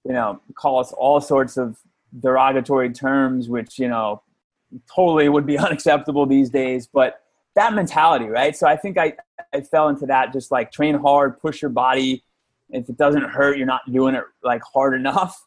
you 0.06 0.14
know 0.14 0.40
call 0.56 0.80
us 0.80 0.92
all 0.94 1.20
sorts 1.20 1.58
of 1.58 1.78
derogatory 2.20 2.92
terms, 2.92 3.50
which 3.50 3.80
you 3.80 3.88
know 3.88 4.22
totally 4.94 5.30
would 5.30 5.46
be 5.46 5.58
unacceptable 5.68 6.26
these 6.26 6.50
days. 6.50 6.88
But 6.88 7.22
that 7.56 7.74
mentality, 7.74 8.26
right? 8.26 8.56
So 8.56 8.68
I 8.68 8.76
think 8.76 8.98
I, 8.98 9.14
I 9.54 9.62
fell 9.62 9.88
into 9.88 10.06
that 10.08 10.34
just 10.34 10.52
like 10.52 10.72
train 10.72 10.96
hard, 10.96 11.40
push 11.40 11.62
your 11.62 11.70
body. 11.70 12.24
If 12.70 12.90
it 12.90 12.98
doesn't 12.98 13.24
hurt, 13.24 13.58
you're 13.58 13.66
not 13.66 13.90
doing 13.92 14.16
it 14.16 14.24
like 14.44 14.62
hard 14.62 14.94
enough. 14.94 15.42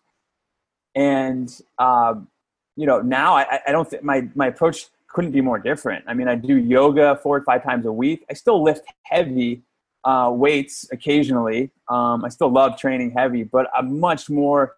And, 0.94 1.54
um, 1.78 2.28
you 2.76 2.86
know, 2.86 3.00
now 3.00 3.36
I, 3.36 3.60
I 3.66 3.72
don't 3.72 3.88
think 3.88 4.02
my, 4.02 4.28
my 4.34 4.46
approach 4.46 4.86
couldn't 5.08 5.32
be 5.32 5.40
more 5.40 5.58
different. 5.58 6.04
I 6.08 6.14
mean, 6.14 6.28
I 6.28 6.34
do 6.34 6.56
yoga 6.56 7.18
four 7.22 7.36
or 7.36 7.42
five 7.42 7.62
times 7.62 7.86
a 7.86 7.92
week. 7.92 8.24
I 8.30 8.34
still 8.34 8.62
lift 8.62 8.84
heavy 9.02 9.62
uh, 10.04 10.30
weights 10.32 10.88
occasionally. 10.92 11.70
Um, 11.88 12.24
I 12.24 12.28
still 12.28 12.50
love 12.50 12.78
training 12.78 13.12
heavy, 13.16 13.44
but 13.44 13.68
I'm 13.76 13.98
much 13.98 14.30
more 14.30 14.76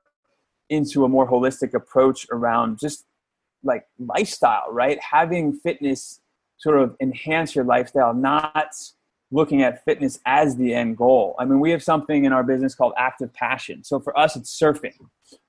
into 0.69 1.05
a 1.05 1.09
more 1.09 1.29
holistic 1.29 1.75
approach 1.75 2.27
around 2.31 2.79
just 2.79 3.05
like 3.63 3.85
lifestyle, 3.99 4.67
right? 4.71 4.99
Having 5.01 5.55
fitness 5.55 6.21
sort 6.59 6.81
of 6.81 6.97
enhance 7.01 7.55
your 7.55 7.65
lifestyle, 7.65 8.15
not 8.15 8.75
looking 9.31 9.63
at 9.63 9.85
fitness 9.85 10.19
as 10.27 10.57
the 10.57 10.75
end 10.75 10.97
goal. 10.97 11.35
I 11.39 11.45
mean, 11.45 11.61
we 11.61 11.71
have 11.71 11.83
something 11.83 12.25
in 12.25 12.33
our 12.33 12.43
business 12.43 12.75
called 12.75 12.93
active 12.97 13.33
passion. 13.33 13.85
So 13.85 14.01
for 14.01 14.19
us, 14.19 14.37
it's 14.37 14.59
surfing, 14.59 14.97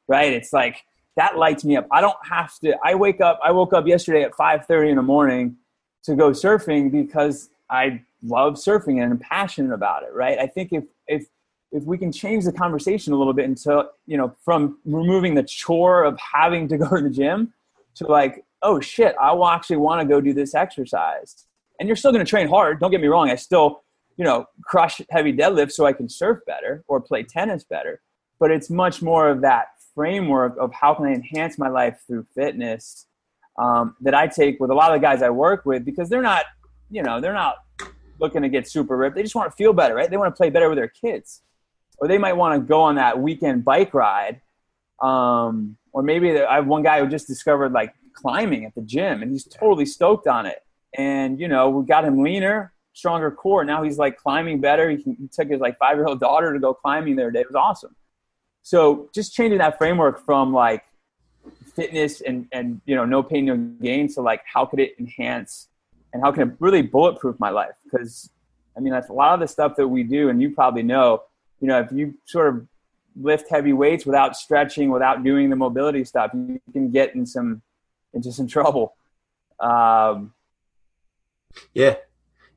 right? 0.08 0.32
It's 0.32 0.54
like 0.54 0.84
that 1.18 1.38
lights 1.38 1.66
me 1.66 1.76
up. 1.76 1.88
I 1.92 2.02
don't 2.02 2.18
have 2.30 2.58
to. 2.60 2.76
I 2.84 2.96
wake 2.96 3.22
up. 3.22 3.40
I 3.44 3.52
woke 3.52 3.74
up 3.74 3.88
yesterday 3.88 4.24
at 4.24 4.34
5:30 4.34 4.92
in 4.92 4.96
the 4.98 5.02
morning 5.02 5.58
to 6.04 6.16
go 6.16 6.32
surfing 6.32 6.92
because 6.92 7.50
I 7.72 8.04
love 8.22 8.56
surfing 8.56 9.02
and 9.02 9.14
I'm 9.14 9.20
passionate 9.20 9.74
about 9.74 10.04
it, 10.04 10.14
right? 10.14 10.38
I 10.38 10.46
think 10.46 10.74
if 10.74 10.84
if 11.08 11.26
if 11.72 11.84
we 11.84 11.98
can 11.98 12.12
change 12.12 12.44
the 12.44 12.52
conversation 12.52 13.14
a 13.14 13.16
little 13.16 13.34
bit 13.34 13.46
until 13.46 13.90
you 14.06 14.18
know 14.18 14.36
from 14.44 14.78
removing 14.86 15.36
the 15.36 15.44
chore 15.44 16.04
of 16.04 16.20
having 16.20 16.68
to 16.68 16.78
go 16.84 16.90
to 16.96 17.02
the 17.02 17.10
gym 17.10 17.54
to 17.96 18.08
like 18.08 18.44
oh 18.62 18.80
shit 18.80 19.16
i 19.20 19.32
will 19.32 19.48
actually 19.48 19.78
want 19.78 20.02
to 20.02 20.08
go 20.08 20.22
do 20.22 20.34
this 20.34 20.54
exercise 20.54 21.46
and 21.80 21.88
you're 21.88 21.96
still 21.96 22.12
going 22.12 22.24
to 22.24 22.30
train 22.30 22.48
hard 22.48 22.80
don't 22.80 22.92
get 22.92 23.02
me 23.02 23.08
wrong 23.08 23.30
i 23.30 23.36
still 23.36 23.84
you 24.18 24.24
know 24.24 24.46
crush 24.64 25.02
heavy 25.10 25.34
deadlifts 25.34 25.74
so 25.74 25.86
i 25.86 25.94
can 25.94 26.08
surf 26.08 26.40
better 26.46 26.84
or 26.88 27.02
play 27.02 27.24
tennis 27.24 27.64
better 27.64 28.02
but 28.40 28.52
it's 28.52 28.70
much 28.70 29.02
more 29.02 29.30
of 29.30 29.42
that 29.42 29.68
framework 29.96 30.56
of 30.60 30.72
how 30.74 30.94
can 30.94 31.06
i 31.06 31.14
enhance 31.14 31.58
my 31.58 31.68
life 31.68 32.02
through 32.08 32.26
fitness 32.36 33.08
um, 33.60 33.96
that 34.00 34.14
i 34.14 34.28
take 34.28 34.60
with 34.60 34.70
a 34.70 34.74
lot 34.74 34.94
of 34.94 35.02
the 35.02 35.06
guys 35.06 35.22
i 35.22 35.30
work 35.30 35.66
with 35.66 35.84
because 35.84 36.08
they're 36.10 36.22
not 36.22 36.46
you 36.92 37.02
know 37.02 37.20
they're 37.20 37.34
not 37.34 37.56
looking 38.20 38.42
to 38.44 38.50
get 38.50 38.68
super 38.68 38.96
ripped 38.98 39.16
they 39.16 39.24
just 39.24 39.36
want 39.36 39.50
to 39.50 39.56
feel 39.56 39.74
better 39.74 39.96
right 39.96 40.10
they 40.12 40.18
want 40.18 40.34
to 40.34 40.38
play 40.38 40.50
better 40.50 40.70
with 40.70 40.78
their 40.78 40.88
kids 40.88 41.42
or 42.02 42.08
they 42.08 42.18
might 42.18 42.34
want 42.34 42.60
to 42.60 42.68
go 42.68 42.82
on 42.82 42.96
that 42.96 43.22
weekend 43.22 43.64
bike 43.64 43.94
ride. 43.94 44.42
Um, 45.02 45.78
or 45.94 46.02
maybe 46.02 46.42
I 46.42 46.56
have 46.56 46.68
one 46.68 46.82
guy 46.82 47.00
who 47.00 47.08
just 47.08 47.28
discovered 47.28 47.72
like 47.72 47.94
climbing 48.14 48.66
at 48.66 48.74
the 48.76 48.82
gym 48.82 49.22
and 49.22 49.32
he's 49.32 49.46
totally 49.46 49.86
stoked 49.86 50.28
on 50.28 50.48
it. 50.48 50.64
And, 50.98 51.40
you 51.40 51.48
know, 51.48 51.70
we 51.70 51.86
got 51.86 52.04
him 52.04 52.24
leaner, 52.24 52.74
stronger 52.94 53.30
core. 53.30 53.64
Now 53.64 53.84
he's 53.84 54.00
like 54.00 54.18
climbing 54.18 54.60
better. 54.60 54.90
He, 54.90 55.04
he 55.04 55.28
took 55.32 55.50
his 55.50 55.62
like 55.62 55.78
five 55.78 55.96
year 55.96 56.08
old 56.08 56.20
daughter 56.20 56.52
to 56.52 56.60
go 56.60 56.74
climbing 56.74 57.16
the 57.16 57.24
other 57.24 57.32
day. 57.32 57.42
It 57.42 57.48
was 57.48 57.56
awesome. 57.56 57.96
So 58.64 59.10
just 59.14 59.34
changing 59.34 59.60
that 59.60 59.78
framework 59.78 60.26
from 60.26 60.54
like 60.54 60.84
fitness 61.76 62.22
and, 62.22 62.48
and, 62.52 62.82
you 62.86 62.96
know, 62.96 63.06
no 63.06 63.22
pain, 63.22 63.46
no 63.46 63.58
gain. 63.58 64.10
So 64.10 64.24
like, 64.24 64.42
how 64.52 64.66
could 64.66 64.80
it 64.80 64.96
enhance 65.00 65.68
and 66.14 66.22
how 66.22 66.32
can 66.32 66.50
it 66.50 66.56
really 66.60 66.82
bulletproof 66.82 67.40
my 67.40 67.50
life? 67.50 67.76
Because 67.84 68.30
I 68.76 68.80
mean, 68.80 68.94
that's 68.94 69.10
a 69.10 69.14
lot 69.14 69.34
of 69.34 69.40
the 69.40 69.48
stuff 69.48 69.76
that 69.78 69.88
we 69.88 70.04
do, 70.04 70.30
and 70.30 70.42
you 70.42 70.52
probably 70.52 70.84
know 70.84 71.24
you 71.62 71.68
know, 71.68 71.80
if 71.80 71.92
you 71.92 72.16
sort 72.26 72.50
of 72.50 72.68
lift 73.16 73.50
heavy 73.50 73.72
weights 73.72 74.06
without 74.06 74.36
stretching, 74.36 74.90
without 74.90 75.24
doing 75.24 75.50
the 75.50 75.56
mobility 75.56 76.04
stuff, 76.04 76.32
you 76.34 76.60
can 76.74 76.92
get 76.92 77.16
in 77.16 77.26
some 77.26 77.62
into 78.14 78.32
some 78.32 78.48
trouble. 78.56 78.96
Um, 79.60 80.34
yeah, 81.74 81.96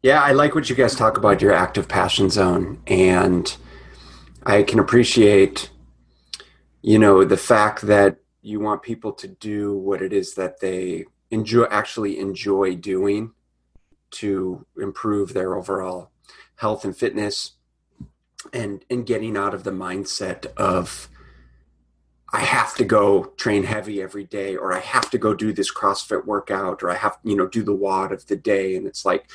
yeah, 0.02 0.22
I 0.22 0.32
like 0.32 0.54
what 0.54 0.70
you 0.70 0.74
guys 0.74 0.96
talk 0.96 1.18
about 1.18 1.42
your 1.42 1.52
active 1.52 1.86
passion 1.86 2.30
zone, 2.30 2.82
and 2.86 3.54
I 4.44 4.62
can 4.62 4.78
appreciate, 4.78 5.70
you 6.82 6.98
know, 6.98 7.24
the 7.24 7.36
fact 7.36 7.82
that 7.82 8.16
you 8.40 8.60
want 8.60 8.82
people 8.82 9.12
to 9.12 9.28
do 9.28 9.76
what 9.76 10.02
it 10.02 10.12
is 10.12 10.34
that 10.34 10.60
they 10.60 11.06
enjoy, 11.30 11.64
actually 11.64 12.18
enjoy 12.18 12.76
doing, 12.76 13.32
to 14.14 14.66
improve 14.80 15.34
their 15.34 15.56
overall 15.56 16.10
health 16.56 16.84
and 16.84 16.96
fitness 16.96 17.52
and 18.52 18.84
and 18.90 19.06
getting 19.06 19.36
out 19.36 19.54
of 19.54 19.64
the 19.64 19.70
mindset 19.70 20.46
of 20.56 21.08
I 22.32 22.40
have 22.40 22.74
to 22.76 22.84
go 22.84 23.26
train 23.36 23.62
heavy 23.62 24.02
every 24.02 24.24
day, 24.24 24.56
or 24.56 24.72
I 24.72 24.80
have 24.80 25.08
to 25.10 25.18
go 25.18 25.34
do 25.34 25.52
this 25.52 25.72
CrossFit 25.72 26.24
workout, 26.26 26.82
or 26.82 26.90
I 26.90 26.96
have 26.96 27.18
you 27.22 27.36
know 27.36 27.46
do 27.46 27.62
the 27.62 27.74
WOD 27.74 28.12
of 28.12 28.26
the 28.26 28.36
day, 28.36 28.76
and 28.76 28.86
it's 28.86 29.04
like 29.04 29.30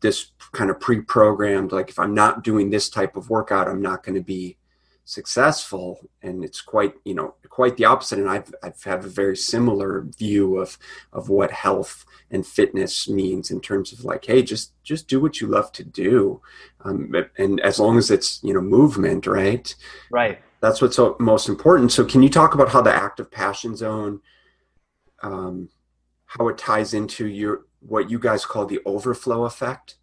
this 0.00 0.32
kind 0.52 0.68
of 0.70 0.80
pre-programmed. 0.80 1.72
Like 1.72 1.90
if 1.90 1.98
I'm 1.98 2.12
not 2.12 2.42
doing 2.42 2.70
this 2.70 2.88
type 2.88 3.16
of 3.16 3.30
workout, 3.30 3.68
I'm 3.68 3.80
not 3.80 4.02
going 4.02 4.16
to 4.16 4.20
be 4.20 4.56
successful 5.04 6.08
and 6.22 6.42
it's 6.42 6.62
quite 6.62 6.94
you 7.04 7.14
know 7.14 7.34
quite 7.48 7.76
the 7.76 7.84
opposite. 7.84 8.18
And 8.18 8.28
i've 8.28 8.52
i've 8.62 8.82
have 8.84 9.04
a 9.04 9.08
very 9.08 9.36
similar 9.36 10.06
view 10.18 10.56
of 10.58 10.78
of 11.12 11.28
what 11.28 11.50
health 11.50 12.04
and 12.30 12.46
fitness 12.46 13.08
means 13.08 13.50
in 13.50 13.60
terms 13.60 13.92
of 13.92 14.04
like 14.04 14.24
hey 14.24 14.42
just 14.42 14.72
just 14.82 15.06
do 15.06 15.20
what 15.20 15.40
you 15.40 15.46
love 15.46 15.72
to 15.72 15.84
do. 15.84 16.40
Um, 16.84 17.14
and 17.38 17.60
as 17.60 17.78
long 17.78 17.98
as 17.98 18.10
it's 18.10 18.42
you 18.42 18.54
know 18.54 18.60
movement 18.60 19.26
right? 19.26 19.74
Right. 20.10 20.40
That's 20.60 20.80
what's 20.80 20.96
so 20.96 21.16
most 21.20 21.48
important. 21.48 21.92
So 21.92 22.04
can 22.04 22.22
you 22.22 22.30
talk 22.30 22.54
about 22.54 22.70
how 22.70 22.80
the 22.80 22.94
active 22.94 23.30
passion 23.30 23.76
zone 23.76 24.20
um, 25.22 25.68
how 26.26 26.48
it 26.48 26.58
ties 26.58 26.94
into 26.94 27.26
your 27.26 27.66
what 27.80 28.10
you 28.10 28.18
guys 28.18 28.44
call 28.44 28.66
the 28.66 28.80
overflow 28.86 29.44
effect 29.44 29.96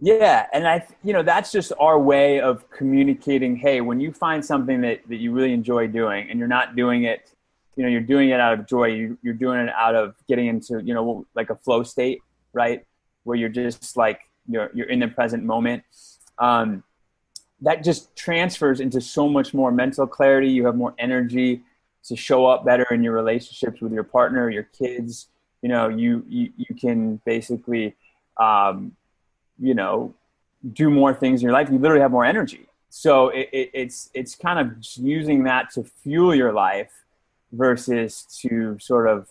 yeah, 0.00 0.46
and 0.52 0.68
I, 0.68 0.86
you 1.02 1.12
know, 1.12 1.22
that's 1.22 1.50
just 1.50 1.72
our 1.80 1.98
way 1.98 2.40
of 2.40 2.70
communicating. 2.70 3.56
Hey, 3.56 3.80
when 3.80 3.98
you 3.98 4.12
find 4.12 4.44
something 4.44 4.80
that, 4.82 5.00
that 5.08 5.16
you 5.16 5.32
really 5.32 5.52
enjoy 5.52 5.88
doing, 5.88 6.30
and 6.30 6.38
you're 6.38 6.46
not 6.46 6.76
doing 6.76 7.04
it, 7.04 7.32
you 7.74 7.82
know, 7.82 7.88
you're 7.88 8.00
doing 8.00 8.30
it 8.30 8.38
out 8.38 8.58
of 8.58 8.66
joy. 8.66 8.86
You, 8.86 9.18
you're 9.22 9.34
doing 9.34 9.58
it 9.58 9.70
out 9.70 9.96
of 9.96 10.14
getting 10.28 10.46
into, 10.46 10.80
you 10.84 10.94
know, 10.94 11.26
like 11.34 11.50
a 11.50 11.56
flow 11.56 11.82
state, 11.82 12.20
right, 12.52 12.84
where 13.24 13.36
you're 13.36 13.48
just 13.48 13.96
like 13.96 14.20
you're 14.48 14.70
you're 14.72 14.88
in 14.88 15.00
the 15.00 15.08
present 15.08 15.42
moment. 15.42 15.82
Um, 16.38 16.84
that 17.62 17.82
just 17.82 18.14
transfers 18.14 18.78
into 18.78 19.00
so 19.00 19.28
much 19.28 19.52
more 19.52 19.72
mental 19.72 20.06
clarity. 20.06 20.48
You 20.48 20.64
have 20.66 20.76
more 20.76 20.94
energy 20.98 21.62
to 22.04 22.14
show 22.14 22.46
up 22.46 22.64
better 22.64 22.86
in 22.92 23.02
your 23.02 23.14
relationships 23.14 23.80
with 23.80 23.92
your 23.92 24.04
partner, 24.04 24.48
your 24.48 24.62
kids. 24.62 25.26
You 25.60 25.70
know, 25.70 25.88
you 25.88 26.24
you, 26.28 26.52
you 26.56 26.74
can 26.76 27.20
basically. 27.24 27.96
Um, 28.36 28.92
you 29.58 29.74
know 29.74 30.14
do 30.72 30.90
more 30.90 31.14
things 31.14 31.40
in 31.40 31.44
your 31.44 31.52
life 31.52 31.68
you 31.70 31.78
literally 31.78 32.02
have 32.02 32.10
more 32.10 32.24
energy. 32.24 32.66
So 32.90 33.28
it, 33.28 33.48
it, 33.52 33.70
it's 33.74 34.10
it's 34.14 34.34
kind 34.34 34.58
of 34.58 34.76
using 34.96 35.44
that 35.44 35.70
to 35.72 35.84
fuel 35.84 36.34
your 36.34 36.52
life 36.52 36.92
versus 37.52 38.26
to 38.40 38.78
sort 38.78 39.08
of 39.08 39.28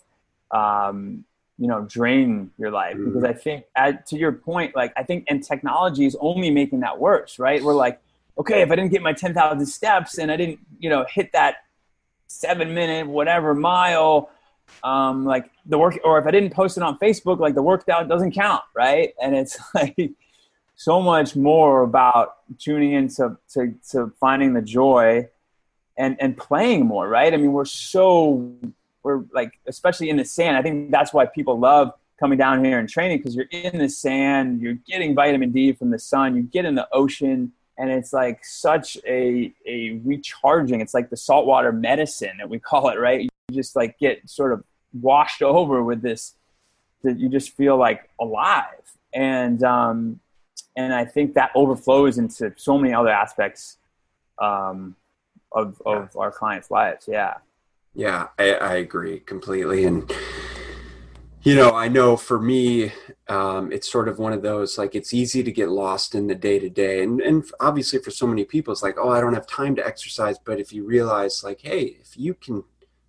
um, 0.51 1.25
you 1.57 1.67
know 1.67 1.81
drain 1.81 2.51
your 2.57 2.71
life. 2.71 2.95
Mm. 2.95 3.05
because 3.05 3.23
i 3.23 3.33
think 3.33 3.65
at, 3.75 4.05
to 4.07 4.17
your 4.17 4.31
point 4.31 4.75
like 4.75 4.93
i 4.95 5.03
think 5.03 5.25
and 5.27 5.43
technology 5.43 6.05
is 6.05 6.15
only 6.19 6.51
making 6.51 6.81
that 6.81 6.99
worse 6.99 7.39
right? 7.39 7.63
We're 7.63 7.73
like 7.73 7.99
okay 8.37 8.61
if 8.61 8.71
i 8.71 8.75
didn't 8.75 8.91
get 8.91 9.01
my 9.01 9.13
10000 9.13 9.65
steps 9.65 10.19
and 10.19 10.31
i 10.31 10.37
didn't 10.37 10.59
you 10.79 10.89
know 10.89 11.05
hit 11.09 11.31
that 11.33 11.65
seven 12.27 12.73
minute 12.73 13.07
whatever 13.07 13.55
mile 13.55 14.29
um, 14.83 15.25
like 15.25 15.51
the 15.65 15.77
work, 15.77 15.99
or 16.03 16.19
if 16.19 16.25
I 16.25 16.31
didn't 16.31 16.51
post 16.51 16.77
it 16.77 16.83
on 16.83 16.97
Facebook, 16.99 17.39
like 17.39 17.55
the 17.55 17.61
workout 17.61 18.07
doesn't 18.07 18.31
count, 18.31 18.63
right? 18.75 19.13
And 19.21 19.35
it's 19.35 19.57
like 19.73 20.11
so 20.75 21.01
much 21.01 21.35
more 21.35 21.81
about 21.81 22.37
tuning 22.59 22.93
into 22.93 23.37
to, 23.53 23.73
to 23.91 24.13
finding 24.19 24.53
the 24.53 24.61
joy 24.61 25.27
and 25.97 26.15
and 26.19 26.37
playing 26.37 26.85
more, 26.85 27.07
right? 27.07 27.33
I 27.33 27.37
mean, 27.37 27.51
we're 27.51 27.65
so 27.65 28.53
we're 29.03 29.23
like, 29.33 29.59
especially 29.67 30.09
in 30.09 30.17
the 30.17 30.25
sand. 30.25 30.57
I 30.57 30.61
think 30.61 30.91
that's 30.91 31.13
why 31.13 31.25
people 31.25 31.59
love 31.59 31.93
coming 32.19 32.37
down 32.37 32.63
here 32.63 32.79
and 32.79 32.89
training 32.89 33.17
because 33.17 33.35
you're 33.35 33.45
in 33.51 33.77
the 33.77 33.89
sand, 33.89 34.61
you're 34.61 34.77
getting 34.87 35.15
vitamin 35.15 35.51
D 35.51 35.71
from 35.71 35.91
the 35.91 35.99
sun, 35.99 36.35
you 36.35 36.43
get 36.43 36.65
in 36.65 36.75
the 36.75 36.87
ocean, 36.91 37.51
and 37.77 37.89
it's 37.89 38.11
like 38.11 38.43
such 38.43 38.97
a 39.05 39.53
a 39.65 39.99
recharging. 40.03 40.81
It's 40.81 40.93
like 40.93 41.09
the 41.09 41.17
saltwater 41.17 41.71
medicine 41.71 42.37
that 42.37 42.49
we 42.49 42.59
call 42.59 42.89
it, 42.89 42.99
right? 42.99 43.29
You 43.49 43.55
just 43.55 43.75
like 43.75 43.97
get 43.99 44.29
sort 44.29 44.53
of 44.53 44.63
washed 44.93 45.41
over 45.41 45.83
with 45.83 46.01
this 46.01 46.35
that 47.03 47.19
you 47.19 47.29
just 47.29 47.55
feel 47.55 47.77
like 47.77 48.09
alive. 48.19 48.63
And 49.13 49.63
um 49.63 50.19
and 50.75 50.93
i 50.93 51.03
think 51.03 51.33
that 51.33 51.49
overflows 51.55 52.17
into 52.17 52.53
so 52.55 52.77
many 52.77 52.93
other 52.93 53.09
aspects 53.09 53.77
um 54.39 54.95
of 55.51 55.81
of 55.85 56.11
yeah. 56.13 56.21
our 56.21 56.31
clients 56.31 56.69
lives. 56.69 57.05
Yeah. 57.07 57.35
Yeah 57.93 58.27
I, 58.37 58.53
I 58.53 58.73
agree 58.75 59.19
completely. 59.19 59.85
And 59.85 60.11
you 61.43 61.55
know 61.55 61.71
i 61.75 61.87
know 61.87 62.17
for 62.17 62.39
me 62.41 62.91
um, 63.29 63.71
it's 63.71 63.89
sort 63.89 64.09
of 64.09 64.19
one 64.19 64.33
of 64.33 64.41
those 64.41 64.77
like 64.77 64.95
it's 64.95 65.13
easy 65.13 65.43
to 65.43 65.51
get 65.51 65.69
lost 65.69 66.15
in 66.15 66.27
the 66.27 66.35
day 66.35 66.59
to 66.59 66.69
day 66.69 67.03
and 67.03 67.21
and 67.21 67.45
obviously 67.59 67.99
for 67.99 68.11
so 68.11 68.25
many 68.25 68.43
people 68.43 68.73
it's 68.73 68.81
like 68.81 68.97
oh 68.97 69.09
i 69.09 69.21
don't 69.21 69.35
have 69.35 69.47
time 69.47 69.75
to 69.75 69.85
exercise. 69.85 70.37
But 70.43 70.59
if 70.59 70.73
you 70.73 70.83
realize 70.83 71.43
like 71.43 71.61
hey 71.61 71.97
if 72.01 72.17
you 72.17 72.33
can 72.33 72.63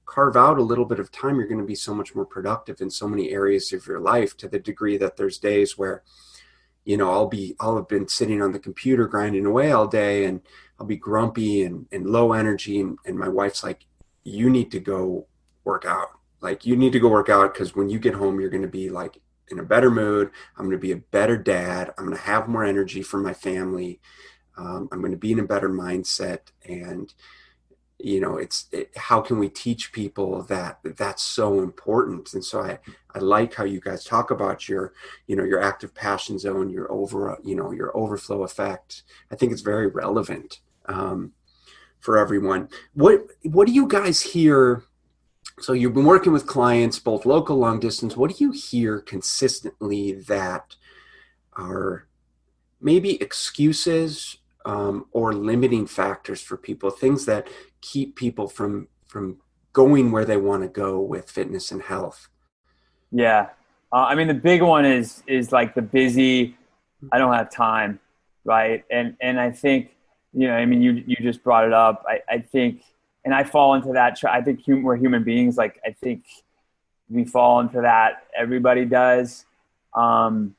carve 0.09 0.37
out 0.37 0.59
a 0.59 0.63
little 0.63 0.87
bit 0.87 0.99
of 0.99 1.13
time, 1.13 1.37
you're 1.37 1.47
going 1.47 1.61
to 1.61 1.67
be 1.67 1.75
so 1.75 1.95
much 1.95 2.15
more 2.15 2.25
productive 2.25 2.81
in 2.81 2.91
so 2.91 3.07
many 3.07 3.31
areas 3.31 3.73
of 3.73 3.87
your 3.87 4.01
life 4.01 4.37
to 4.39 4.49
the 4.49 4.59
degree 4.59 4.97
that 4.97 5.17
there's 5.17 5.39
days 5.39 5.77
where, 5.77 6.03
you 6.85 6.97
know, 6.97 7.11
I'll 7.11 7.27
be, 7.29 7.55
I'll 7.61 7.77
have 7.77 7.89
been 7.89 8.09
sitting 8.09 8.41
on 8.41 8.53
the 8.53 8.59
computer 8.59 9.07
grinding 9.07 9.45
away 9.45 9.71
all 9.71 9.87
day 9.87 10.25
and 10.25 10.41
I'll 10.81 10.87
be 10.87 10.97
grumpy 10.97 11.63
and, 11.63 11.87
and 11.93 12.07
low 12.07 12.33
energy. 12.33 12.81
And, 12.81 12.99
and 13.05 13.19
my 13.19 13.29
wife's 13.29 13.63
like, 13.63 13.85
you 14.25 14.49
need 14.49 14.71
to 14.73 14.81
go 14.81 15.27
work 15.65 15.85
out. 15.85 16.09
Like 16.41 16.65
you 16.65 16.75
need 16.75 16.93
to 16.93 17.01
go 17.01 17.09
work 17.09 17.29
out 17.29 17.53
because 17.53 17.77
when 17.77 17.91
you 17.91 17.99
get 17.99 18.15
home, 18.15 18.41
you're 18.41 18.51
going 18.51 18.63
to 18.63 18.69
be 18.69 18.89
like 18.89 19.21
in 19.49 19.59
a 19.59 19.65
better 19.65 19.91
mood. 19.91 20.31
I'm 20.57 20.65
going 20.65 20.77
to 20.77 20.79
be 20.79 20.93
a 20.93 20.97
better 20.97 21.37
dad. 21.37 21.93
I'm 21.99 22.07
going 22.07 22.17
to 22.17 22.23
have 22.23 22.49
more 22.49 22.65
energy 22.65 23.03
for 23.03 23.19
my 23.19 23.35
family. 23.35 24.01
Um, 24.57 24.89
I'm 24.91 25.01
going 25.01 25.13
to 25.13 25.19
be 25.19 25.33
in 25.33 25.41
a 25.41 25.45
better 25.47 25.69
mindset. 25.69 26.41
And, 26.67 27.13
you 27.99 28.21
know 28.21 28.37
it's 28.37 28.67
it, 28.73 28.91
how 28.97 29.21
can 29.21 29.39
we 29.39 29.49
teach 29.49 29.93
people 29.93 30.43
that 30.45 30.79
that's 30.97 31.23
so 31.23 31.61
important? 31.61 32.33
And 32.35 32.45
so 32.45 32.63
i 32.63 32.79
i 33.15 33.19
like 33.19 33.55
how 33.55 33.65
you 33.65 33.81
guys 33.81 34.05
talk 34.05 34.31
about 34.31 34.69
your 34.69 34.93
you 35.27 35.37
know 35.37 35.45
your 35.45 35.61
active 35.61 35.95
passion 35.95 36.39
zone 36.39 36.71
your 36.71 36.91
over 36.93 37.39
you 37.45 37.57
know 37.57 37.73
your 37.73 37.97
overflow 37.97 38.43
effect. 38.45 39.03
I 39.31 39.37
think 39.37 39.53
it's 39.53 39.63
very 39.63 39.89
relevant 39.89 40.61
um, 40.87 41.33
for 42.01 42.19
everyone. 42.19 42.69
What 42.95 43.27
what 43.43 43.67
do 43.67 43.73
you 43.73 43.87
guys 43.87 44.21
hear? 44.21 44.85
So 45.61 45.73
you've 45.73 45.95
been 45.95 46.05
working 46.05 46.33
with 46.33 46.47
clients 46.47 47.01
both 47.01 47.27
local 47.27 47.57
long 47.57 47.81
distance. 47.81 48.17
What 48.17 48.31
do 48.31 48.45
you 48.45 48.53
hear 48.53 49.01
consistently 49.01 50.13
that 50.13 50.77
are 51.55 52.07
maybe 52.81 53.21
excuses 53.21 54.39
um, 54.69 55.07
or 55.13 55.33
limiting 55.33 55.87
factors 55.87 56.43
for 56.43 56.57
people 56.57 56.91
things 56.91 57.25
that 57.25 57.49
keep 57.81 58.15
people 58.15 58.49
from 58.49 58.89
from 59.09 59.39
going 59.73 60.13
where 60.13 60.25
they 60.25 60.37
want 60.37 60.63
to 60.63 60.69
go 60.69 61.01
with 61.01 61.31
fitness 61.31 61.73
and 61.73 61.83
health? 61.83 62.29
Yeah, 63.11 63.49
uh, 63.93 64.05
I 64.05 64.15
mean 64.15 64.29
the 64.29 64.35
big 64.35 64.63
one 64.63 64.85
is 64.85 65.23
is 65.27 65.51
like 65.53 65.75
the 65.75 65.83
busy. 65.83 66.57
I 67.13 67.19
don't 67.19 67.33
have 67.33 67.51
time, 67.51 67.99
right? 68.45 68.85
And 68.91 69.17
and 69.21 69.41
I 69.41 69.51
think 69.51 69.91
you 70.33 70.47
know, 70.47 70.55
I 70.55 70.67
mean, 70.67 70.83
you 70.83 71.03
you 71.07 71.17
just 71.17 71.43
brought 71.43 71.65
it 71.65 71.73
up. 71.73 72.05
I, 72.07 72.21
I 72.29 72.39
think, 72.39 72.83
and 73.25 73.35
I 73.35 73.45
fall 73.45 73.75
into 73.75 73.93
that. 73.95 74.23
I 74.25 74.43
think 74.43 74.65
hum, 74.67 74.83
we're 74.83 74.97
human 74.97 75.25
beings. 75.25 75.57
Like 75.57 75.81
I 75.85 75.93
think 75.93 76.25
we 77.09 77.25
fall 77.25 77.61
into 77.61 77.81
that. 77.81 78.25
Everybody 78.37 78.85
does. 78.85 79.47
Um, 79.95 80.55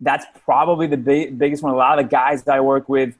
that's 0.00 0.26
probably 0.44 0.86
the 0.86 0.98
big, 0.98 1.38
biggest 1.38 1.62
one. 1.62 1.72
A 1.72 1.76
lot 1.76 1.98
of 1.98 2.04
the 2.04 2.10
guys 2.10 2.42
that 2.42 2.54
I 2.54 2.60
work 2.60 2.88
with, 2.88 3.14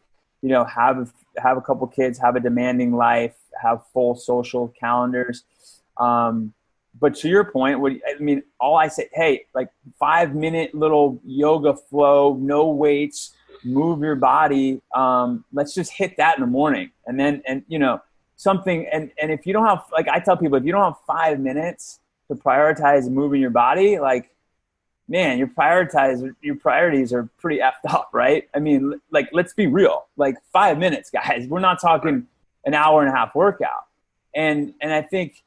you 0.46 0.52
know, 0.52 0.62
have 0.64 1.12
have 1.38 1.56
a 1.56 1.61
couple 1.61 1.85
kids, 1.88 2.20
have 2.20 2.37
a 2.37 2.40
demanding 2.40 2.92
life, 2.92 3.35
have 3.61 3.82
full 3.92 4.14
social 4.14 4.68
calendars. 4.78 5.42
Um, 5.96 6.54
but 7.00 7.16
to 7.16 7.28
your 7.28 7.42
point, 7.42 7.80
what 7.80 7.94
I 8.09 8.20
mean, 8.20 8.44
all 8.61 8.76
I 8.76 8.87
say, 8.87 9.09
hey, 9.12 9.46
like 9.56 9.70
five 9.98 10.37
minute 10.37 10.72
little 10.72 11.20
yoga 11.24 11.74
flow, 11.74 12.35
no 12.40 12.68
weights, 12.68 13.35
move 13.64 14.02
your 14.02 14.14
body. 14.14 14.80
Um, 14.94 15.44
let's 15.52 15.74
just 15.74 15.90
hit 15.90 16.16
that 16.18 16.37
in 16.37 16.42
the 16.42 16.46
morning, 16.46 16.92
and 17.06 17.18
then 17.18 17.42
and 17.48 17.64
you 17.66 17.80
know 17.80 18.00
something. 18.37 18.87
And 18.92 19.11
and 19.20 19.32
if 19.32 19.46
you 19.46 19.52
don't 19.52 19.66
have 19.66 19.82
like 19.90 20.06
I 20.06 20.20
tell 20.20 20.37
people, 20.37 20.59
if 20.59 20.64
you 20.64 20.70
don't 20.70 20.85
have 20.85 21.00
five 21.09 21.40
minutes 21.40 21.98
to 22.28 22.37
prioritize 22.37 23.11
moving 23.11 23.40
your 23.40 23.50
body, 23.50 23.98
like 23.98 24.30
man, 25.09 25.38
your 25.38 25.49
prioritize 25.49 26.35
your 26.40 26.57
priorities 26.57 27.12
are 27.12 27.29
pretty 27.38 27.61
effed 27.61 27.88
up, 27.88 28.11
right? 28.12 28.49
I 28.55 28.59
mean, 28.59 29.01
like 29.11 29.29
let's 29.33 29.53
be 29.55 29.66
real. 29.66 30.07
Like 30.16 30.37
five 30.53 30.79
minutes, 30.79 31.11
guys. 31.11 31.47
We're 31.49 31.61
not 31.61 31.81
talking 31.81 32.27
an 32.64 32.75
hour 32.75 33.03
and 33.03 33.12
a 33.12 33.16
half 33.16 33.35
workout. 33.35 33.87
And 34.35 34.75
and 34.81 34.92
I 34.92 35.03
think 35.03 35.45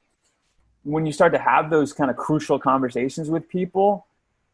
when 0.84 1.06
you 1.06 1.12
start 1.12 1.34
to 1.34 1.40
have 1.40 1.70
those 1.70 1.94
kind 1.94 2.10
of 2.10 2.18
crucial 2.18 2.58
conversations 2.58 3.30
with 3.30 3.48
people, 3.50 4.08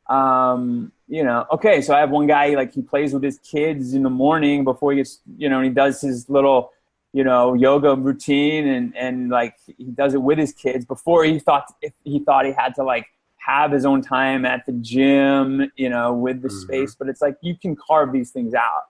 um, 0.08 0.91
you 1.08 1.24
know, 1.24 1.46
okay, 1.52 1.82
so 1.82 1.96
I 1.96 2.00
have 2.00 2.10
one 2.10 2.28
guy 2.28 2.50
like 2.56 2.74
he 2.74 2.82
plays 2.82 3.13
with 3.13 3.24
his 3.24 3.38
kids 3.39 3.94
in 3.94 4.04
the 4.04 4.10
morning 4.10 4.63
before 4.63 4.91
he 4.91 4.98
gets, 4.98 5.20
you 5.38 5.50
know, 5.50 5.58
and 5.58 5.65
he 5.65 5.72
does 5.72 6.02
his 6.02 6.30
little, 6.30 6.72
you 7.13 7.24
know, 7.24 7.54
yoga 7.54 7.96
routine 7.96 8.68
and 8.68 8.98
and 8.98 9.30
like 9.30 9.56
he 9.65 9.86
does 9.86 10.15
it 10.15 10.22
with 10.22 10.39
his 10.39 10.52
kids 10.52 10.84
before 10.84 11.24
he 11.24 11.39
thought 11.39 11.72
he 12.04 12.20
thought 12.20 12.46
he 12.46 12.52
had 12.52 12.76
to 12.76 12.84
like 12.84 13.08
have 13.45 13.71
his 13.71 13.86
own 13.86 14.01
time 14.01 14.45
at 14.45 14.65
the 14.65 14.73
gym, 14.73 15.71
you 15.75 15.89
know, 15.89 16.13
with 16.13 16.41
the 16.41 16.47
mm-hmm. 16.47 16.58
space. 16.58 16.95
But 16.95 17.10
it's 17.10 17.21
like 17.21 17.38
you 17.41 17.55
can 17.55 17.75
carve 17.75 18.12
these 18.12 18.31
things 18.31 18.53
out. 18.53 18.84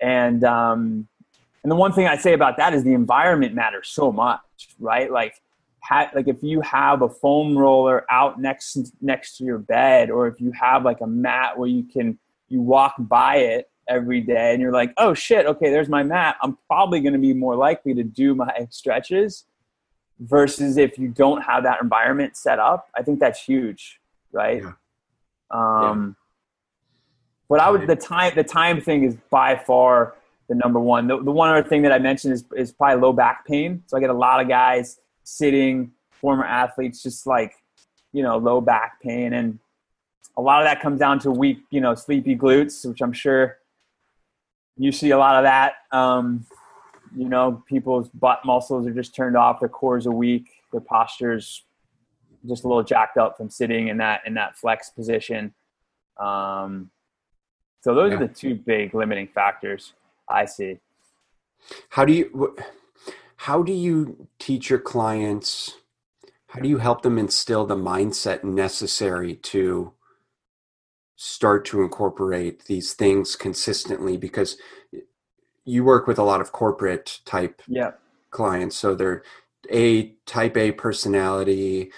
And 0.00 0.44
um, 0.44 1.08
and 1.62 1.70
the 1.70 1.76
one 1.76 1.92
thing 1.92 2.06
I 2.06 2.16
say 2.16 2.32
about 2.32 2.56
that 2.56 2.74
is 2.74 2.82
the 2.84 2.94
environment 2.94 3.54
matters 3.54 3.88
so 3.88 4.10
much, 4.10 4.40
right? 4.80 5.10
Like, 5.10 5.34
ha- 5.80 6.10
like 6.14 6.26
if 6.26 6.42
you 6.42 6.60
have 6.62 7.02
a 7.02 7.08
foam 7.08 7.56
roller 7.56 8.04
out 8.10 8.40
next 8.40 8.92
next 9.00 9.36
to 9.38 9.44
your 9.44 9.58
bed, 9.58 10.10
or 10.10 10.26
if 10.26 10.40
you 10.40 10.52
have 10.52 10.84
like 10.84 11.00
a 11.00 11.06
mat 11.06 11.58
where 11.58 11.68
you 11.68 11.84
can 11.84 12.18
you 12.48 12.60
walk 12.60 12.94
by 12.98 13.36
it 13.36 13.70
every 13.88 14.20
day, 14.20 14.52
and 14.52 14.60
you're 14.60 14.72
like, 14.72 14.92
oh 14.96 15.14
shit, 15.14 15.46
okay, 15.46 15.70
there's 15.70 15.88
my 15.88 16.02
mat. 16.02 16.36
I'm 16.42 16.56
probably 16.66 17.00
going 17.00 17.12
to 17.12 17.18
be 17.18 17.34
more 17.34 17.56
likely 17.56 17.94
to 17.94 18.02
do 18.02 18.34
my 18.34 18.66
stretches 18.70 19.44
versus 20.22 20.76
if 20.76 20.98
you 20.98 21.08
don't 21.08 21.42
have 21.42 21.62
that 21.64 21.80
environment 21.82 22.36
set 22.36 22.58
up 22.58 22.88
i 22.96 23.02
think 23.02 23.18
that's 23.18 23.42
huge 23.42 24.00
right? 24.32 24.62
Yeah. 24.62 24.72
um 25.50 26.16
yeah. 26.16 26.24
but 27.48 27.60
i 27.60 27.70
would 27.70 27.86
the 27.86 27.96
time 27.96 28.32
the 28.34 28.44
time 28.44 28.80
thing 28.80 29.04
is 29.04 29.16
by 29.30 29.56
far 29.56 30.14
the 30.52 30.58
number 30.58 30.78
one. 30.78 31.06
The, 31.06 31.22
the 31.22 31.30
one 31.30 31.48
other 31.48 31.66
thing 31.66 31.82
that 31.82 31.92
i 31.92 31.98
mentioned 31.98 32.34
is, 32.34 32.44
is 32.54 32.72
probably 32.72 33.00
low 33.00 33.12
back 33.12 33.46
pain. 33.46 33.82
So 33.86 33.96
i 33.96 34.00
get 34.00 34.10
a 34.10 34.14
lot 34.14 34.40
of 34.40 34.48
guys 34.48 34.98
sitting 35.24 35.92
former 36.10 36.44
athletes 36.44 37.02
just 37.02 37.26
like 37.26 37.54
you 38.12 38.22
know 38.22 38.36
low 38.36 38.60
back 38.60 39.00
pain. 39.00 39.32
And 39.32 39.58
a 40.36 40.42
lot 40.42 40.60
of 40.60 40.66
that 40.66 40.80
comes 40.80 40.98
down 40.98 41.18
to 41.20 41.30
weak 41.30 41.60
you 41.70 41.80
know 41.80 41.94
sleepy 41.94 42.34
glutes 42.34 42.88
which 42.88 43.02
i'm 43.02 43.12
sure 43.12 43.58
you 44.78 44.90
see 44.90 45.10
a 45.10 45.18
lot 45.18 45.36
of 45.36 45.44
that. 45.44 45.74
Um 45.90 46.46
you 47.16 47.28
know, 47.28 47.62
people's 47.66 48.08
butt 48.10 48.40
muscles 48.44 48.86
are 48.86 48.92
just 48.92 49.14
turned 49.14 49.36
off, 49.36 49.60
their 49.60 49.68
cores 49.68 50.06
are 50.06 50.12
weak, 50.12 50.48
their 50.70 50.80
postures 50.80 51.64
just 52.48 52.64
a 52.64 52.68
little 52.68 52.82
jacked 52.82 53.18
up 53.18 53.36
from 53.36 53.48
sitting 53.48 53.88
in 53.88 53.96
that 53.98 54.22
in 54.26 54.34
that 54.34 54.56
flex 54.56 54.90
position. 54.90 55.54
Um, 56.18 56.90
so 57.80 57.94
those 57.94 58.12
yeah. 58.12 58.18
are 58.18 58.26
the 58.26 58.32
two 58.32 58.54
big 58.54 58.94
limiting 58.94 59.28
factors 59.28 59.94
I 60.28 60.44
see. 60.44 60.78
How 61.90 62.04
do 62.04 62.12
you 62.12 62.56
how 63.36 63.62
do 63.62 63.72
you 63.72 64.28
teach 64.38 64.70
your 64.70 64.78
clients? 64.78 65.76
How 66.48 66.60
do 66.60 66.68
you 66.68 66.78
help 66.78 67.02
them 67.02 67.18
instill 67.18 67.64
the 67.64 67.76
mindset 67.76 68.44
necessary 68.44 69.34
to 69.36 69.92
start 71.16 71.64
to 71.66 71.82
incorporate 71.82 72.66
these 72.66 72.92
things 72.92 73.36
consistently? 73.36 74.16
Because 74.16 74.56
you 75.64 75.84
work 75.84 76.06
with 76.06 76.18
a 76.18 76.24
lot 76.24 76.40
of 76.40 76.52
corporate 76.52 77.20
type 77.24 77.62
yeah. 77.66 77.92
clients, 78.30 78.76
so 78.76 78.94
they're 78.94 79.22
a 79.70 80.14
type 80.26 80.56
A 80.56 80.72
personality, 80.72 81.92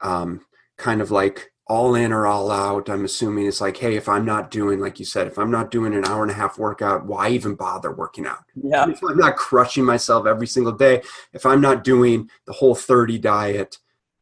um, 0.00 0.42
kind 0.76 1.00
of 1.00 1.10
like 1.10 1.52
all 1.68 1.94
in 1.94 2.12
or 2.12 2.26
all 2.26 2.50
out. 2.50 2.88
I'm 2.88 3.04
assuming 3.04 3.46
it's 3.46 3.60
like, 3.60 3.76
hey, 3.76 3.96
if 3.96 4.08
I'm 4.08 4.24
not 4.24 4.50
doing, 4.50 4.80
like 4.80 4.98
you 4.98 5.04
said, 5.04 5.26
if 5.26 5.38
I'm 5.38 5.50
not 5.50 5.70
doing 5.70 5.94
an 5.94 6.06
hour 6.06 6.22
and 6.22 6.30
a 6.30 6.34
half 6.34 6.58
workout, 6.58 7.06
why 7.06 7.28
even 7.28 7.54
bother 7.54 7.92
working 7.92 8.26
out? 8.26 8.44
Yeah. 8.54 8.88
If 8.88 9.02
I'm 9.02 9.18
not 9.18 9.36
crushing 9.36 9.84
myself 9.84 10.26
every 10.26 10.46
single 10.46 10.72
day, 10.72 11.02
if 11.32 11.44
I'm 11.44 11.60
not 11.60 11.84
doing 11.84 12.30
the 12.46 12.54
whole 12.54 12.74
30 12.74 13.18
diet, 13.18 13.78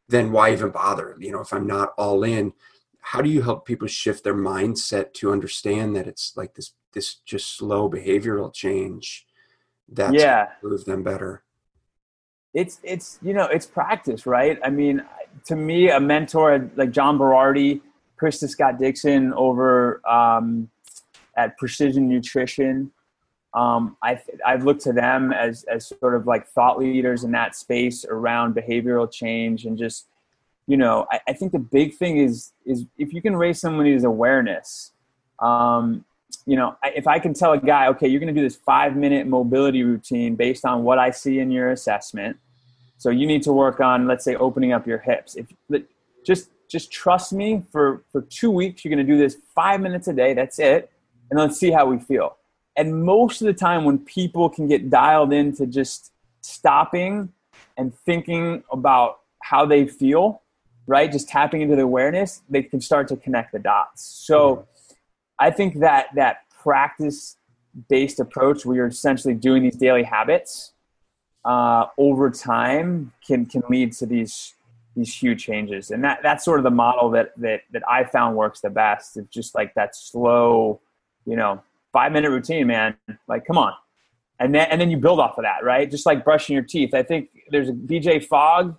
then 0.09 0.31
why 0.31 0.51
even 0.51 0.71
bother? 0.71 1.15
You 1.19 1.31
know, 1.31 1.39
if 1.39 1.53
I'm 1.53 1.67
not 1.67 1.93
all 1.97 2.23
in, 2.23 2.53
how 2.99 3.21
do 3.21 3.29
you 3.29 3.41
help 3.41 3.65
people 3.65 3.87
shift 3.87 4.25
their 4.25 4.35
mindset 4.35 5.13
to 5.13 5.31
understand 5.31 5.95
that 5.95 6.07
it's 6.07 6.33
like 6.35 6.53
this 6.55 6.73
this 6.93 7.15
just 7.25 7.57
slow 7.57 7.89
behavioral 7.89 8.53
change 8.53 9.25
that's 9.89 10.13
yeah. 10.13 10.47
improve 10.61 10.85
them 10.85 11.03
better 11.03 11.43
it's 12.53 12.79
it's 12.83 13.19
you 13.21 13.33
know 13.33 13.45
it's 13.45 13.65
practice 13.65 14.25
right 14.25 14.59
i 14.63 14.69
mean 14.69 15.03
to 15.45 15.55
me 15.55 15.89
a 15.89 15.99
mentor 15.99 16.69
like 16.75 16.91
john 16.91 17.17
berardi 17.17 17.81
krista 18.19 18.49
scott 18.49 18.77
dixon 18.79 19.33
over 19.33 20.01
um, 20.09 20.69
at 21.35 21.57
precision 21.57 22.07
nutrition 22.09 22.91
um, 23.57 23.97
I, 24.03 24.21
I've 24.45 24.63
looked 24.63 24.81
to 24.81 24.93
them 24.93 25.33
as, 25.33 25.63
as 25.63 25.87
sort 25.87 26.13
of 26.13 26.27
like 26.27 26.47
thought 26.47 26.77
leaders 26.77 27.23
in 27.23 27.31
that 27.31 27.55
space 27.55 28.05
around 28.05 28.55
behavioral 28.55 29.11
change 29.11 29.65
and 29.65 29.77
just, 29.77 30.05
you 30.67 30.77
know, 30.77 31.07
I, 31.11 31.19
I 31.29 31.33
think 31.33 31.53
the 31.53 31.59
big 31.59 31.95
thing 31.95 32.17
is, 32.17 32.53
is 32.65 32.85
if 32.99 33.13
you 33.13 33.21
can 33.21 33.35
raise 33.35 33.59
somebody's 33.59 34.03
awareness, 34.03 34.91
um, 35.39 36.05
you 36.45 36.55
know, 36.55 36.77
if 36.83 37.07
I 37.07 37.19
can 37.19 37.33
tell 37.33 37.53
a 37.53 37.57
guy, 37.59 37.87
okay, 37.87 38.07
you're 38.07 38.19
going 38.19 38.33
to 38.33 38.39
do 38.39 38.45
this 38.45 38.55
five 38.55 38.95
minute 38.95 39.27
mobility 39.27 39.83
routine 39.83 40.35
based 40.35 40.65
on 40.65 40.83
what 40.83 40.97
I 40.97 41.11
see 41.11 41.39
in 41.39 41.51
your 41.51 41.71
assessment. 41.71 42.37
So 42.97 43.09
you 43.09 43.27
need 43.27 43.43
to 43.43 43.53
work 43.53 43.79
on, 43.79 44.07
let's 44.07 44.25
say, 44.25 44.35
opening 44.35 44.73
up 44.73 44.87
your 44.87 44.97
hips. 44.97 45.35
If 45.35 45.47
just 46.25 46.49
just 46.69 46.91
trust 46.91 47.31
me 47.31 47.63
for 47.71 48.03
for 48.11 48.21
two 48.21 48.51
weeks, 48.51 48.83
you're 48.83 48.93
going 48.93 49.05
to 49.05 49.11
do 49.11 49.17
this 49.17 49.37
five 49.55 49.81
minutes 49.81 50.07
a 50.07 50.13
day. 50.13 50.33
That's 50.33 50.59
it, 50.59 50.91
and 51.29 51.39
let's 51.39 51.57
see 51.57 51.71
how 51.71 51.85
we 51.85 51.99
feel. 51.99 52.37
And 52.75 53.03
most 53.03 53.41
of 53.41 53.47
the 53.47 53.53
time, 53.53 53.85
when 53.85 53.99
people 53.99 54.49
can 54.49 54.67
get 54.67 54.89
dialed 54.89 55.33
into 55.33 55.65
just 55.65 56.11
stopping 56.41 57.31
and 57.77 57.93
thinking 58.05 58.63
about 58.71 59.21
how 59.41 59.65
they 59.65 59.87
feel, 59.87 60.41
right? 60.85 61.11
Just 61.11 61.27
tapping 61.29 61.61
into 61.61 61.75
the 61.75 61.83
awareness, 61.83 62.41
they 62.49 62.63
can 62.63 62.81
start 62.81 63.07
to 63.09 63.15
connect 63.15 63.51
the 63.51 63.59
dots. 63.59 64.03
So 64.03 64.67
I 65.39 65.51
think 65.51 65.79
that 65.79 66.07
that 66.15 66.41
practice 66.49 67.37
based 67.89 68.19
approach 68.19 68.65
where 68.65 68.75
you're 68.75 68.87
essentially 68.87 69.33
doing 69.33 69.63
these 69.63 69.75
daily 69.75 70.03
habits 70.03 70.73
uh, 71.45 71.85
over 71.97 72.29
time 72.29 73.13
can 73.25 73.45
can 73.45 73.63
lead 73.69 73.93
to 73.93 74.05
these 74.05 74.53
these 74.95 75.13
huge 75.13 75.43
changes. 75.45 75.91
And 75.91 76.03
that 76.03 76.19
that's 76.23 76.43
sort 76.43 76.59
of 76.59 76.63
the 76.63 76.71
model 76.71 77.09
that 77.11 77.31
that 77.37 77.61
that 77.71 77.83
i 77.87 78.03
found 78.03 78.35
works 78.35 78.61
the 78.61 78.69
best. 78.69 79.17
It's 79.17 79.29
just 79.29 79.55
like 79.55 79.73
that 79.75 79.95
slow 79.95 80.81
you 81.25 81.35
know 81.35 81.61
five 81.93 82.11
minute 82.11 82.31
routine 82.31 82.67
man. 82.67 82.95
Like 83.27 83.45
come 83.45 83.57
on. 83.57 83.73
And 84.39 84.53
then 84.53 84.67
and 84.69 84.81
then 84.81 84.91
you 84.91 84.97
build 84.97 85.19
off 85.19 85.37
of 85.37 85.43
that 85.43 85.63
right? 85.63 85.89
Just 85.89 86.05
like 86.05 86.25
brushing 86.25 86.53
your 86.53 86.63
teeth. 86.63 86.93
I 86.93 87.03
think 87.03 87.29
there's 87.49 87.69
a 87.69 87.73
bj 87.73 88.25
fogg. 88.25 88.75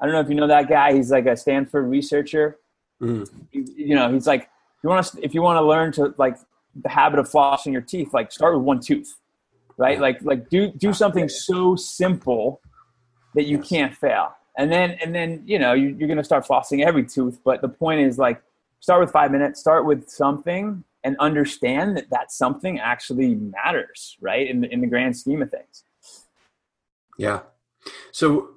I 0.00 0.04
don't 0.04 0.12
know 0.12 0.20
if 0.20 0.28
you 0.28 0.34
know 0.34 0.48
that 0.48 0.68
guy. 0.68 0.94
He's 0.94 1.10
like 1.10 1.26
a 1.26 1.36
stanford 1.36 1.88
researcher. 1.88 2.58
Mm. 3.00 3.30
you, 3.52 3.64
you 3.76 3.94
know 3.94 4.12
he's 4.12 4.26
like 4.26 4.50
you 4.82 4.90
want 4.90 5.06
to 5.06 5.24
if 5.24 5.34
you 5.34 5.42
want 5.42 5.56
to 5.56 5.62
learn 5.62 5.92
to 5.92 6.14
like 6.18 6.36
the 6.82 6.88
habit 6.88 7.18
of 7.18 7.28
flossing 7.28 7.72
your 7.72 7.82
teeth 7.82 8.12
like 8.12 8.30
start 8.30 8.54
with 8.54 8.62
one 8.62 8.80
tooth 8.80 9.18
right? 9.78 9.96
Yeah. 9.96 10.02
like 10.02 10.22
like 10.22 10.50
do 10.50 10.70
do 10.72 10.92
something 10.92 11.28
so 11.28 11.74
simple 11.76 12.60
that 13.34 13.44
you 13.44 13.58
yes. 13.58 13.68
can't 13.68 13.96
fail. 13.96 14.34
And 14.58 14.70
then 14.70 14.98
and 15.02 15.14
then 15.14 15.42
you 15.46 15.58
know 15.58 15.72
you, 15.72 15.96
you're 15.98 16.08
going 16.08 16.18
to 16.18 16.24
start 16.24 16.46
flossing 16.46 16.84
every 16.84 17.06
tooth 17.06 17.38
but 17.44 17.62
the 17.62 17.68
point 17.68 18.00
is 18.00 18.18
like 18.18 18.42
start 18.80 19.00
with 19.00 19.10
five 19.10 19.30
minutes 19.30 19.60
start 19.60 19.86
with 19.86 20.10
something 20.10 20.84
and 21.04 21.16
understand 21.18 21.96
that 21.96 22.10
that 22.10 22.32
something 22.32 22.78
actually 22.80 23.36
matters 23.36 24.16
right 24.20 24.48
in 24.48 24.60
the, 24.60 24.72
in 24.72 24.80
the 24.80 24.86
grand 24.86 25.16
scheme 25.16 25.40
of 25.40 25.50
things. 25.50 25.84
Yeah. 27.16 27.40
So 28.10 28.50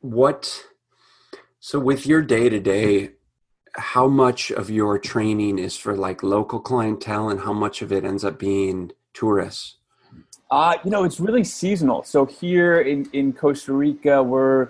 what 0.00 0.64
so 1.60 1.78
with 1.78 2.06
your 2.06 2.22
day 2.22 2.48
to 2.48 2.58
day 2.58 3.12
how 3.76 4.06
much 4.06 4.50
of 4.52 4.70
your 4.70 4.98
training 4.98 5.58
is 5.58 5.76
for 5.76 5.96
like 5.96 6.22
local 6.22 6.60
clientele 6.60 7.28
and 7.28 7.40
how 7.40 7.52
much 7.52 7.82
of 7.82 7.92
it 7.92 8.04
ends 8.04 8.24
up 8.24 8.38
being 8.38 8.90
tourists 9.12 9.76
uh, 10.50 10.76
you 10.84 10.90
know 10.90 11.04
it's 11.04 11.18
really 11.18 11.44
seasonal 11.44 12.02
so 12.02 12.24
here 12.24 12.80
in, 12.80 13.08
in 13.12 13.32
costa 13.32 13.72
rica 13.72 14.22
we're 14.22 14.68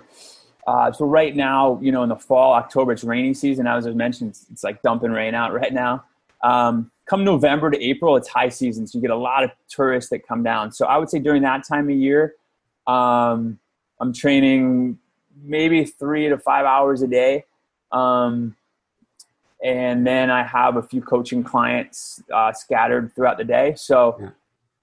uh, 0.67 0.91
so 0.91 1.05
right 1.05 1.35
now, 1.35 1.79
you 1.81 1.91
know, 1.91 2.01
in 2.03 2.09
the 2.09 2.15
fall, 2.15 2.53
October, 2.53 2.91
it's 2.91 3.03
rainy 3.03 3.33
season. 3.33 3.67
As 3.67 3.85
I 3.85 3.91
mentioned, 3.91 4.31
it's, 4.31 4.45
it's 4.51 4.63
like 4.63 4.81
dumping 4.81 5.11
rain 5.11 5.35
out 5.35 5.53
right 5.53 5.71
now. 5.71 6.03
Um, 6.43 6.91
come 7.05 7.23
November 7.23 7.69
to 7.69 7.81
April, 7.81 8.15
it's 8.15 8.27
high 8.27 8.49
season, 8.49 8.87
so 8.87 8.97
you 8.97 9.01
get 9.01 9.11
a 9.11 9.15
lot 9.15 9.43
of 9.43 9.51
tourists 9.69 10.09
that 10.09 10.27
come 10.27 10.43
down. 10.43 10.71
So 10.71 10.85
I 10.87 10.97
would 10.97 11.09
say 11.09 11.19
during 11.19 11.43
that 11.43 11.67
time 11.67 11.89
of 11.89 11.95
year, 11.95 12.33
um, 12.87 13.59
I'm 13.99 14.11
training 14.11 14.97
maybe 15.43 15.85
three 15.85 16.29
to 16.29 16.37
five 16.37 16.65
hours 16.65 17.01
a 17.03 17.07
day. 17.07 17.45
Um, 17.91 18.55
and 19.65 20.05
then 20.05 20.29
I 20.29 20.43
have 20.43 20.77
a 20.77 20.83
few 20.83 21.01
coaching 21.01 21.43
clients 21.43 22.21
uh, 22.31 22.53
scattered 22.53 23.11
throughout 23.15 23.39
the 23.39 23.43
day. 23.43 23.73
So 23.75 24.15
yeah. 24.21 24.29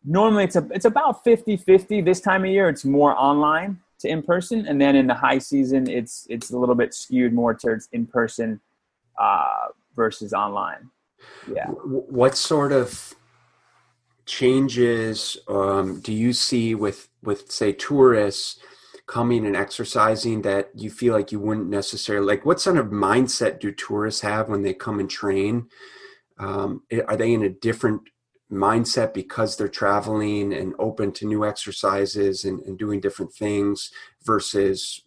normally 0.05 0.43
it's 0.43 0.57
a, 0.57 0.67
it's 0.73 0.87
about 0.87 1.23
50 1.23 1.57
50. 1.57 2.01
This 2.01 2.21
time 2.21 2.45
of 2.45 2.51
year, 2.51 2.69
it's 2.69 2.85
more 2.85 3.17
online 3.17 3.79
to 4.01 4.09
in 4.09 4.25
person, 4.25 4.67
and 4.67 4.81
then 4.81 4.97
in 4.97 5.07
the 5.07 5.15
high 5.15 5.39
season, 5.39 5.89
it's 5.89 6.27
it's 6.29 6.51
a 6.51 6.59
little 6.59 6.75
bit 6.75 6.95
skewed 6.95 7.33
more 7.33 7.55
towards 7.55 7.89
in 7.93 8.07
person 8.07 8.61
uh, 9.21 9.69
versus 9.95 10.33
online. 10.33 10.91
Yeah. 11.51 11.69
What 11.69 12.37
sort 12.37 12.73
of 12.73 13.15
changes 14.27 15.37
um, 15.47 16.01
do 16.01 16.13
you 16.13 16.33
see 16.33 16.75
with 16.75 17.09
with 17.23 17.53
say 17.53 17.73
tourists 17.73 18.59
coming 19.13 19.45
and 19.45 19.55
exercising 19.55 20.41
that 20.41 20.71
you 20.75 20.91
feel 20.91 21.13
like 21.13 21.31
you 21.33 21.39
wouldn't 21.39 21.69
necessarily 21.69 22.27
like? 22.27 22.47
What 22.47 22.63
sort 22.63 22.79
of 22.79 22.87
mindset 22.87 23.61
do 23.61 23.71
tourists 23.71 24.23
have 24.23 24.49
when 24.49 24.63
they 24.63 24.73
come 24.73 25.01
and 25.01 25.11
train? 25.11 25.69
Um, 26.39 26.83
are 27.07 27.17
they 27.19 27.35
in 27.35 27.43
a 27.43 27.51
different 27.51 28.09
mindset 28.51 29.13
because 29.13 29.57
they're 29.57 29.69
traveling 29.69 30.55
and 30.55 30.75
open 30.79 31.13
to 31.13 31.27
new 31.27 31.45
exercises 31.45 32.47
and, 32.47 32.61
and 32.63 32.79
doing 32.79 33.01
different 33.01 33.35
things 33.35 33.91
versus 34.25 35.03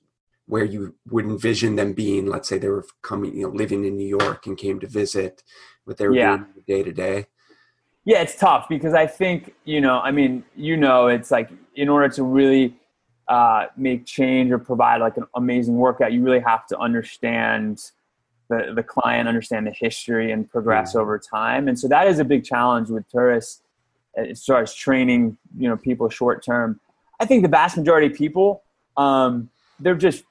where 0.45 0.65
you 0.65 0.93
would 1.09 1.25
envision 1.25 1.75
them 1.75 1.93
being 1.93 2.25
let's 2.27 2.49
say 2.49 2.57
they 2.57 2.69
were 2.69 2.85
coming 3.03 3.35
you 3.35 3.43
know 3.43 3.53
living 3.53 3.85
in 3.85 3.95
new 3.95 4.07
york 4.07 4.47
and 4.47 4.57
came 4.57 4.79
to 4.79 4.87
visit 4.87 5.43
what 5.83 5.97
they 5.97 6.07
were 6.07 6.15
yeah. 6.15 6.37
doing 6.37 6.47
day 6.67 6.81
to 6.83 6.91
day 6.91 7.25
yeah 8.03 8.21
it's 8.21 8.35
tough 8.35 8.67
because 8.67 8.95
i 8.95 9.05
think 9.05 9.53
you 9.63 9.79
know 9.79 9.99
i 9.99 10.11
mean 10.11 10.43
you 10.55 10.75
know 10.75 11.07
it's 11.07 11.29
like 11.29 11.49
in 11.75 11.87
order 11.87 12.09
to 12.09 12.23
really 12.23 12.75
uh, 13.27 13.65
make 13.75 14.05
change 14.05 14.51
or 14.51 14.59
provide 14.59 15.01
like 15.01 15.17
an 15.17 15.25
amazing 15.35 15.77
workout 15.77 16.13
you 16.13 16.21
really 16.21 16.39
have 16.39 16.67
to 16.67 16.77
understand 16.77 17.91
the, 18.49 18.73
the 18.75 18.83
client 18.83 19.27
understand 19.27 19.65
the 19.65 19.71
history 19.71 20.31
and 20.31 20.49
progress 20.49 20.95
over 20.95 21.17
time. 21.17 21.67
And 21.67 21.79
so 21.79 21.87
that 21.87 22.07
is 22.07 22.19
a 22.19 22.23
big 22.23 22.43
challenge 22.43 22.89
with 22.89 23.09
tourists 23.09 23.61
as 24.15 24.43
far 24.43 24.61
as 24.61 24.73
training, 24.73 25.37
you 25.57 25.67
know, 25.67 25.77
people 25.77 26.09
short 26.09 26.43
term. 26.43 26.79
I 27.19 27.25
think 27.25 27.43
the 27.43 27.49
vast 27.49 27.77
majority 27.77 28.07
of 28.07 28.13
people, 28.13 28.63
um, 28.97 29.49
they're 29.79 29.95
just, 29.95 30.23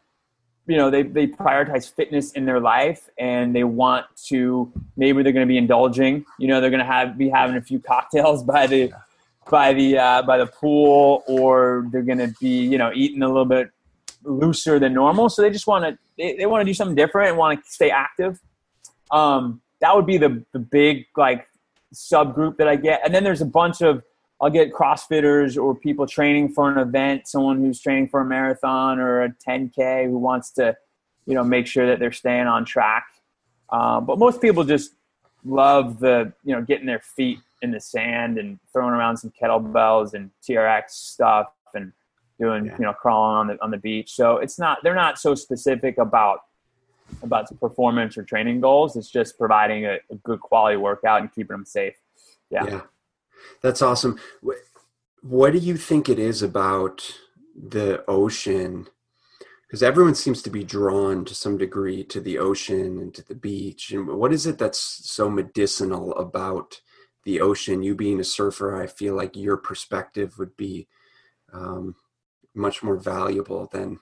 you 0.66 0.76
know, 0.76 0.90
they, 0.90 1.02
they 1.02 1.26
prioritize 1.26 1.92
fitness 1.92 2.32
in 2.32 2.46
their 2.46 2.60
life 2.60 3.10
and 3.18 3.54
they 3.54 3.64
want 3.64 4.06
to, 4.26 4.72
maybe 4.96 5.22
they're 5.22 5.32
going 5.32 5.46
to 5.46 5.50
be 5.50 5.58
indulging, 5.58 6.24
you 6.38 6.48
know, 6.48 6.60
they're 6.60 6.70
going 6.70 6.80
to 6.80 6.86
have, 6.86 7.18
be 7.18 7.28
having 7.28 7.56
a 7.56 7.62
few 7.62 7.78
cocktails 7.80 8.42
by 8.42 8.66
the, 8.66 8.92
by 9.50 9.72
the, 9.72 9.98
uh, 9.98 10.22
by 10.22 10.38
the 10.38 10.46
pool, 10.46 11.22
or 11.26 11.86
they're 11.92 12.02
going 12.02 12.18
to 12.18 12.34
be, 12.40 12.64
you 12.64 12.78
know, 12.78 12.90
eating 12.94 13.22
a 13.22 13.28
little 13.28 13.44
bit 13.44 13.70
looser 14.24 14.78
than 14.78 14.94
normal. 14.94 15.28
So 15.28 15.42
they 15.42 15.50
just 15.50 15.66
want 15.66 15.84
to 15.84 15.98
they, 16.16 16.36
they 16.36 16.46
want 16.46 16.62
to 16.62 16.64
do 16.64 16.74
something 16.74 16.94
different 16.94 17.30
and 17.30 17.38
want 17.38 17.64
to 17.64 17.70
stay 17.70 17.90
active. 17.90 18.40
Um, 19.10 19.60
that 19.80 19.94
would 19.94 20.06
be 20.06 20.16
the 20.16 20.44
the 20.52 20.58
big 20.58 21.06
like 21.16 21.46
subgroup 21.94 22.56
that 22.56 22.68
I 22.68 22.76
get. 22.76 23.02
And 23.04 23.14
then 23.14 23.24
there's 23.24 23.40
a 23.40 23.46
bunch 23.46 23.80
of 23.80 24.02
I'll 24.40 24.50
get 24.50 24.72
CrossFitters 24.72 25.62
or 25.62 25.74
people 25.74 26.06
training 26.06 26.50
for 26.50 26.70
an 26.70 26.78
event, 26.78 27.28
someone 27.28 27.60
who's 27.60 27.80
training 27.80 28.08
for 28.08 28.20
a 28.20 28.24
marathon 28.24 28.98
or 28.98 29.22
a 29.22 29.30
10K 29.30 30.06
who 30.06 30.18
wants 30.18 30.50
to, 30.52 30.76
you 31.26 31.34
know, 31.34 31.44
make 31.44 31.66
sure 31.66 31.86
that 31.86 32.00
they're 32.00 32.12
staying 32.12 32.46
on 32.46 32.64
track. 32.64 33.06
Um, 33.70 34.04
but 34.04 34.18
most 34.18 34.42
people 34.42 34.64
just 34.64 34.92
love 35.44 36.00
the, 36.00 36.32
you 36.44 36.54
know, 36.54 36.62
getting 36.62 36.86
their 36.86 37.00
feet 37.00 37.38
in 37.64 37.72
the 37.72 37.80
sand 37.80 38.38
and 38.38 38.60
throwing 38.72 38.94
around 38.94 39.16
some 39.16 39.32
kettlebells 39.40 40.14
and 40.14 40.30
TRX 40.48 40.90
stuff 40.90 41.48
and 41.74 41.92
doing 42.38 42.66
yeah. 42.66 42.76
you 42.78 42.84
know 42.84 42.92
crawling 42.92 43.36
on 43.36 43.46
the 43.48 43.62
on 43.62 43.70
the 43.70 43.78
beach. 43.78 44.12
So 44.12 44.36
it's 44.36 44.58
not 44.58 44.78
they're 44.82 44.94
not 44.94 45.18
so 45.18 45.34
specific 45.34 45.98
about 45.98 46.40
about 47.22 47.48
performance 47.60 48.16
or 48.16 48.22
training 48.22 48.60
goals. 48.60 48.96
It's 48.96 49.10
just 49.10 49.38
providing 49.38 49.86
a, 49.86 49.98
a 50.10 50.14
good 50.22 50.40
quality 50.40 50.76
workout 50.76 51.20
and 51.20 51.32
keeping 51.32 51.56
them 51.56 51.64
safe. 51.64 51.94
Yeah. 52.50 52.66
yeah. 52.66 52.80
That's 53.62 53.82
awesome. 53.82 54.18
What 55.22 55.52
do 55.52 55.58
you 55.58 55.76
think 55.76 56.08
it 56.08 56.18
is 56.18 56.42
about 56.42 57.18
the 57.54 58.04
ocean? 58.08 58.88
Because 59.66 59.82
everyone 59.82 60.14
seems 60.14 60.42
to 60.42 60.50
be 60.50 60.64
drawn 60.64 61.24
to 61.24 61.34
some 61.34 61.58
degree 61.58 62.04
to 62.04 62.20
the 62.20 62.38
ocean 62.38 62.98
and 62.98 63.14
to 63.14 63.26
the 63.26 63.34
beach. 63.34 63.90
And 63.90 64.06
what 64.06 64.32
is 64.32 64.46
it 64.46 64.58
that's 64.58 64.78
so 64.78 65.28
medicinal 65.28 66.14
about 66.14 66.80
the 67.24 67.40
ocean? 67.40 67.82
You 67.82 67.94
being 67.94 68.20
a 68.20 68.24
surfer, 68.24 68.80
I 68.80 68.86
feel 68.86 69.14
like 69.14 69.36
your 69.36 69.56
perspective 69.56 70.38
would 70.38 70.56
be 70.56 70.88
um, 71.52 71.96
much 72.54 72.82
more 72.82 72.96
valuable 72.96 73.68
than 73.72 73.98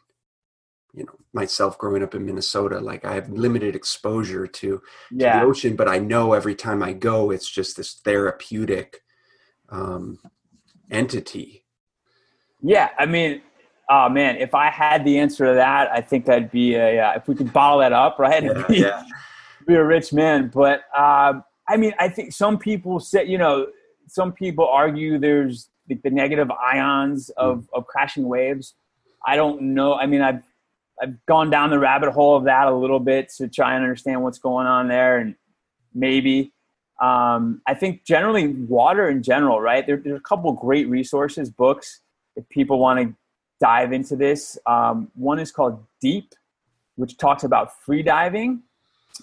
you 0.93 1.05
know 1.05 1.15
myself 1.33 1.79
growing 1.79 2.03
up 2.03 2.15
in 2.15 2.25
minnesota 2.25 2.79
like 2.79 3.05
i 3.05 3.15
have 3.15 3.31
limited 3.31 3.75
exposure 3.75 4.47
to, 4.47 4.83
yeah. 5.11 5.35
to 5.35 5.39
the 5.41 5.45
ocean 5.47 5.77
but 5.77 5.89
i 5.89 5.99
know 5.99 6.33
every 6.33 6.55
time 6.55 6.83
i 6.83 6.93
go 6.93 7.31
it's 7.31 7.49
just 7.49 7.77
this 7.77 7.95
therapeutic 7.95 9.01
um, 9.71 10.19
entity 10.91 11.65
yeah 12.61 12.91
i 12.99 13.07
mean 13.07 13.41
oh 13.89 14.09
man 14.09 14.37
if 14.37 14.55
i 14.55 14.71
had 14.71 15.05
the 15.05 15.19
answer 15.19 15.47
to 15.47 15.55
that 15.55 15.91
i 15.91 16.01
think 16.01 16.27
that'd 16.27 16.51
be 16.51 16.75
a 16.75 17.01
uh, 17.01 17.13
if 17.17 17.27
we 17.27 17.35
could 17.35 17.53
bottle 17.53 17.79
that 17.79 17.93
up 17.93 18.19
right 18.19 18.43
yeah, 18.43 18.67
be, 18.69 18.77
yeah. 18.77 19.03
be 19.67 19.75
a 19.75 19.85
rich 19.85 20.13
man 20.13 20.51
but 20.53 20.83
um, 20.97 21.43
i 21.68 21.77
mean 21.77 21.92
i 21.98 22.09
think 22.09 22.33
some 22.33 22.59
people 22.59 23.01
say 23.01 23.25
you 23.25 23.38
know 23.38 23.66
some 24.09 24.33
people 24.33 24.66
argue 24.66 25.18
there's 25.18 25.70
the, 25.87 25.98
the 26.03 26.11
negative 26.11 26.51
ions 26.51 27.31
of, 27.31 27.59
mm. 27.59 27.66
of 27.75 27.87
crashing 27.87 28.29
waves. 28.29 28.75
I 29.27 29.37
don't 29.37 29.75
know. 29.75 29.94
I 29.94 30.07
mean, 30.07 30.22
I've 30.22 30.42
I've 31.01 31.25
gone 31.27 31.51
down 31.51 31.70
the 31.70 31.79
rabbit 31.79 32.12
hole 32.12 32.37
of 32.37 32.44
that 32.44 32.68
a 32.68 32.75
little 32.75 33.01
bit 33.01 33.31
to 33.38 33.48
try 33.48 33.75
and 33.75 33.83
understand 33.83 34.22
what's 34.22 34.38
going 34.38 34.66
on 34.66 34.88
there, 34.88 35.18
and 35.18 35.35
maybe 35.94 36.53
um, 37.01 37.62
I 37.66 37.75
think 37.75 38.05
generally 38.05 38.48
water 38.48 39.09
in 39.09 39.22
general, 39.22 39.61
right? 39.61 39.85
There, 39.87 39.96
there's 39.96 40.18
a 40.18 40.22
couple 40.22 40.53
great 40.53 40.88
resources, 40.88 41.51
books 41.51 42.01
if 42.37 42.48
people 42.51 42.79
want 42.79 43.01
to 43.01 43.14
dive 43.61 43.92
into 43.92 44.16
this. 44.16 44.59
Um, 44.66 45.11
one 45.14 45.38
is 45.38 45.51
called 45.51 45.85
Deep, 46.01 46.35
which 46.96 47.16
talks 47.16 47.42
about 47.42 47.81
free 47.83 48.03
diving, 48.03 48.62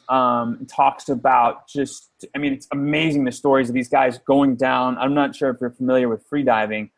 um, 0.07 0.65
talks 0.67 1.09
about 1.09 1.67
just, 1.67 2.09
I 2.35 2.37
mean, 2.37 2.53
it's 2.53 2.67
amazing 2.71 3.23
the 3.25 3.31
stories 3.31 3.69
of 3.69 3.75
these 3.75 3.89
guys 3.89 4.17
going 4.19 4.55
down. 4.55 4.97
I'm 4.97 5.13
not 5.13 5.35
sure 5.35 5.49
if 5.49 5.57
you're 5.61 5.69
familiar 5.71 6.07
with 6.09 6.29
freediving. 6.29 6.89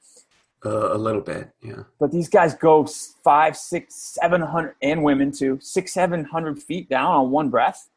Uh, 0.64 0.94
a 0.94 0.98
little 0.98 1.22
bit, 1.22 1.50
yeah. 1.64 1.84
But 2.00 2.12
these 2.12 2.30
guys 2.30 2.54
go 2.54 2.86
five, 3.24 3.58
six, 3.58 3.96
seven 4.22 4.42
hundred, 4.42 4.76
and 4.82 5.04
women 5.04 5.32
too, 5.32 5.58
six, 5.60 5.92
seven 5.92 6.24
hundred 6.24 6.62
feet 6.62 6.88
down 6.88 7.12
on 7.12 7.32
one 7.32 7.50
breath. 7.50 7.90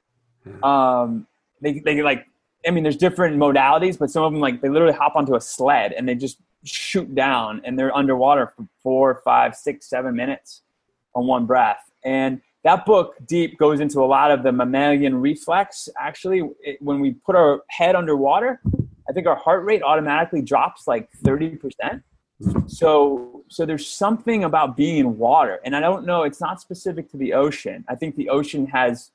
Yeah. 0.47 0.55
Um, 0.63 1.27
they 1.61 1.81
they 1.81 2.01
like, 2.01 2.27
I 2.67 2.71
mean, 2.71 2.83
there's 2.83 2.97
different 2.97 3.37
modalities, 3.37 3.99
but 3.99 4.11
some 4.11 4.23
of 4.25 4.33
them 4.33 4.41
like 4.41 4.63
they 4.63 4.71
literally 4.71 4.95
hop 4.95 5.15
onto 5.15 5.35
a 5.35 5.41
sled 5.43 5.93
and 5.93 6.09
they 6.09 6.15
just 6.15 6.39
shoot 6.65 7.15
down, 7.15 7.61
and 7.65 7.79
they're 7.79 7.95
underwater 7.95 8.55
for 8.57 8.67
four, 8.83 9.21
five, 9.23 9.55
six, 9.55 9.87
seven 9.87 10.17
minutes 10.17 10.63
on 11.15 11.27
one 11.27 11.45
breath. 11.45 11.91
And 12.03 12.41
that 12.65 12.87
book, 12.87 13.15
Deep, 13.27 13.59
goes 13.59 13.81
into 13.81 14.03
a 14.03 14.07
lot 14.07 14.31
of 14.31 14.43
the 14.43 14.51
mammalian 14.51 15.21
reflex. 15.21 15.89
Actually, 15.99 16.43
it, 16.61 16.81
when 16.81 16.99
we 16.99 17.13
put 17.13 17.37
our 17.37 17.63
head 17.69 17.95
underwater, 17.95 18.61
I 19.09 19.13
think 19.13 19.27
our 19.27 19.37
heart 19.37 19.65
rate 19.65 19.83
automatically 19.83 20.41
drops 20.41 20.89
like 20.89 21.11
30%. 21.23 22.03
So, 22.67 23.45
so 23.49 23.67
there's 23.67 23.87
something 23.87 24.45
about 24.45 24.77
being 24.77 24.97
in 24.97 25.19
water, 25.19 25.61
and 25.65 25.77
I 25.77 25.81
don't 25.81 26.05
know. 26.07 26.23
It's 26.23 26.41
not 26.41 26.61
specific 26.61 27.11
to 27.11 27.17
the 27.17 27.35
ocean. 27.35 27.85
I 27.89 27.95
think 27.95 28.17
the 28.17 28.29
ocean 28.31 28.67
has 28.69 29.11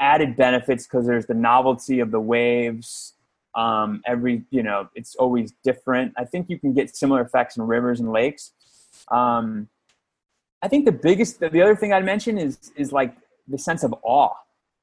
added 0.00 0.36
benefits 0.36 0.86
because 0.86 1.06
there's 1.06 1.26
the 1.26 1.34
novelty 1.34 2.00
of 2.00 2.10
the 2.10 2.20
waves. 2.20 3.14
Um, 3.54 4.02
every, 4.06 4.44
you 4.50 4.62
know, 4.62 4.88
it's 4.94 5.14
always 5.16 5.52
different. 5.62 6.14
I 6.16 6.24
think 6.24 6.48
you 6.48 6.58
can 6.58 6.72
get 6.72 6.96
similar 6.96 7.20
effects 7.20 7.56
in 7.56 7.64
rivers 7.64 8.00
and 8.00 8.10
lakes. 8.10 8.52
Um, 9.08 9.68
I 10.62 10.68
think 10.68 10.84
the 10.84 10.92
biggest, 10.92 11.40
the 11.40 11.60
other 11.60 11.74
thing 11.74 11.92
I'd 11.92 12.04
mention 12.04 12.38
is 12.38 12.72
is 12.76 12.92
like 12.92 13.14
the 13.48 13.58
sense 13.58 13.82
of 13.82 13.94
awe 14.02 14.34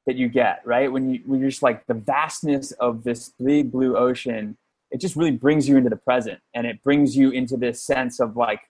that 0.06 0.16
you 0.16 0.28
get, 0.28 0.62
right? 0.66 0.92
When 0.92 1.10
you 1.10 1.22
when 1.26 1.40
you're 1.40 1.50
just 1.50 1.64
like 1.64 1.86
the 1.88 1.94
vastness 1.94 2.72
of 2.74 3.04
this 3.04 3.32
big 3.44 3.72
blue 3.72 3.96
ocean, 3.96 4.58
it 4.92 5.00
just 5.00 5.16
really 5.16 5.32
brings 5.32 5.70
you 5.70 5.78
into 5.78 5.90
the 5.90 5.96
present, 5.96 6.40
and 6.54 6.68
it 6.68 6.84
brings 6.84 7.16
you 7.16 7.32
into 7.32 7.58
this 7.58 7.82
sense 7.82 8.20
of 8.20 8.36
like 8.36 8.62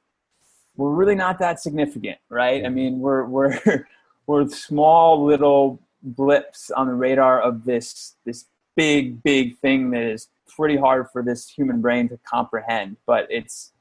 we're 0.76 0.91
really 0.91 1.15
not 1.15 1.39
that 1.39 1.60
significant, 1.60 2.19
right? 2.30 2.65
I 2.65 2.69
mean, 2.69 3.00
we're 3.00 3.26
we're 3.26 3.88
we're 4.28 4.48
small 4.50 5.26
little 5.26 5.80
blips 6.04 6.72
on 6.72 6.88
the 6.88 6.93
radar 6.93 7.41
of 7.41 7.65
this 7.65 8.15
this 8.26 8.45
big 8.76 9.24
big 9.24 9.58
thing 9.60 9.91
that 9.91 10.04
is 10.04 10.28
pretty 10.48 10.78
hard 10.78 11.08
for 11.12 11.24
this 11.24 11.50
human 11.50 11.82
brain 11.82 12.08
to 12.10 12.19
comprehend, 12.30 12.98
but 13.06 13.28
it's 13.30 13.72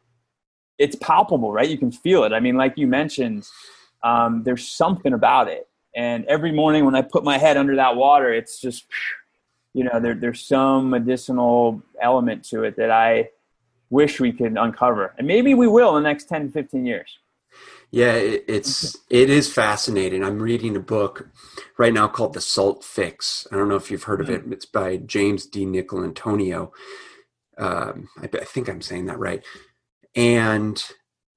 it's 0.78 0.96
palpable, 0.96 1.52
right? 1.52 1.68
You 1.68 1.78
can 1.78 1.90
feel 1.90 2.24
it. 2.24 2.32
I 2.32 2.40
mean, 2.40 2.56
like 2.56 2.74
you 2.76 2.86
mentioned, 2.86 3.48
um, 4.02 4.42
there's 4.44 4.68
something 4.68 5.12
about 5.12 5.48
it. 5.48 5.68
And 5.94 6.24
every 6.26 6.52
morning 6.52 6.84
when 6.84 6.94
I 6.94 7.02
put 7.02 7.24
my 7.24 7.38
head 7.38 7.56
under 7.56 7.74
that 7.76 7.96
water, 7.96 8.32
it's 8.32 8.60
just, 8.60 8.86
you 9.74 9.84
know, 9.84 9.98
there, 9.98 10.14
there's 10.14 10.46
some 10.46 10.90
medicinal 10.90 11.82
element 12.00 12.44
to 12.50 12.62
it 12.62 12.76
that 12.76 12.90
I 12.90 13.30
wish 13.90 14.20
we 14.20 14.32
could 14.32 14.56
uncover. 14.56 15.14
And 15.18 15.26
maybe 15.26 15.54
we 15.54 15.66
will 15.66 15.96
in 15.96 16.02
the 16.04 16.08
next 16.08 16.28
10 16.28 16.46
to 16.46 16.52
15 16.52 16.86
years. 16.86 17.18
Yeah, 17.90 18.12
it, 18.12 18.44
it's 18.46 18.98
it 19.08 19.30
is 19.30 19.50
fascinating. 19.50 20.22
I'm 20.22 20.42
reading 20.42 20.76
a 20.76 20.80
book 20.80 21.30
right 21.78 21.92
now 21.92 22.06
called 22.06 22.34
The 22.34 22.40
Salt 22.42 22.84
Fix. 22.84 23.46
I 23.50 23.56
don't 23.56 23.68
know 23.68 23.76
if 23.76 23.90
you've 23.90 24.02
heard 24.02 24.20
of 24.20 24.28
it. 24.28 24.42
It's 24.50 24.66
by 24.66 24.98
James 24.98 25.48
DiNicolantonio. 25.48 26.70
Um, 27.56 28.10
I, 28.18 28.24
I 28.30 28.44
think 28.44 28.68
I'm 28.68 28.82
saying 28.82 29.06
that 29.06 29.18
right 29.18 29.42
and 30.14 30.82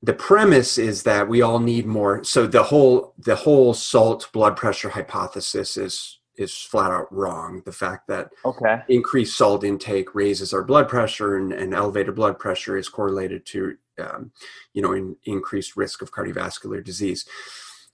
the 0.04 0.14
premise 0.14 0.78
is 0.78 1.04
that 1.04 1.28
we 1.28 1.42
all 1.42 1.60
need 1.60 1.86
more. 1.86 2.24
So 2.24 2.48
the 2.48 2.64
whole 2.64 3.14
the 3.20 3.36
whole 3.36 3.74
salt 3.74 4.30
blood 4.34 4.58
pressure 4.58 4.90
hypothesis 4.90 5.78
is 5.78 6.20
is 6.36 6.58
flat 6.58 6.92
out 6.92 7.12
wrong. 7.14 7.62
The 7.66 7.72
fact 7.72 8.08
that 8.08 8.32
okay. 8.46 8.82
increased 8.88 9.38
salt 9.38 9.64
intake 9.64 10.16
raises 10.16 10.54
our 10.54 10.64
blood 10.64 10.88
pressure 10.88 11.38
and, 11.38 11.54
and 11.54 11.74
elevated 11.74 12.16
blood 12.16 12.40
pressure 12.40 12.78
is 12.78 12.90
correlated 12.90 13.46
to 13.48 13.78
um, 14.00 14.32
you 14.74 14.82
know 14.82 14.94
in, 14.94 15.16
increased 15.26 15.78
risk 15.78 16.02
of 16.02 16.12
cardiovascular 16.12 16.84
disease. 16.84 17.26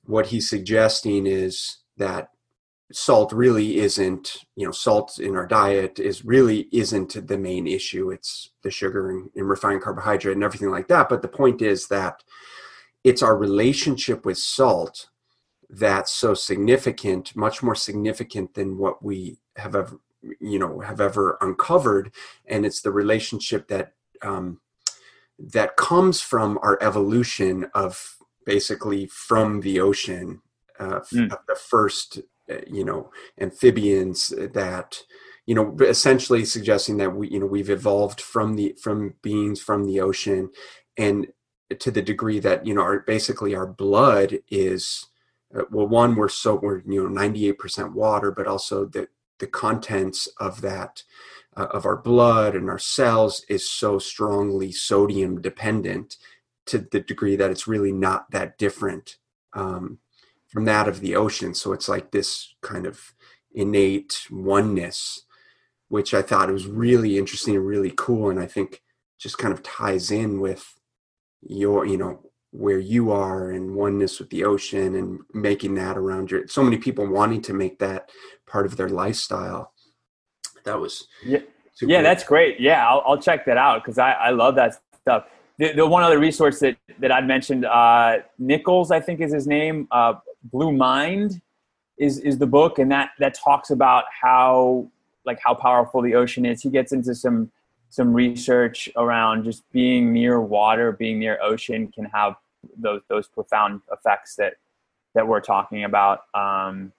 What 0.05 0.27
he's 0.27 0.49
suggesting 0.49 1.27
is 1.27 1.77
that 1.97 2.29
salt 2.91 3.33
really 3.33 3.79
isn't 3.79 4.45
you 4.55 4.65
know 4.65 4.71
salt 4.71 5.19
in 5.19 5.35
our 5.35 5.45
diet 5.45 5.99
is 5.99 6.23
really 6.23 6.69
isn't 6.71 7.27
the 7.27 7.37
main 7.37 7.67
issue. 7.67 8.11
It's 8.11 8.51
the 8.63 8.71
sugar 8.71 9.09
and, 9.09 9.29
and, 9.35 9.49
refined 9.49 9.81
carbohydrate 9.81 10.35
and 10.35 10.43
everything 10.43 10.71
like 10.71 10.87
that. 10.87 11.09
But 11.09 11.21
the 11.21 11.27
point 11.27 11.61
is 11.61 11.87
that 11.87 12.23
it's 13.03 13.21
our 13.21 13.37
relationship 13.37 14.25
with 14.25 14.37
salt 14.37 15.09
that's 15.69 16.13
so 16.13 16.33
significant 16.33 17.35
much 17.35 17.61
more 17.61 17.75
significant 17.75 18.53
than 18.53 18.77
what 18.77 19.03
we 19.03 19.37
have 19.57 19.75
ever 19.75 19.99
you 20.39 20.59
know 20.59 20.79
have 20.79 21.01
ever 21.01 21.37
uncovered. 21.41 22.11
And 22.45 22.65
it's 22.65 22.81
the 22.81 22.91
relationship 22.91 23.67
that 23.67 23.93
um, 24.21 24.61
that 25.37 25.75
comes 25.75 26.21
from 26.21 26.57
our 26.61 26.77
evolution 26.81 27.69
of 27.73 28.15
basically 28.45 29.07
from 29.07 29.59
the 29.59 29.79
ocean 29.81 30.41
uh, 30.79 31.01
mm. 31.13 31.29
the 31.47 31.55
first 31.55 32.21
you 32.67 32.83
know 32.83 33.11
amphibians 33.39 34.29
that 34.29 35.03
you 35.45 35.55
know 35.55 35.75
essentially 35.81 36.45
suggesting 36.45 36.97
that 36.97 37.15
we 37.15 37.29
you 37.29 37.39
know 37.39 37.45
we've 37.45 37.69
evolved 37.69 38.21
from 38.21 38.55
the 38.55 38.75
from 38.81 39.15
beings 39.21 39.61
from 39.61 39.85
the 39.85 39.99
ocean 39.99 40.49
and 40.97 41.27
to 41.79 41.91
the 41.91 42.01
degree 42.01 42.39
that 42.39 42.65
you 42.65 42.73
know 42.73 42.81
our 42.81 42.99
basically 42.99 43.55
our 43.55 43.67
blood 43.67 44.39
is 44.49 45.07
uh, 45.57 45.63
well 45.71 45.87
one 45.87 46.15
we're 46.15 46.29
so 46.29 46.55
we're 46.55 46.81
you 46.85 47.09
know 47.09 47.21
98% 47.21 47.93
water 47.93 48.31
but 48.31 48.47
also 48.47 48.85
the 48.85 49.07
the 49.39 49.47
contents 49.47 50.27
of 50.39 50.61
that 50.61 51.03
uh, 51.55 51.67
of 51.71 51.85
our 51.85 51.97
blood 51.97 52.55
and 52.55 52.69
our 52.69 52.79
cells 52.79 53.43
is 53.49 53.69
so 53.69 53.99
strongly 53.99 54.71
sodium 54.71 55.41
dependent 55.41 56.17
to 56.65 56.79
the 56.79 56.99
degree 56.99 57.35
that 57.35 57.51
it's 57.51 57.67
really 57.67 57.91
not 57.91 58.29
that 58.31 58.57
different 58.57 59.17
um, 59.53 59.99
from 60.57 60.65
that 60.65 60.87
of 60.87 61.01
the 61.01 61.15
ocean. 61.15 61.53
So 61.53 61.71
it's 61.71 61.87
like 61.87 62.09
this 62.09 62.55
kind 62.63 62.87
of 62.87 63.13
innate 63.53 64.25
oneness, 64.31 65.21
which 65.87 66.15
I 66.15 66.23
thought 66.23 66.51
was 66.51 66.65
really 66.65 67.19
interesting 67.19 67.55
and 67.55 67.63
really 67.63 67.93
cool. 67.95 68.31
And 68.31 68.39
I 68.39 68.47
think 68.47 68.81
just 69.19 69.37
kind 69.37 69.53
of 69.53 69.61
ties 69.61 70.09
in 70.09 70.39
with 70.39 70.73
your, 71.43 71.85
you 71.85 71.95
know, 71.95 72.21
where 72.49 72.79
you 72.79 73.11
are 73.11 73.51
and 73.51 73.75
oneness 73.75 74.17
with 74.17 74.31
the 74.31 74.45
ocean 74.45 74.95
and 74.95 75.19
making 75.31 75.75
that 75.75 75.95
around 75.95 76.31
your 76.31 76.47
so 76.47 76.63
many 76.63 76.77
people 76.77 77.05
wanting 77.05 77.43
to 77.43 77.53
make 77.53 77.77
that 77.77 78.09
part 78.47 78.65
of 78.65 78.77
their 78.77 78.89
lifestyle. 78.89 79.73
That 80.65 80.79
was 80.79 81.07
yeah, 81.23 81.41
yeah, 81.83 82.01
that's 82.01 82.23
great. 82.23 82.59
Yeah, 82.59 82.89
I'll, 82.89 83.03
I'll 83.05 83.21
check 83.21 83.45
that 83.45 83.57
out 83.57 83.83
because 83.83 83.99
I, 83.99 84.13
I 84.13 84.29
love 84.31 84.55
that 84.55 84.81
stuff. 85.03 85.25
The, 85.59 85.73
the, 85.73 85.85
one 85.85 86.01
other 86.01 86.17
resource 86.17 86.59
that 86.61 86.77
that 86.97 87.11
I'd 87.11 87.27
mentioned, 87.27 87.63
uh, 87.63 88.21
Nichols, 88.39 88.89
I 88.89 88.99
think 88.99 89.21
is 89.21 89.31
his 89.31 89.45
name. 89.45 89.87
Uh, 89.91 90.15
Blue 90.43 90.71
Mind 90.71 91.41
is 91.97 92.19
is 92.19 92.37
the 92.37 92.47
book, 92.47 92.79
and 92.79 92.91
that 92.91 93.11
that 93.19 93.33
talks 93.33 93.69
about 93.69 94.05
how 94.21 94.87
like 95.25 95.39
how 95.43 95.53
powerful 95.53 96.01
the 96.01 96.15
ocean 96.15 96.45
is. 96.45 96.61
He 96.61 96.69
gets 96.69 96.91
into 96.91 97.15
some 97.15 97.51
some 97.89 98.13
research 98.13 98.89
around 98.95 99.43
just 99.43 99.69
being 99.71 100.13
near 100.13 100.41
water, 100.41 100.91
being 100.91 101.19
near 101.19 101.39
ocean 101.41 101.91
can 101.91 102.05
have 102.05 102.35
those 102.77 103.01
those 103.09 103.27
profound 103.27 103.81
effects 103.91 104.35
that 104.35 104.55
that 105.15 105.27
we're 105.27 105.41
talking 105.41 105.83
about. 105.83 106.21
Um, 106.33 106.91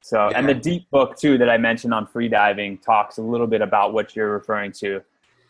so, 0.00 0.30
yeah. 0.30 0.38
and 0.38 0.48
the 0.48 0.54
deep 0.54 0.90
book 0.90 1.16
too 1.16 1.38
that 1.38 1.50
I 1.50 1.58
mentioned 1.58 1.92
on 1.92 2.06
freediving 2.06 2.80
talks 2.80 3.18
a 3.18 3.22
little 3.22 3.46
bit 3.46 3.60
about 3.60 3.92
what 3.92 4.14
you're 4.14 4.32
referring 4.32 4.72
to, 4.72 5.02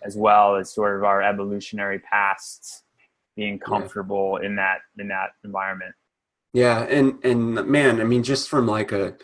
as 0.02 0.16
well 0.16 0.56
as 0.56 0.72
sort 0.72 0.96
of 0.96 1.04
our 1.04 1.22
evolutionary 1.22 1.98
past 1.98 2.84
being 3.36 3.58
comfortable 3.58 4.38
yeah. 4.40 4.46
in 4.46 4.56
that 4.56 4.78
in 4.98 5.08
that 5.08 5.30
environment. 5.44 5.94
Yeah, 6.52 6.82
and 6.84 7.22
and 7.24 7.66
man, 7.66 8.00
I 8.00 8.04
mean, 8.04 8.22
just 8.22 8.48
from 8.48 8.66
like 8.66 8.92
a, 8.92 9.16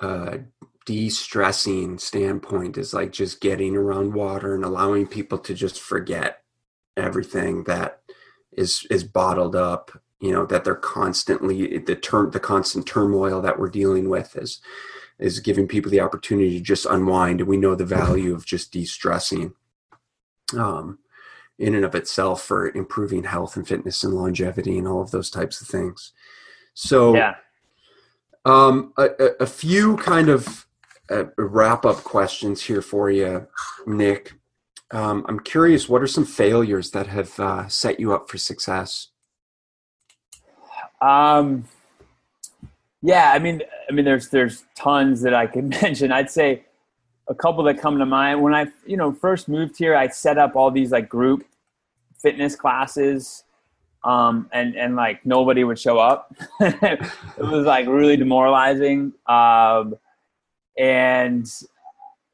a 0.00 0.40
de-stressing 0.86 1.98
standpoint, 1.98 2.76
is 2.78 2.92
like 2.92 3.12
just 3.12 3.40
getting 3.40 3.76
around 3.76 4.14
water 4.14 4.54
and 4.54 4.64
allowing 4.64 5.06
people 5.06 5.38
to 5.38 5.54
just 5.54 5.80
forget 5.80 6.42
everything 6.96 7.64
that 7.64 8.02
is 8.52 8.86
is 8.90 9.04
bottled 9.04 9.56
up. 9.56 9.92
You 10.20 10.32
know 10.32 10.46
that 10.46 10.64
they're 10.64 10.74
constantly 10.74 11.78
the 11.78 11.96
term 11.96 12.30
the 12.30 12.40
constant 12.40 12.86
turmoil 12.86 13.40
that 13.42 13.58
we're 13.58 13.70
dealing 13.70 14.08
with 14.08 14.36
is 14.36 14.60
is 15.18 15.40
giving 15.40 15.68
people 15.68 15.90
the 15.90 16.00
opportunity 16.00 16.58
to 16.58 16.64
just 16.64 16.86
unwind, 16.86 17.40
and 17.40 17.48
we 17.48 17.56
know 17.56 17.76
the 17.76 17.84
value 17.84 18.34
of 18.34 18.44
just 18.44 18.72
de-stressing. 18.72 19.54
Um, 20.58 20.98
in 21.58 21.74
and 21.74 21.84
of 21.84 21.94
itself 21.94 22.42
for 22.42 22.70
improving 22.70 23.24
health 23.24 23.56
and 23.56 23.66
fitness 23.66 24.02
and 24.02 24.14
longevity 24.14 24.78
and 24.78 24.88
all 24.88 25.00
of 25.00 25.12
those 25.12 25.30
types 25.30 25.60
of 25.60 25.68
things. 25.68 26.12
So, 26.74 27.14
yeah. 27.14 27.34
um, 28.44 28.92
a, 28.96 29.08
a, 29.40 29.46
few 29.46 29.96
kind 29.98 30.28
of 30.28 30.66
uh, 31.10 31.24
wrap 31.36 31.84
up 31.84 31.96
questions 31.98 32.62
here 32.62 32.82
for 32.82 33.10
you, 33.10 33.46
Nick. 33.86 34.32
Um, 34.90 35.24
I'm 35.28 35.40
curious, 35.40 35.88
what 35.88 36.02
are 36.02 36.06
some 36.06 36.24
failures 36.24 36.90
that 36.90 37.06
have 37.06 37.38
uh, 37.38 37.68
set 37.68 38.00
you 38.00 38.12
up 38.14 38.30
for 38.30 38.38
success? 38.38 39.08
Um, 41.00 41.64
yeah, 43.02 43.32
I 43.32 43.38
mean, 43.38 43.62
I 43.88 43.92
mean, 43.92 44.04
there's 44.04 44.28
there's 44.28 44.64
tons 44.76 45.22
that 45.22 45.34
I 45.34 45.46
could 45.46 45.68
mention. 45.82 46.12
I'd 46.12 46.30
say 46.30 46.64
a 47.28 47.34
couple 47.34 47.64
that 47.64 47.78
come 47.80 47.98
to 47.98 48.06
mind. 48.06 48.42
When 48.42 48.54
I, 48.54 48.66
you 48.86 48.96
know, 48.96 49.12
first 49.12 49.48
moved 49.48 49.76
here, 49.76 49.96
I 49.96 50.08
set 50.08 50.38
up 50.38 50.56
all 50.56 50.70
these 50.70 50.92
like 50.92 51.08
group 51.08 51.44
fitness 52.20 52.54
classes 52.54 53.44
um, 54.04 54.48
and 54.52 54.74
and 54.76 54.96
like 54.96 55.24
nobody 55.24 55.64
would 55.64 55.78
show 55.78 55.98
up. 55.98 56.34
it 56.60 57.10
was 57.38 57.66
like 57.66 57.86
really 57.86 58.16
demoralizing, 58.16 59.12
um, 59.26 59.94
and 60.76 61.50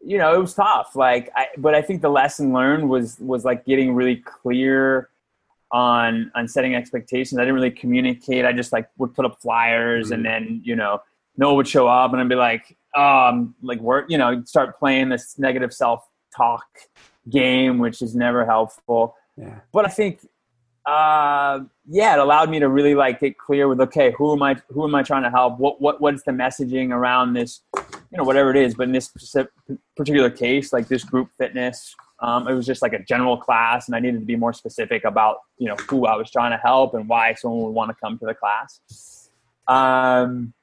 you 0.05 0.19
know 0.19 0.35
it 0.35 0.39
was 0.39 0.55
tough. 0.55 0.97
Like, 0.97 1.31
I, 1.37 1.49
but 1.59 1.75
I 1.75 1.83
think 1.83 2.03
the 2.03 2.09
lesson 2.09 2.53
learned 2.53 2.89
was 2.89 3.19
was 3.21 3.45
like 3.45 3.65
getting 3.65 3.95
really 3.95 4.17
clear 4.17 5.11
on 5.71 6.31
on 6.35 6.49
setting 6.49 6.75
expectations. 6.75 7.39
I 7.39 7.43
didn't 7.43 7.57
really 7.57 7.71
communicate. 7.71 8.45
I 8.45 8.53
just 8.53 8.73
like 8.73 8.89
would 8.97 9.15
put 9.15 9.25
up 9.25 9.41
flyers, 9.41 10.07
mm-hmm. 10.07 10.15
and 10.15 10.25
then 10.25 10.63
you 10.65 10.77
know 10.77 11.03
no 11.37 11.49
one 11.49 11.57
would 11.59 11.69
show 11.69 11.87
up, 11.87 12.13
and 12.13 12.21
I'd 12.21 12.29
be 12.29 12.35
like, 12.35 12.77
um, 12.97 13.55
like 13.63 13.81
work, 13.81 14.07
you 14.09 14.19
know, 14.19 14.43
start 14.45 14.79
playing 14.79 15.09
this 15.09 15.39
negative 15.39 15.73
self 15.73 16.07
talk 16.37 16.67
game, 17.31 17.79
which 17.79 18.03
is 18.03 18.15
never 18.15 18.45
helpful. 18.45 19.15
Yeah. 19.37 19.61
But 19.73 19.87
I 19.87 19.89
think 19.89 20.27
uh, 20.89 21.65
yeah, 21.87 22.15
it 22.15 22.19
allowed 22.19 22.49
me 22.49 22.59
to 22.61 22.69
really 22.69 22.95
like 22.95 23.21
get 23.21 23.37
clear 23.37 23.69
with 23.69 23.79
okay, 23.79 24.15
who 24.17 24.33
am 24.33 24.43
I? 24.43 24.57
Who 24.71 24.85
am 24.85 24.95
I 24.95 25.03
trying 25.03 25.23
to 25.25 25.31
help? 25.31 25.59
What 25.59 25.83
what 25.83 26.01
what 26.01 26.15
is 26.15 26.23
the 26.23 26.33
messaging 26.33 26.93
around 26.93 27.35
this? 27.35 27.61
You 27.77 28.17
know, 28.17 28.25
whatever 28.25 28.51
it 28.51 28.57
is. 28.57 28.75
But 28.75 28.85
in 28.85 28.93
this 28.93 29.11
particular 29.97 30.31
case, 30.31 30.73
like 30.73 30.89
this 30.89 31.05
group 31.05 31.29
fitness, 31.37 31.95
um, 32.21 32.49
it 32.49 32.55
was 32.55 32.65
just 32.65 32.81
like 32.81 32.95
a 32.95 33.01
general 33.01 33.37
class, 33.37 33.87
and 33.87 33.95
I 33.95 34.01
needed 34.01 34.21
to 34.21 34.25
be 34.25 34.35
more 34.35 34.55
specific 34.55 35.05
about 35.05 35.41
you 35.59 35.69
know 35.69 35.77
who 35.91 36.07
I 36.07 36.17
was 36.17 36.31
trying 36.31 36.53
to 36.53 36.57
help 36.57 36.95
and 36.95 37.07
why 37.07 37.35
someone 37.35 37.65
would 37.65 37.75
want 37.75 37.91
to 37.91 37.97
come 38.03 38.19
to 38.21 38.25
the 38.25 38.35
class. 38.35 39.29
Um, 39.67 40.55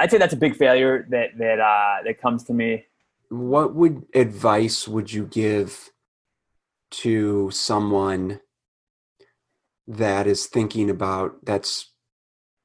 I'd 0.00 0.10
say 0.10 0.18
that's 0.18 0.34
a 0.34 0.38
big 0.38 0.56
failure 0.56 1.06
that 1.10 1.38
that 1.38 1.60
uh, 1.60 2.02
that 2.04 2.20
comes 2.20 2.42
to 2.44 2.52
me. 2.52 2.86
What 3.28 3.72
would 3.76 4.04
advice 4.14 4.88
would 4.88 5.12
you 5.12 5.26
give 5.26 5.90
to 7.02 7.52
someone? 7.52 8.40
That 9.86 10.26
is 10.26 10.46
thinking 10.46 10.90
about 10.90 11.44
that's 11.44 11.90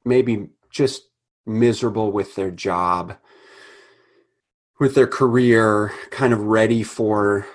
maybe 0.06 0.50
just 0.70 1.10
miserable 1.46 2.12
with 2.12 2.36
their 2.36 2.52
job, 2.52 3.18
with 4.80 4.96
their 4.96 5.08
career, 5.08 5.92
kind 6.12 6.34
of 6.34 6.42
ready 6.42 6.84
for 6.84 7.46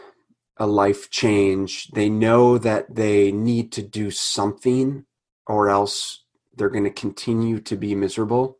a 0.57 0.67
life 0.67 1.11
change. 1.11 1.89
They 1.89 2.09
know 2.09 2.59
that 2.59 2.95
they 2.95 3.33
need 3.33 3.73
to 3.73 3.83
do 3.83 4.11
something 4.11 5.05
or 5.47 5.69
else 5.69 6.25
they're 6.57 6.71
going 6.71 6.85
to 6.85 6.91
continue 6.91 7.61
to 7.61 7.77
be 7.77 7.95
miserable. 7.95 8.59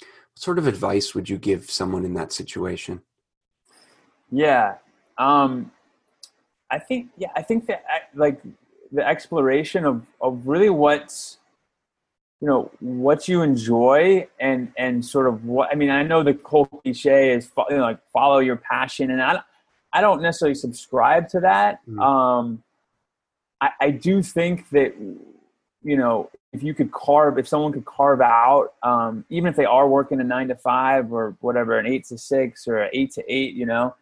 What 0.00 0.42
sort 0.42 0.58
of 0.58 0.66
advice 0.66 1.14
would 1.14 1.28
you 1.28 1.38
give 1.38 1.70
someone 1.70 2.04
in 2.04 2.14
that 2.14 2.32
situation? 2.32 3.02
Yeah. 4.30 4.76
Um, 5.18 5.72
I 6.70 6.78
think, 6.78 7.08
yeah, 7.16 7.30
I 7.34 7.42
think 7.42 7.66
that 7.66 7.84
like 8.14 8.40
the 8.92 9.06
exploration 9.06 9.84
of, 9.84 10.02
of 10.20 10.46
really 10.46 10.70
what's 10.70 11.38
you 12.40 12.46
know 12.46 12.70
what 12.80 13.26
you 13.26 13.42
enjoy 13.42 14.26
and 14.38 14.72
and 14.78 15.04
sort 15.04 15.26
of 15.26 15.44
what 15.44 15.70
I 15.72 15.74
mean 15.74 15.90
I 15.90 16.02
know 16.02 16.22
the 16.22 16.38
whole 16.44 16.66
cliche 16.66 17.32
is 17.32 17.50
you 17.70 17.76
know, 17.76 17.82
like 17.82 17.98
follow 18.12 18.38
your 18.38 18.56
passion 18.56 19.10
and 19.10 19.20
I 19.20 19.40
I 19.92 20.00
don't 20.00 20.22
necessarily 20.22 20.54
subscribe 20.54 21.28
to 21.30 21.40
that 21.40 21.80
mm-hmm. 21.88 21.98
um 21.98 22.62
I, 23.60 23.70
I 23.80 23.90
do 23.90 24.22
think 24.22 24.70
that 24.70 24.94
you 25.82 25.96
know 25.96 26.30
if 26.52 26.62
you 26.62 26.74
could 26.74 26.92
carve 26.92 27.38
if 27.38 27.48
someone 27.48 27.72
could 27.72 27.86
carve 27.86 28.20
out 28.20 28.74
um 28.84 29.24
even 29.30 29.48
if 29.48 29.56
they 29.56 29.64
are 29.64 29.88
working 29.88 30.20
a 30.20 30.24
nine 30.24 30.46
to 30.48 30.54
five 30.54 31.12
or 31.12 31.36
whatever 31.40 31.78
an 31.78 31.86
eight 31.86 32.04
to 32.06 32.18
six 32.18 32.68
or 32.68 32.78
an 32.78 32.90
eight 32.92 33.12
to 33.12 33.24
eight 33.26 33.54
you 33.54 33.66
know 33.66 33.94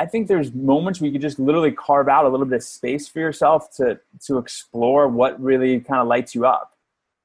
I 0.00 0.06
think 0.06 0.28
there's 0.28 0.54
moments 0.54 0.98
where 0.98 1.08
you 1.08 1.12
could 1.12 1.20
just 1.20 1.38
literally 1.38 1.72
carve 1.72 2.08
out 2.08 2.24
a 2.24 2.28
little 2.30 2.46
bit 2.46 2.56
of 2.56 2.62
space 2.62 3.06
for 3.06 3.20
yourself 3.20 3.70
to 3.76 4.00
to 4.26 4.38
explore 4.38 5.06
what 5.08 5.38
really 5.38 5.78
kind 5.78 6.00
of 6.00 6.08
lights 6.08 6.34
you 6.34 6.46
up, 6.46 6.72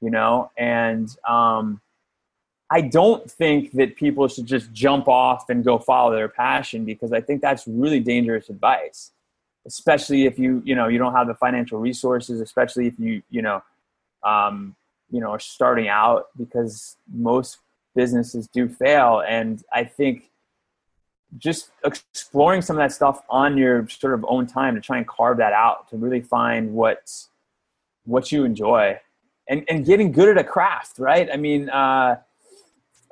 you 0.02 0.12
know. 0.12 0.52
And 0.58 1.10
um, 1.26 1.80
I 2.70 2.82
don't 2.82 3.32
think 3.32 3.72
that 3.74 3.96
people 3.96 4.28
should 4.28 4.46
just 4.46 4.74
jump 4.74 5.08
off 5.08 5.50
and 5.50 5.64
go 5.64 5.80
follow 5.80 6.14
their 6.14 6.28
passion 6.28 6.84
because 6.84 7.14
I 7.14 7.22
think 7.22 7.42
that's 7.42 7.66
really 7.66 8.02
dangerous 8.02 8.50
advice, 8.50 9.12
especially 9.66 10.26
if 10.26 10.38
you 10.38 10.62
you 10.66 10.76
know 10.76 10.90
you 10.90 10.98
don't 10.98 11.14
have 11.14 11.28
the 11.28 11.36
financial 11.36 11.80
resources, 11.80 12.42
especially 12.42 12.88
if 12.88 13.00
you 13.00 13.24
you 13.30 13.42
know 13.42 13.64
um, 14.24 14.76
you 15.10 15.22
know 15.22 15.30
are 15.30 15.40
starting 15.40 15.88
out 15.88 16.26
because 16.38 16.98
most 17.10 17.60
businesses 17.96 18.50
do 18.50 18.68
fail, 18.68 19.24
and 19.26 19.64
I 19.72 19.86
think 19.86 20.30
just 21.38 21.72
exploring 21.84 22.62
some 22.62 22.76
of 22.78 22.82
that 22.82 22.92
stuff 22.92 23.22
on 23.30 23.58
your 23.58 23.88
sort 23.90 24.14
of 24.14 24.26
own 24.28 24.48
time 24.48 24.76
to 24.76 24.82
try 24.82 24.98
and 24.98 25.08
carve 25.08 25.38
that 25.38 25.54
out 25.54 25.90
to 25.90 25.98
really 25.98 26.22
find 26.22 26.74
what 26.74 27.12
what 28.06 28.32
you 28.32 28.44
enjoy 28.46 28.98
and 29.50 29.64
and 29.70 29.86
getting 29.86 30.12
good 30.12 30.30
at 30.30 30.38
a 30.38 30.44
craft 30.44 31.00
right? 31.00 31.30
I 31.32 31.38
mean 31.38 31.70
uh, 31.70 32.18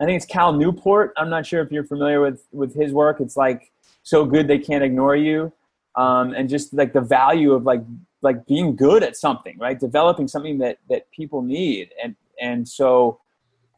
i 0.02 0.06
think 0.06 0.18
it's 0.18 0.26
cal 0.26 0.54
newport. 0.54 1.14
I'm 1.18 1.30
not 1.30 1.46
sure 1.46 1.62
if 1.62 1.72
you're 1.72 1.84
familiar 1.84 2.22
with 2.22 2.46
with 2.52 2.76
his 2.76 2.92
work. 2.92 3.20
It's 3.20 3.38
like 3.38 3.72
so 4.04 4.26
good 4.26 4.48
they 4.48 4.60
can't 4.60 4.84
ignore 4.84 5.16
you. 5.16 5.52
Um, 5.96 6.34
and 6.34 6.50
just 6.50 6.74
like 6.74 6.94
the 6.94 7.02
value 7.02 7.54
of 7.54 7.64
like 7.64 7.84
like 8.22 8.46
being 8.46 8.76
good 8.76 9.04
at 9.04 9.16
something 9.16 9.58
right? 9.60 9.80
Developing 9.80 10.28
something 10.28 10.58
that 10.60 10.78
that 10.90 11.10
people 11.12 11.42
need. 11.42 11.94
And 12.04 12.16
and 12.42 12.68
so 12.68 13.20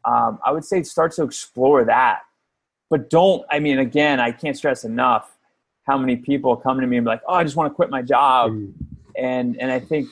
um, 0.04 0.38
i 0.44 0.52
would 0.52 0.64
say 0.64 0.82
start 0.82 1.12
to 1.12 1.22
explore 1.22 1.84
that 1.84 2.20
but 2.90 3.10
don't 3.10 3.44
i 3.50 3.58
mean 3.58 3.78
again 3.78 4.20
i 4.20 4.30
can't 4.30 4.56
stress 4.56 4.84
enough 4.84 5.36
how 5.86 5.96
many 5.96 6.16
people 6.16 6.56
come 6.56 6.80
to 6.80 6.86
me 6.86 6.96
and 6.96 7.04
be 7.04 7.10
like 7.10 7.22
oh 7.28 7.34
i 7.34 7.44
just 7.44 7.56
want 7.56 7.70
to 7.70 7.74
quit 7.74 7.90
my 7.90 8.02
job. 8.02 8.52
Mm. 8.52 8.72
and 9.16 9.60
and 9.60 9.70
i 9.70 9.78
think 9.78 10.08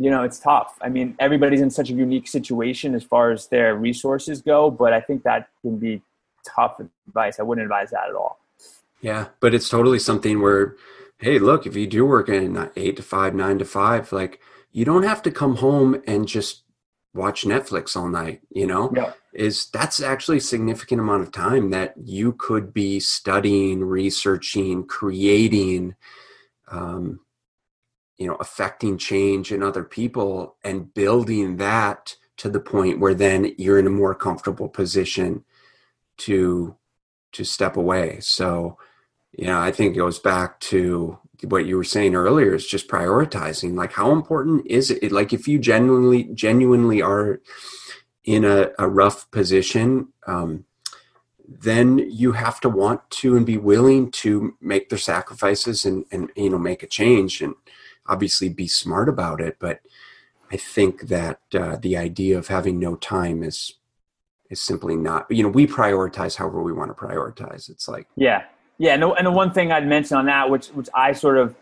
you 0.00 0.10
know 0.10 0.22
it's 0.22 0.38
tough. 0.38 0.78
I 0.80 0.88
mean 0.88 1.16
everybody's 1.18 1.60
in 1.60 1.70
such 1.70 1.90
a 1.90 1.92
unique 1.92 2.28
situation 2.28 2.94
as 2.94 3.02
far 3.02 3.32
as 3.32 3.48
their 3.48 3.74
resources 3.74 4.40
go 4.40 4.70
but 4.70 4.92
i 4.92 5.00
think 5.00 5.24
that 5.24 5.48
can 5.62 5.76
be 5.76 6.00
tough 6.46 6.80
advice. 7.08 7.40
I 7.40 7.42
wouldn't 7.42 7.64
advise 7.64 7.90
that 7.90 8.08
at 8.08 8.14
all. 8.14 8.38
Yeah 9.00 9.26
but 9.40 9.54
it's 9.54 9.68
totally 9.68 9.98
something 9.98 10.40
where 10.40 10.76
hey 11.18 11.38
look 11.40 11.66
if 11.66 11.74
you 11.74 11.86
do 11.86 12.06
work 12.06 12.28
in 12.28 12.70
eight 12.76 12.96
to 12.96 13.02
five 13.02 13.34
nine 13.34 13.58
to 13.58 13.64
five 13.64 14.12
like 14.12 14.40
you 14.70 14.84
don't 14.84 15.02
have 15.02 15.22
to 15.22 15.30
come 15.32 15.56
home 15.56 16.00
and 16.06 16.28
just 16.28 16.62
watch 17.14 17.44
Netflix 17.44 17.96
all 17.96 18.08
night, 18.08 18.40
you 18.50 18.66
know? 18.66 18.92
Yeah. 18.94 19.12
Is 19.32 19.66
that's 19.66 20.00
actually 20.00 20.38
a 20.38 20.42
significant 20.42 21.00
amount 21.00 21.22
of 21.22 21.30
time 21.30 21.70
that 21.70 21.94
you 22.02 22.32
could 22.32 22.72
be 22.72 22.98
studying, 22.98 23.84
researching, 23.84 24.84
creating, 24.84 25.94
um, 26.70 27.20
you 28.16 28.26
know, 28.26 28.34
affecting 28.36 28.98
change 28.98 29.52
in 29.52 29.62
other 29.62 29.84
people 29.84 30.56
and 30.64 30.92
building 30.92 31.56
that 31.58 32.16
to 32.38 32.48
the 32.48 32.60
point 32.60 32.98
where 32.98 33.14
then 33.14 33.54
you're 33.58 33.78
in 33.78 33.86
a 33.86 33.90
more 33.90 34.14
comfortable 34.14 34.68
position 34.68 35.44
to 36.16 36.74
to 37.32 37.44
step 37.44 37.76
away. 37.76 38.18
So, 38.20 38.78
yeah, 39.32 39.60
I 39.60 39.70
think 39.70 39.94
it 39.94 39.98
goes 39.98 40.18
back 40.18 40.58
to 40.60 41.18
what 41.44 41.66
you 41.66 41.76
were 41.76 41.84
saying 41.84 42.14
earlier 42.14 42.54
is 42.54 42.66
just 42.66 42.88
prioritizing 42.88 43.74
like 43.74 43.92
how 43.92 44.12
important 44.12 44.66
is 44.66 44.90
it 44.90 45.12
like 45.12 45.32
if 45.32 45.46
you 45.46 45.58
genuinely 45.58 46.24
genuinely 46.34 47.00
are 47.00 47.40
in 48.24 48.44
a, 48.44 48.70
a 48.78 48.88
rough 48.88 49.30
position 49.30 50.08
um, 50.26 50.64
then 51.48 51.98
you 51.98 52.32
have 52.32 52.60
to 52.60 52.68
want 52.68 53.08
to 53.10 53.36
and 53.36 53.46
be 53.46 53.56
willing 53.56 54.10
to 54.10 54.54
make 54.60 54.90
the 54.90 54.98
sacrifices 54.98 55.84
and 55.84 56.04
and 56.12 56.30
you 56.36 56.50
know 56.50 56.58
make 56.58 56.82
a 56.82 56.86
change 56.86 57.40
and 57.40 57.54
obviously 58.06 58.48
be 58.48 58.68
smart 58.68 59.08
about 59.08 59.40
it. 59.40 59.56
But 59.58 59.80
i 60.50 60.56
think 60.56 61.08
that 61.08 61.40
uh, 61.54 61.76
the 61.76 61.96
idea 61.96 62.38
of 62.38 62.48
having 62.48 62.78
no 62.78 62.96
time 62.96 63.42
is 63.42 63.74
is 64.50 64.60
simply 64.60 64.96
not 64.96 65.26
you 65.30 65.42
know 65.42 65.48
we 65.48 65.66
prioritize 65.66 66.36
however 66.36 66.62
we 66.62 66.72
want 66.72 66.94
to 66.94 67.04
prioritize. 67.04 67.70
It's 67.70 67.88
like 67.88 68.06
yeah 68.16 68.44
yeah, 68.78 68.94
and 68.94 69.02
the, 69.02 69.08
and 69.10 69.26
the 69.26 69.30
one 69.30 69.52
thing 69.52 69.72
I'd 69.72 69.86
mention 69.86 70.16
on 70.16 70.26
that, 70.26 70.50
which 70.50 70.68
which 70.68 70.88
I 70.94 71.12
sort 71.12 71.36
of 71.36 71.54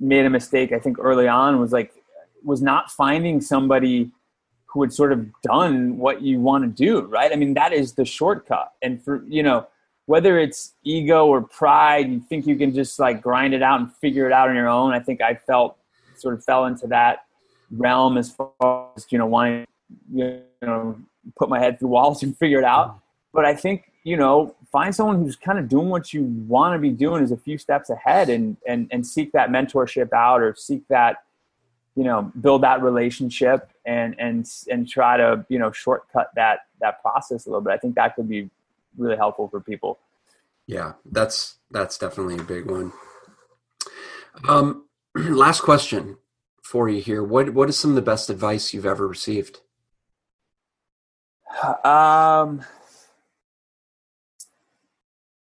made 0.00 0.24
a 0.24 0.30
mistake, 0.30 0.72
I 0.72 0.78
think 0.78 0.98
early 1.00 1.28
on, 1.28 1.58
was 1.58 1.72
like 1.72 1.92
was 2.44 2.62
not 2.62 2.90
finding 2.90 3.40
somebody 3.40 4.10
who 4.66 4.82
had 4.82 4.92
sort 4.92 5.12
of 5.12 5.26
done 5.42 5.98
what 5.98 6.22
you 6.22 6.40
want 6.40 6.64
to 6.64 6.68
do, 6.68 7.02
right? 7.02 7.30
I 7.30 7.36
mean, 7.36 7.54
that 7.54 7.72
is 7.72 7.92
the 7.92 8.04
shortcut. 8.04 8.72
And 8.80 9.02
for 9.02 9.24
you 9.28 9.42
know, 9.42 9.66
whether 10.06 10.38
it's 10.38 10.74
ego 10.84 11.26
or 11.26 11.42
pride, 11.42 12.10
you 12.10 12.20
think 12.20 12.46
you 12.46 12.56
can 12.56 12.72
just 12.72 12.98
like 12.98 13.20
grind 13.20 13.54
it 13.54 13.62
out 13.62 13.80
and 13.80 13.92
figure 13.96 14.26
it 14.26 14.32
out 14.32 14.48
on 14.48 14.54
your 14.54 14.68
own. 14.68 14.92
I 14.92 15.00
think 15.00 15.20
I 15.20 15.34
felt 15.34 15.76
sort 16.16 16.34
of 16.34 16.44
fell 16.44 16.66
into 16.66 16.86
that 16.88 17.24
realm 17.70 18.16
as 18.18 18.30
far 18.30 18.88
as 18.96 19.06
you 19.10 19.18
know 19.18 19.26
wanting 19.26 19.66
you 20.12 20.42
know 20.62 20.96
put 21.36 21.48
my 21.48 21.58
head 21.58 21.78
through 21.78 21.88
walls 21.88 22.22
and 22.22 22.36
figure 22.36 22.58
it 22.58 22.64
out. 22.64 22.88
Mm-hmm. 22.88 22.98
But 23.32 23.46
I 23.46 23.54
think 23.54 23.91
you 24.04 24.16
know, 24.16 24.54
find 24.70 24.94
someone 24.94 25.22
who's 25.22 25.36
kind 25.36 25.58
of 25.58 25.68
doing 25.68 25.88
what 25.88 26.12
you 26.12 26.24
want 26.24 26.74
to 26.74 26.78
be 26.78 26.90
doing 26.90 27.22
is 27.22 27.30
a 27.30 27.36
few 27.36 27.58
steps 27.58 27.90
ahead 27.90 28.28
and, 28.28 28.56
and, 28.66 28.88
and 28.90 29.06
seek 29.06 29.32
that 29.32 29.50
mentorship 29.50 30.12
out 30.12 30.42
or 30.42 30.54
seek 30.56 30.86
that, 30.88 31.22
you 31.94 32.04
know, 32.04 32.32
build 32.40 32.62
that 32.62 32.82
relationship 32.82 33.70
and, 33.86 34.14
and, 34.18 34.48
and 34.70 34.88
try 34.88 35.16
to, 35.16 35.44
you 35.48 35.58
know, 35.58 35.70
shortcut 35.70 36.30
that, 36.34 36.60
that 36.80 37.00
process 37.00 37.46
a 37.46 37.48
little 37.48 37.60
bit. 37.60 37.72
I 37.72 37.78
think 37.78 37.94
that 37.94 38.16
could 38.16 38.28
be 38.28 38.50
really 38.96 39.16
helpful 39.16 39.48
for 39.48 39.60
people. 39.60 39.98
Yeah, 40.66 40.94
that's, 41.04 41.56
that's 41.70 41.98
definitely 41.98 42.38
a 42.38 42.44
big 42.44 42.70
one. 42.70 42.92
Um, 44.48 44.86
last 45.14 45.60
question 45.60 46.16
for 46.62 46.88
you 46.88 47.00
here. 47.02 47.22
What 47.22 47.52
what 47.52 47.68
is 47.68 47.76
some 47.78 47.90
of 47.90 47.96
the 47.96 48.02
best 48.02 48.30
advice 48.30 48.72
you've 48.72 48.86
ever 48.86 49.06
received? 49.06 49.60
Um, 51.84 52.64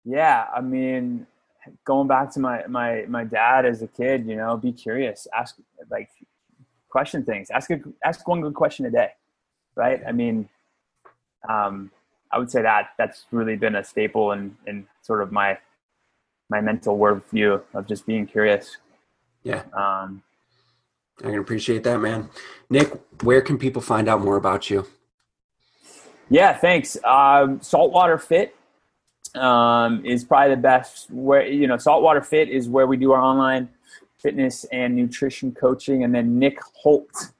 yeah, 0.08 0.46
I 0.56 0.62
mean, 0.62 1.26
going 1.84 2.08
back 2.08 2.32
to 2.32 2.40
my 2.40 2.66
my 2.66 3.04
my 3.08 3.24
dad 3.24 3.66
as 3.66 3.82
a 3.82 3.86
kid, 3.86 4.26
you 4.26 4.36
know, 4.36 4.56
be 4.56 4.72
curious, 4.72 5.26
ask 5.36 5.56
like 5.90 6.08
question 6.88 7.24
things, 7.24 7.50
ask 7.50 7.70
a, 7.70 7.78
ask 8.02 8.26
one 8.26 8.40
good 8.40 8.54
question 8.54 8.86
a 8.86 8.90
day, 8.90 9.10
right? 9.74 10.00
I 10.08 10.12
mean, 10.12 10.48
um, 11.46 11.90
I 12.32 12.38
would 12.38 12.50
say 12.50 12.62
that 12.62 12.90
that's 12.96 13.26
really 13.30 13.56
been 13.56 13.76
a 13.76 13.84
staple 13.84 14.32
in 14.32 14.56
in 14.66 14.86
sort 15.02 15.20
of 15.20 15.30
my 15.30 15.58
my 16.48 16.62
mental 16.62 16.98
worldview 16.98 17.60
of 17.74 17.86
just 17.86 18.06
being 18.06 18.26
curious. 18.26 18.78
Yeah. 19.42 19.62
Um, 19.74 20.22
I 21.20 21.24
can 21.24 21.38
appreciate 21.38 21.84
that, 21.84 21.98
man. 22.00 22.30
Nick, 22.70 22.92
where 23.22 23.42
can 23.42 23.58
people 23.58 23.82
find 23.82 24.08
out 24.08 24.22
more 24.22 24.36
about 24.36 24.70
you? 24.70 24.86
Yeah, 26.30 26.56
thanks. 26.56 26.96
Um, 27.04 27.60
Saltwater 27.60 28.16
Fit 28.16 28.54
um, 29.34 30.04
is 30.04 30.24
probably 30.24 30.54
the 30.54 30.60
best. 30.60 31.10
Where 31.10 31.46
you 31.46 31.66
know, 31.66 31.76
Saltwater 31.76 32.22
Fit 32.22 32.48
is 32.48 32.68
where 32.68 32.86
we 32.86 32.96
do 32.96 33.12
our 33.12 33.20
online 33.20 33.68
fitness 34.18 34.64
and 34.72 34.96
nutrition 34.96 35.52
coaching, 35.52 36.04
and 36.04 36.14
then 36.14 36.38
Nick 36.38 36.58
Holt 36.82 37.30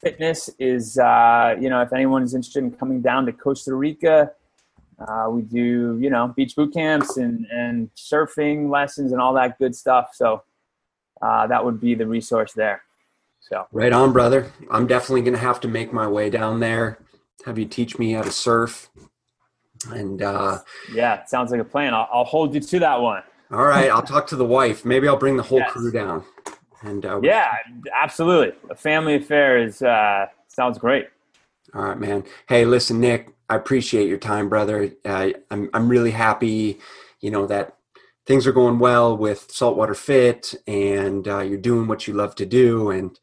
Fitness 0.00 0.50
is 0.58 0.98
uh, 0.98 1.56
you 1.60 1.70
know 1.70 1.80
if 1.82 1.92
anyone 1.92 2.22
is 2.22 2.34
interested 2.34 2.62
in 2.62 2.70
coming 2.72 3.00
down 3.00 3.26
to 3.26 3.32
Costa 3.32 3.74
Rica. 3.74 4.32
Uh, 4.98 5.28
we 5.28 5.42
do, 5.42 5.98
you 6.00 6.08
know, 6.08 6.32
beach 6.34 6.56
boot 6.56 6.72
camps 6.72 7.18
and, 7.18 7.46
and 7.50 7.90
surfing 7.94 8.70
lessons 8.70 9.12
and 9.12 9.20
all 9.20 9.34
that 9.34 9.58
good 9.58 9.74
stuff. 9.74 10.08
So 10.14 10.42
uh, 11.20 11.46
that 11.48 11.62
would 11.62 11.80
be 11.80 11.94
the 11.94 12.06
resource 12.06 12.54
there. 12.54 12.82
So 13.40 13.66
right 13.72 13.92
on, 13.92 14.12
brother. 14.12 14.50
I'm 14.70 14.86
definitely 14.86 15.22
to 15.34 15.38
have 15.38 15.60
to 15.60 15.68
make 15.68 15.92
my 15.92 16.08
way 16.08 16.30
down 16.30 16.60
there. 16.60 16.98
Have 17.44 17.58
you 17.58 17.66
teach 17.66 17.98
me 17.98 18.12
how 18.12 18.22
to 18.22 18.30
surf? 18.32 18.90
And 19.92 20.22
uh, 20.22 20.58
yeah, 20.92 21.24
sounds 21.24 21.50
like 21.50 21.60
a 21.60 21.64
plan. 21.64 21.94
I'll, 21.94 22.08
I'll 22.12 22.24
hold 22.24 22.54
you 22.54 22.60
to 22.60 22.78
that 22.80 23.00
one. 23.00 23.22
all 23.50 23.64
right, 23.64 23.90
I'll 23.90 24.02
talk 24.02 24.26
to 24.28 24.36
the 24.36 24.44
wife. 24.44 24.84
Maybe 24.84 25.08
I'll 25.08 25.16
bring 25.16 25.36
the 25.36 25.42
whole 25.42 25.58
yes. 25.58 25.70
crew 25.70 25.90
down. 25.90 26.24
And 26.82 27.04
uh, 27.04 27.20
yeah, 27.22 27.50
absolutely. 28.00 28.56
A 28.70 28.74
family 28.74 29.16
affair 29.16 29.62
is 29.62 29.82
uh, 29.82 30.26
sounds 30.48 30.78
great. 30.78 31.08
All 31.74 31.82
right, 31.82 31.98
man. 31.98 32.24
Hey, 32.48 32.64
listen, 32.64 33.00
Nick. 33.00 33.32
I 33.48 33.54
appreciate 33.56 34.08
your 34.08 34.18
time, 34.18 34.48
brother. 34.48 34.92
Uh, 35.04 35.30
I'm 35.50 35.70
I'm 35.72 35.88
really 35.88 36.10
happy, 36.10 36.78
you 37.20 37.30
know, 37.30 37.46
that 37.46 37.76
things 38.26 38.46
are 38.46 38.52
going 38.52 38.78
well 38.78 39.16
with 39.16 39.50
Saltwater 39.50 39.94
Fit, 39.94 40.54
and 40.66 41.26
uh, 41.28 41.40
you're 41.40 41.58
doing 41.58 41.86
what 41.86 42.06
you 42.06 42.14
love 42.14 42.34
to 42.36 42.46
do, 42.46 42.90
and 42.90 43.18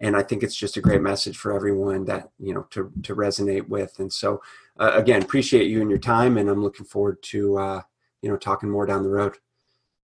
and 0.00 0.16
I 0.16 0.22
think 0.22 0.42
it's 0.42 0.54
just 0.54 0.76
a 0.76 0.80
great 0.80 1.02
message 1.02 1.36
for 1.36 1.52
everyone 1.52 2.04
that 2.06 2.30
you 2.38 2.54
know 2.54 2.62
to 2.70 2.92
to 3.02 3.14
resonate 3.14 3.68
with. 3.68 3.98
And 3.98 4.12
so, 4.12 4.42
uh, 4.78 4.92
again, 4.94 5.22
appreciate 5.22 5.68
you 5.68 5.80
and 5.80 5.90
your 5.90 5.98
time, 5.98 6.36
and 6.36 6.48
I'm 6.48 6.62
looking 6.62 6.86
forward 6.86 7.22
to 7.24 7.58
uh, 7.58 7.82
you 8.22 8.28
know 8.28 8.36
talking 8.36 8.70
more 8.70 8.86
down 8.86 9.02
the 9.02 9.08
road. 9.08 9.36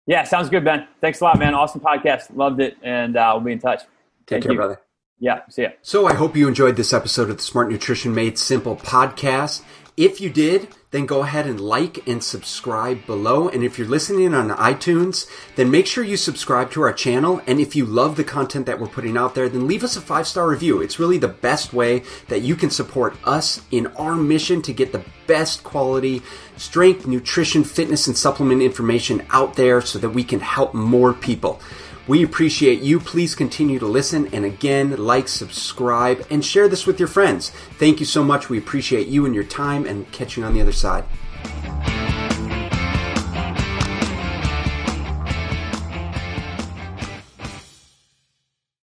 Yeah, 0.06 0.22
sounds 0.24 0.48
good, 0.48 0.64
Ben. 0.64 0.86
Thanks 1.00 1.20
a 1.20 1.24
lot, 1.24 1.38
man. 1.38 1.54
Awesome 1.54 1.80
podcast. 1.80 2.34
Loved 2.36 2.60
it, 2.60 2.76
and 2.82 3.16
uh, 3.16 3.32
we'll 3.34 3.44
be 3.44 3.52
in 3.52 3.58
touch. 3.58 3.80
Take 3.80 3.88
Thank 4.28 4.42
care, 4.44 4.52
you. 4.52 4.58
brother. 4.58 4.80
Yeah, 5.18 5.40
see 5.48 5.62
ya. 5.62 5.68
So 5.82 6.06
I 6.06 6.14
hope 6.14 6.36
you 6.36 6.46
enjoyed 6.46 6.76
this 6.76 6.92
episode 6.92 7.30
of 7.30 7.38
the 7.38 7.42
Smart 7.42 7.70
Nutrition 7.70 8.14
Made 8.14 8.38
Simple 8.38 8.76
podcast. 8.76 9.62
If 9.96 10.20
you 10.20 10.28
did, 10.28 10.68
then 10.90 11.06
go 11.06 11.22
ahead 11.22 11.46
and 11.46 11.58
like 11.58 12.06
and 12.06 12.22
subscribe 12.22 13.06
below. 13.06 13.48
And 13.48 13.64
if 13.64 13.78
you're 13.78 13.88
listening 13.88 14.34
on 14.34 14.50
iTunes, 14.50 15.26
then 15.54 15.70
make 15.70 15.86
sure 15.86 16.04
you 16.04 16.18
subscribe 16.18 16.70
to 16.72 16.82
our 16.82 16.92
channel. 16.92 17.40
And 17.46 17.60
if 17.60 17.74
you 17.74 17.86
love 17.86 18.16
the 18.16 18.24
content 18.24 18.66
that 18.66 18.78
we're 18.78 18.88
putting 18.88 19.16
out 19.16 19.34
there, 19.34 19.48
then 19.48 19.66
leave 19.66 19.82
us 19.82 19.96
a 19.96 20.02
five 20.02 20.26
star 20.26 20.48
review. 20.48 20.82
It's 20.82 20.98
really 20.98 21.16
the 21.16 21.28
best 21.28 21.72
way 21.72 22.02
that 22.28 22.42
you 22.42 22.56
can 22.56 22.68
support 22.68 23.16
us 23.24 23.62
in 23.70 23.86
our 23.96 24.16
mission 24.16 24.60
to 24.62 24.72
get 24.74 24.92
the 24.92 25.02
best 25.26 25.64
quality 25.64 26.20
strength, 26.58 27.06
nutrition, 27.06 27.64
fitness, 27.64 28.06
and 28.06 28.18
supplement 28.18 28.60
information 28.60 29.24
out 29.30 29.54
there 29.54 29.80
so 29.80 29.98
that 29.98 30.10
we 30.10 30.24
can 30.24 30.40
help 30.40 30.74
more 30.74 31.14
people. 31.14 31.58
We 32.06 32.22
appreciate 32.22 32.80
you. 32.80 33.00
Please 33.00 33.34
continue 33.34 33.78
to 33.78 33.86
listen 33.86 34.28
and 34.32 34.44
again, 34.44 34.96
like, 34.96 35.26
subscribe, 35.26 36.24
and 36.30 36.44
share 36.44 36.68
this 36.68 36.86
with 36.86 37.00
your 37.00 37.08
friends. 37.08 37.50
Thank 37.78 37.98
you 37.98 38.06
so 38.06 38.22
much. 38.22 38.48
We 38.48 38.58
appreciate 38.58 39.08
you 39.08 39.26
and 39.26 39.34
your 39.34 39.44
time 39.44 39.86
and 39.86 40.10
catch 40.12 40.36
you 40.36 40.44
on 40.44 40.54
the 40.54 40.60
other 40.60 40.72
side. 40.72 41.04